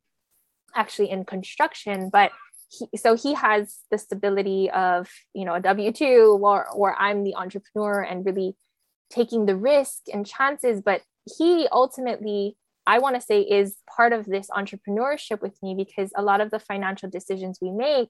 actually 0.75 1.09
in 1.09 1.25
construction 1.25 2.09
but 2.11 2.31
he, 2.71 2.87
so 2.97 3.15
he 3.15 3.33
has 3.33 3.79
the 3.91 3.97
stability 3.97 4.69
of 4.71 5.09
you 5.33 5.45
know 5.45 5.55
a 5.55 5.61
w2 5.61 6.39
or 6.39 6.67
or 6.69 6.95
i'm 6.95 7.23
the 7.23 7.35
entrepreneur 7.35 8.01
and 8.01 8.25
really 8.25 8.55
taking 9.09 9.45
the 9.45 9.55
risk 9.55 10.01
and 10.13 10.25
chances 10.25 10.81
but 10.81 11.01
he 11.37 11.67
ultimately 11.71 12.55
i 12.87 12.97
want 12.99 13.15
to 13.15 13.21
say 13.21 13.41
is 13.41 13.77
part 13.93 14.13
of 14.13 14.25
this 14.25 14.49
entrepreneurship 14.49 15.41
with 15.41 15.57
me 15.61 15.75
because 15.75 16.11
a 16.15 16.21
lot 16.21 16.41
of 16.41 16.49
the 16.49 16.59
financial 16.59 17.09
decisions 17.09 17.59
we 17.61 17.71
make 17.71 18.09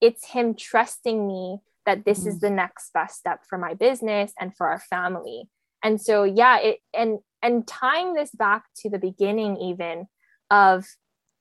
it's 0.00 0.26
him 0.28 0.54
trusting 0.54 1.26
me 1.26 1.58
that 1.84 2.04
this 2.04 2.20
mm-hmm. 2.20 2.28
is 2.28 2.40
the 2.40 2.50
next 2.50 2.92
best 2.92 3.18
step 3.18 3.40
for 3.48 3.58
my 3.58 3.74
business 3.74 4.32
and 4.38 4.56
for 4.56 4.68
our 4.68 4.80
family 4.80 5.48
and 5.82 6.00
so 6.00 6.22
yeah 6.24 6.58
it 6.58 6.78
and 6.94 7.18
and 7.42 7.66
tying 7.66 8.14
this 8.14 8.30
back 8.30 8.64
to 8.76 8.88
the 8.88 8.98
beginning 8.98 9.56
even 9.56 10.06
of 10.50 10.86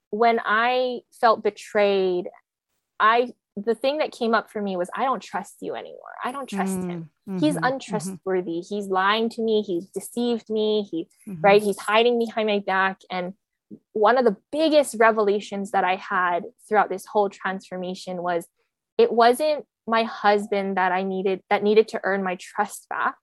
when 0.10 0.40
i 0.44 1.00
felt 1.22 1.44
betrayed 1.44 2.28
i 3.00 3.32
the 3.56 3.76
thing 3.76 3.98
that 3.98 4.12
came 4.12 4.34
up 4.34 4.50
for 4.50 4.62
me 4.62 4.78
was 4.78 4.90
i 4.96 5.04
don't 5.04 5.22
trust 5.22 5.58
you 5.62 5.76
anymore 5.76 6.14
i 6.24 6.32
don't 6.32 6.50
trust 6.50 6.78
mm-hmm. 6.78 6.90
him 6.90 7.10
he's 7.40 7.56
mm-hmm. 7.56 7.66
untrustworthy 7.66 8.60
mm-hmm. 8.60 8.76
he's 8.76 8.88
lying 8.88 9.30
to 9.30 9.42
me 9.42 9.62
he's 9.62 9.88
deceived 9.88 10.50
me 10.50 10.88
he 10.90 11.08
mm-hmm. 11.28 11.42
right 11.42 11.62
he's 11.62 11.80
hiding 11.80 12.18
behind 12.20 12.48
my 12.48 12.60
back 12.60 13.00
and 13.12 13.34
one 13.94 14.18
of 14.18 14.26
the 14.26 14.36
biggest 14.52 14.96
revelations 15.00 15.72
that 15.72 15.84
i 15.84 15.96
had 15.96 16.44
throughout 16.68 16.90
this 16.90 17.06
whole 17.06 17.30
transformation 17.30 18.24
was 18.24 18.48
it 18.98 19.12
wasn't 19.12 19.66
my 19.90 20.04
husband 20.04 20.78
that 20.78 20.92
I 20.92 21.04
needed 21.04 21.42
that 21.50 21.64
needed 21.64 21.88
to 21.90 22.00
earn 22.04 22.24
my 22.24 22.38
trust 22.40 22.88
back 22.90 23.16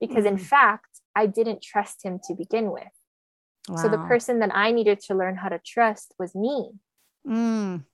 because 0.00 0.24
mm. 0.24 0.32
in 0.32 0.38
fact 0.38 1.00
I 1.14 1.26
didn't 1.26 1.62
trust 1.62 2.04
him 2.04 2.18
to 2.28 2.34
begin 2.34 2.70
with. 2.70 2.84
Wow. 3.68 3.76
So 3.76 3.88
the 3.88 3.98
person 3.98 4.40
that 4.40 4.50
I 4.54 4.72
needed 4.72 5.00
to 5.06 5.14
learn 5.14 5.36
how 5.36 5.48
to 5.48 5.60
trust 5.64 6.14
was 6.18 6.34
me. 6.34 6.70
Mm. 7.26 7.84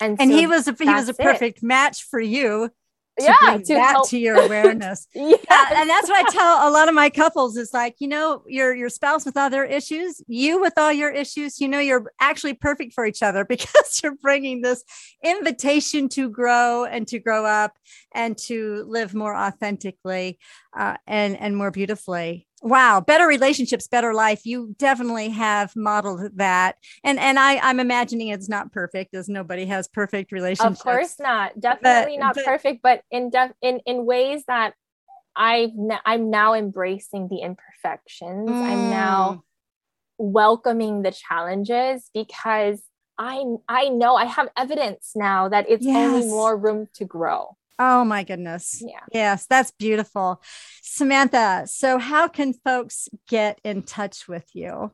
And, 0.00 0.20
and 0.20 0.30
so 0.30 0.36
he 0.36 0.46
was 0.46 0.68
a, 0.68 0.76
he 0.78 0.86
was 0.86 1.08
a 1.08 1.14
perfect 1.14 1.58
it. 1.58 1.64
match 1.64 2.04
for 2.04 2.20
you 2.20 2.70
to 3.18 3.24
yeah, 3.24 3.36
bring 3.40 3.62
to 3.62 3.74
that 3.74 3.90
help. 3.92 4.08
to 4.10 4.18
your 4.18 4.36
awareness. 4.44 5.06
yeah. 5.14 5.36
And 5.74 5.90
that's 5.90 6.08
what 6.08 6.26
I 6.26 6.30
tell 6.30 6.68
a 6.68 6.70
lot 6.70 6.88
of 6.88 6.94
my 6.94 7.10
couples 7.10 7.56
is 7.56 7.72
like, 7.72 7.96
you 7.98 8.08
know, 8.08 8.42
your 8.46 8.74
your 8.74 8.88
spouse 8.88 9.24
with 9.24 9.36
all 9.36 9.50
their 9.50 9.64
issues, 9.64 10.22
you 10.26 10.60
with 10.60 10.74
all 10.76 10.92
your 10.92 11.10
issues, 11.10 11.60
you 11.60 11.68
know, 11.68 11.78
you're 11.78 12.10
actually 12.20 12.54
perfect 12.54 12.94
for 12.94 13.04
each 13.04 13.22
other 13.22 13.44
because 13.48 14.00
you're 14.02 14.16
bringing 14.22 14.62
this 14.62 14.84
invitation 15.24 16.08
to 16.10 16.28
grow 16.30 16.84
and 16.84 17.06
to 17.08 17.18
grow 17.18 17.44
up 17.44 17.76
and 18.14 18.36
to 18.38 18.84
live 18.88 19.14
more 19.14 19.36
authentically 19.36 20.38
uh, 20.76 20.96
and 21.06 21.36
and 21.38 21.56
more 21.56 21.70
beautifully 21.70 22.46
wow 22.62 23.00
better 23.00 23.26
relationships 23.26 23.88
better 23.88 24.12
life 24.12 24.44
you 24.44 24.74
definitely 24.78 25.30
have 25.30 25.74
modeled 25.74 26.30
that 26.36 26.76
and 27.02 27.18
and 27.18 27.38
i 27.38 27.56
i'm 27.58 27.80
imagining 27.80 28.28
it's 28.28 28.48
not 28.48 28.70
perfect 28.70 29.14
as 29.14 29.28
nobody 29.28 29.64
has 29.64 29.88
perfect 29.88 30.30
relationships 30.30 30.80
of 30.80 30.84
course 30.84 31.16
not 31.18 31.58
definitely 31.58 32.16
but, 32.18 32.24
not 32.24 32.34
but, 32.34 32.44
perfect 32.44 32.82
but 32.82 33.02
in 33.10 33.30
def 33.30 33.50
in 33.62 33.80
in 33.86 34.04
ways 34.04 34.44
that 34.46 34.74
i 35.36 35.72
i'm 36.04 36.30
now 36.30 36.52
embracing 36.52 37.28
the 37.28 37.38
imperfections 37.38 38.50
mm. 38.50 38.62
i'm 38.62 38.90
now 38.90 39.32
mm. 39.32 39.42
welcoming 40.18 41.02
the 41.02 41.12
challenges 41.12 42.10
because 42.12 42.82
i 43.16 43.42
i 43.68 43.88
know 43.88 44.16
i 44.16 44.26
have 44.26 44.48
evidence 44.54 45.12
now 45.16 45.48
that 45.48 45.64
it's 45.68 45.84
yes. 45.84 45.96
only 45.96 46.26
more 46.26 46.54
room 46.54 46.86
to 46.92 47.06
grow 47.06 47.56
Oh 47.82 48.04
my 48.04 48.24
goodness. 48.24 48.82
Yeah. 48.86 49.00
Yes, 49.10 49.46
that's 49.48 49.70
beautiful. 49.70 50.42
Samantha, 50.82 51.62
so 51.66 51.96
how 51.96 52.28
can 52.28 52.52
folks 52.52 53.08
get 53.26 53.58
in 53.64 53.82
touch 53.82 54.28
with 54.28 54.44
you? 54.52 54.92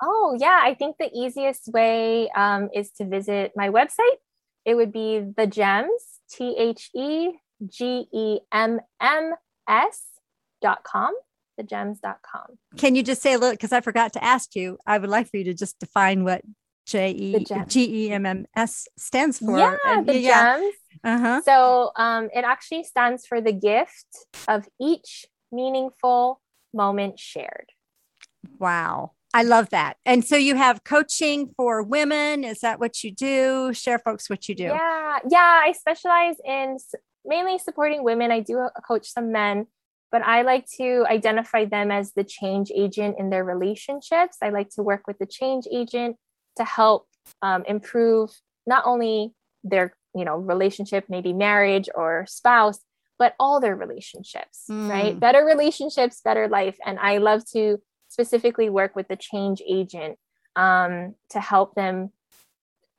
Oh, 0.00 0.36
yeah. 0.38 0.60
I 0.62 0.74
think 0.74 0.94
the 1.00 1.10
easiest 1.12 1.72
way 1.72 2.30
um, 2.30 2.68
is 2.72 2.92
to 2.92 3.04
visit 3.04 3.50
my 3.56 3.70
website. 3.70 4.18
It 4.64 4.76
would 4.76 4.92
be 4.92 5.18
the 5.18 5.48
GEMMS, 5.48 5.88
T 6.30 6.54
H 6.56 6.88
E 6.94 7.30
G 7.66 8.06
E 8.14 8.38
M 8.52 8.78
M 9.00 9.34
S 9.68 10.04
dot 10.62 10.84
com, 10.84 11.14
thegemms.com. 11.60 12.58
Can 12.76 12.94
you 12.94 13.02
just 13.02 13.22
say 13.22 13.32
a 13.32 13.38
little, 13.38 13.54
because 13.54 13.72
I 13.72 13.80
forgot 13.80 14.12
to 14.12 14.22
ask 14.22 14.54
you, 14.54 14.78
I 14.86 14.98
would 14.98 15.10
like 15.10 15.28
for 15.28 15.38
you 15.38 15.44
to 15.44 15.54
just 15.54 15.80
define 15.80 16.22
what 16.22 16.42
J 16.86 17.10
E 17.10 17.44
G 17.66 18.06
E 18.06 18.10
M 18.12 18.24
M 18.24 18.46
S 18.54 18.86
stands 18.96 19.40
for. 19.40 19.58
Yeah, 19.58 19.76
and, 19.84 20.06
the 20.06 20.18
yeah. 20.18 20.58
GEMMS 20.58 20.70
uh-huh. 21.06 21.40
So 21.42 21.92
um, 21.96 22.28
it 22.34 22.44
actually 22.44 22.82
stands 22.82 23.26
for 23.26 23.40
the 23.40 23.52
gift 23.52 24.26
of 24.48 24.68
each 24.80 25.24
meaningful 25.52 26.40
moment 26.74 27.20
shared. 27.20 27.70
Wow. 28.58 29.12
I 29.32 29.44
love 29.44 29.70
that. 29.70 29.98
And 30.04 30.24
so 30.24 30.36
you 30.36 30.56
have 30.56 30.82
coaching 30.82 31.52
for 31.56 31.82
women. 31.82 32.42
Is 32.42 32.60
that 32.60 32.80
what 32.80 33.04
you 33.04 33.12
do? 33.12 33.72
Share 33.72 34.00
folks 34.00 34.28
what 34.28 34.48
you 34.48 34.54
do. 34.56 34.64
Yeah. 34.64 35.18
Yeah. 35.28 35.62
I 35.64 35.72
specialize 35.78 36.36
in 36.44 36.78
mainly 37.24 37.58
supporting 37.58 38.02
women. 38.02 38.32
I 38.32 38.40
do 38.40 38.68
coach 38.86 39.06
some 39.06 39.30
men, 39.30 39.66
but 40.10 40.22
I 40.22 40.42
like 40.42 40.66
to 40.78 41.04
identify 41.08 41.66
them 41.66 41.92
as 41.92 42.14
the 42.14 42.24
change 42.24 42.72
agent 42.74 43.16
in 43.18 43.30
their 43.30 43.44
relationships. 43.44 44.38
I 44.42 44.48
like 44.48 44.70
to 44.70 44.82
work 44.82 45.06
with 45.06 45.18
the 45.18 45.26
change 45.26 45.68
agent 45.72 46.16
to 46.56 46.64
help 46.64 47.06
um, 47.42 47.62
improve 47.66 48.30
not 48.66 48.84
only 48.86 49.34
their 49.62 49.92
you 50.16 50.24
know 50.24 50.36
relationship 50.36 51.04
maybe 51.08 51.32
marriage 51.32 51.88
or 51.94 52.24
spouse 52.28 52.80
but 53.18 53.34
all 53.38 53.60
their 53.60 53.76
relationships 53.76 54.64
mm. 54.70 54.90
right? 54.90 55.18
Better 55.18 55.44
relationships 55.44 56.20
better 56.22 56.48
life. 56.48 56.76
And 56.84 56.98
i 56.98 57.18
love 57.18 57.42
to 57.52 57.78
specifically 58.08 58.70
work 58.70 58.96
with 58.96 59.08
the 59.08 59.16
change 59.16 59.62
agent 59.68 60.18
um, 60.54 61.14
to 61.30 61.40
help 61.40 61.74
them 61.74 62.10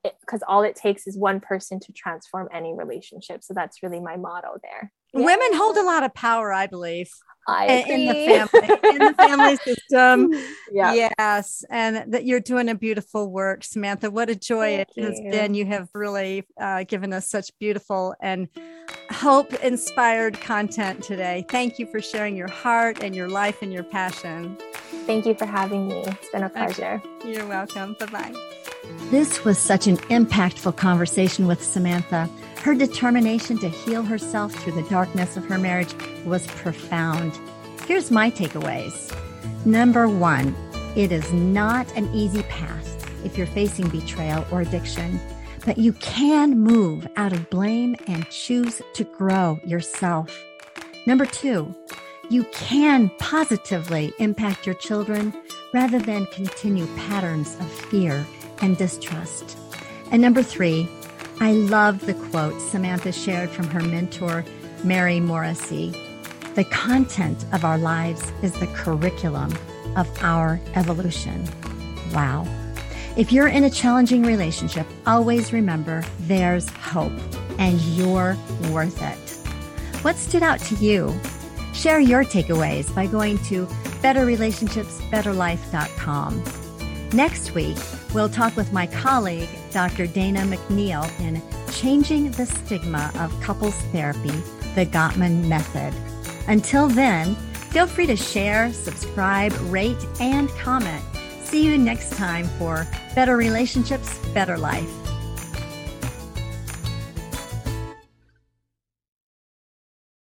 because 0.04 0.44
all 0.48 0.64
it 0.64 0.76
takes 0.76 1.08
is 1.08 1.18
one 1.18 1.40
person 1.40 1.80
to 1.82 1.92
transform 1.92 2.48
any 2.54 2.74
relationship. 2.74 3.44
So 3.44 3.54
that's 3.54 3.82
really 3.84 4.00
my 4.00 4.16
motto 4.16 4.58
there 4.62 4.92
yeah. 5.14 5.26
women 5.26 5.48
hold 5.54 5.78
a 5.78 5.84
lot 5.84 6.04
of 6.04 6.14
power 6.14 6.54
i 6.54 6.68
believe 6.68 7.10
I 7.48 7.86
in 7.88 8.06
the 8.06 8.14
family 8.14 8.90
in 8.90 8.98
the 9.00 9.14
family 9.14 9.56
system. 9.64 10.34
Yeah. 10.72 11.12
Yes, 11.18 11.64
and 11.70 12.12
that 12.12 12.26
you're 12.26 12.42
doing 12.42 12.68
a 12.68 12.76
beautiful 12.76 13.32
work, 13.32 13.64
Samantha. 13.64 14.12
What 14.12 14.30
a 14.30 14.36
joy 14.36 14.76
Thank 14.76 14.90
it 14.90 14.94
you. 14.98 15.06
has 15.06 15.20
been. 15.22 15.54
You 15.54 15.66
have 15.66 15.88
really 15.94 16.46
uh, 16.60 16.84
given 16.84 17.14
us 17.14 17.30
such 17.30 17.52
beautiful 17.58 18.16
and 18.20 18.50
hope 19.12 19.54
inspired 19.64 20.40
content 20.42 21.04
today. 21.04 21.46
Thank 21.50 21.80
you 21.80 21.86
for 21.86 22.02
sharing 22.02 22.36
your 22.36 22.50
heart 22.50 23.02
and 23.02 23.16
your 23.16 23.30
life 23.30 23.62
and 23.62 23.72
your 23.72 23.84
passion. 23.84 24.58
Thank 25.06 25.26
you 25.26 25.34
for 25.34 25.46
having 25.46 25.88
me. 25.88 26.00
It's 26.00 26.30
been 26.30 26.44
a 26.44 26.50
pleasure. 26.50 27.02
Okay. 27.06 27.32
You're 27.32 27.48
welcome. 27.48 27.96
Bye 27.98 28.06
bye. 28.08 28.34
This 29.10 29.46
was 29.46 29.58
such 29.58 29.88
an 29.88 29.98
impactful 29.98 30.76
conversation 30.76 31.48
with 31.48 31.64
Samantha. 31.64 32.30
Her 32.68 32.76
determination 32.76 33.58
to 33.60 33.70
heal 33.70 34.04
herself 34.04 34.54
through 34.54 34.74
the 34.74 34.90
darkness 34.90 35.38
of 35.38 35.46
her 35.46 35.58
marriage 35.58 35.96
was 36.26 36.46
profound. 36.48 37.32
Here's 37.86 38.12
my 38.12 38.30
takeaways. 38.30 39.16
Number 39.66 40.10
one, 40.10 40.54
it 40.94 41.14
is 41.14 41.32
not 41.32 41.90
an 41.96 42.14
easy 42.14 42.44
path 42.44 43.10
if 43.24 43.38
you're 43.38 43.48
facing 43.48 43.88
betrayal 43.88 44.46
or 44.52 44.60
addiction, 44.60 45.18
but 45.66 45.78
you 45.78 45.94
can 45.94 46.60
move 46.60 47.08
out 47.16 47.32
of 47.32 47.50
blame 47.50 47.96
and 48.06 48.30
choose 48.30 48.82
to 48.96 49.06
grow 49.06 49.62
yourself. 49.64 50.38
Number 51.06 51.26
two, 51.26 51.74
you 52.30 52.44
can 52.52 53.10
positively 53.18 54.12
impact 54.20 54.66
your 54.66 54.76
children 54.76 55.34
rather 55.74 56.00
than 56.00 56.26
continue 56.34 56.86
patterns 56.98 57.56
of 57.62 57.72
fear 57.72 58.28
and 58.62 58.78
distrust. 58.78 59.58
And 60.12 60.22
number 60.22 60.44
three, 60.44 60.90
I 61.40 61.52
love 61.52 62.04
the 62.06 62.16
quote 62.16 62.60
Samantha 62.60 63.12
shared 63.12 63.52
from 63.52 63.68
her 63.68 63.82
mentor, 63.82 64.44
Mary 64.84 65.20
Morrissey. 65.20 65.92
The 66.56 66.64
content 66.64 67.46
of 67.54 67.64
our 67.64 67.78
lives 67.78 68.32
is 68.42 68.54
the 68.54 68.66
curriculum 68.68 69.54
of 69.96 70.10
our 70.24 70.60
evolution. 70.74 71.48
Wow. 72.12 72.48
If 73.16 73.32
you're 73.32 73.48
in 73.48 73.66
a 73.66 73.70
challenging 73.70 74.24
relationship, 74.24 74.88
always 75.06 75.54
remember 75.54 76.04
there's 76.22 76.68
hope 76.70 77.14
and 77.60 77.80
you're 77.82 78.36
worth 78.72 79.00
it. 79.02 79.18
What 80.04 80.16
stood 80.16 80.42
out 80.42 80.60
to 80.62 80.74
you? 80.76 81.14
Share 81.74 82.00
your 82.00 82.24
takeaways 82.24 82.96
by 82.96 83.06
going 83.06 83.38
to 83.46 83.68
betterrelationshipsbetterlife.com. 84.02 86.44
Next 87.14 87.56
week, 87.56 87.78
we'll 88.14 88.28
talk 88.28 88.58
with 88.58 88.74
my 88.74 88.86
colleague, 88.88 89.50
Dr. 89.72 90.08
Dana 90.08 90.42
McNeil, 90.42 91.08
in 91.22 91.42
Changing 91.72 92.32
the 92.32 92.46
Stigma 92.46 93.12
of 93.20 93.40
Couples 93.42 93.76
Therapy, 93.94 94.34
the 94.76 94.86
Gottman 94.86 95.46
Method. 95.48 95.94
Until 96.48 96.88
then, 96.88 97.36
feel 97.72 97.88
free 97.88 98.08
to 98.08 98.18
share, 98.18 98.74
subscribe, 98.74 99.54
rate, 99.72 99.98
and 100.20 100.50
comment. 100.50 101.04
See 101.44 101.66
you 101.66 101.78
next 101.78 102.12
time 102.12 102.46
for 102.60 102.86
Better 103.16 103.38
Relationships, 103.38 104.20
Better 104.34 104.58
Life. 104.58 105.07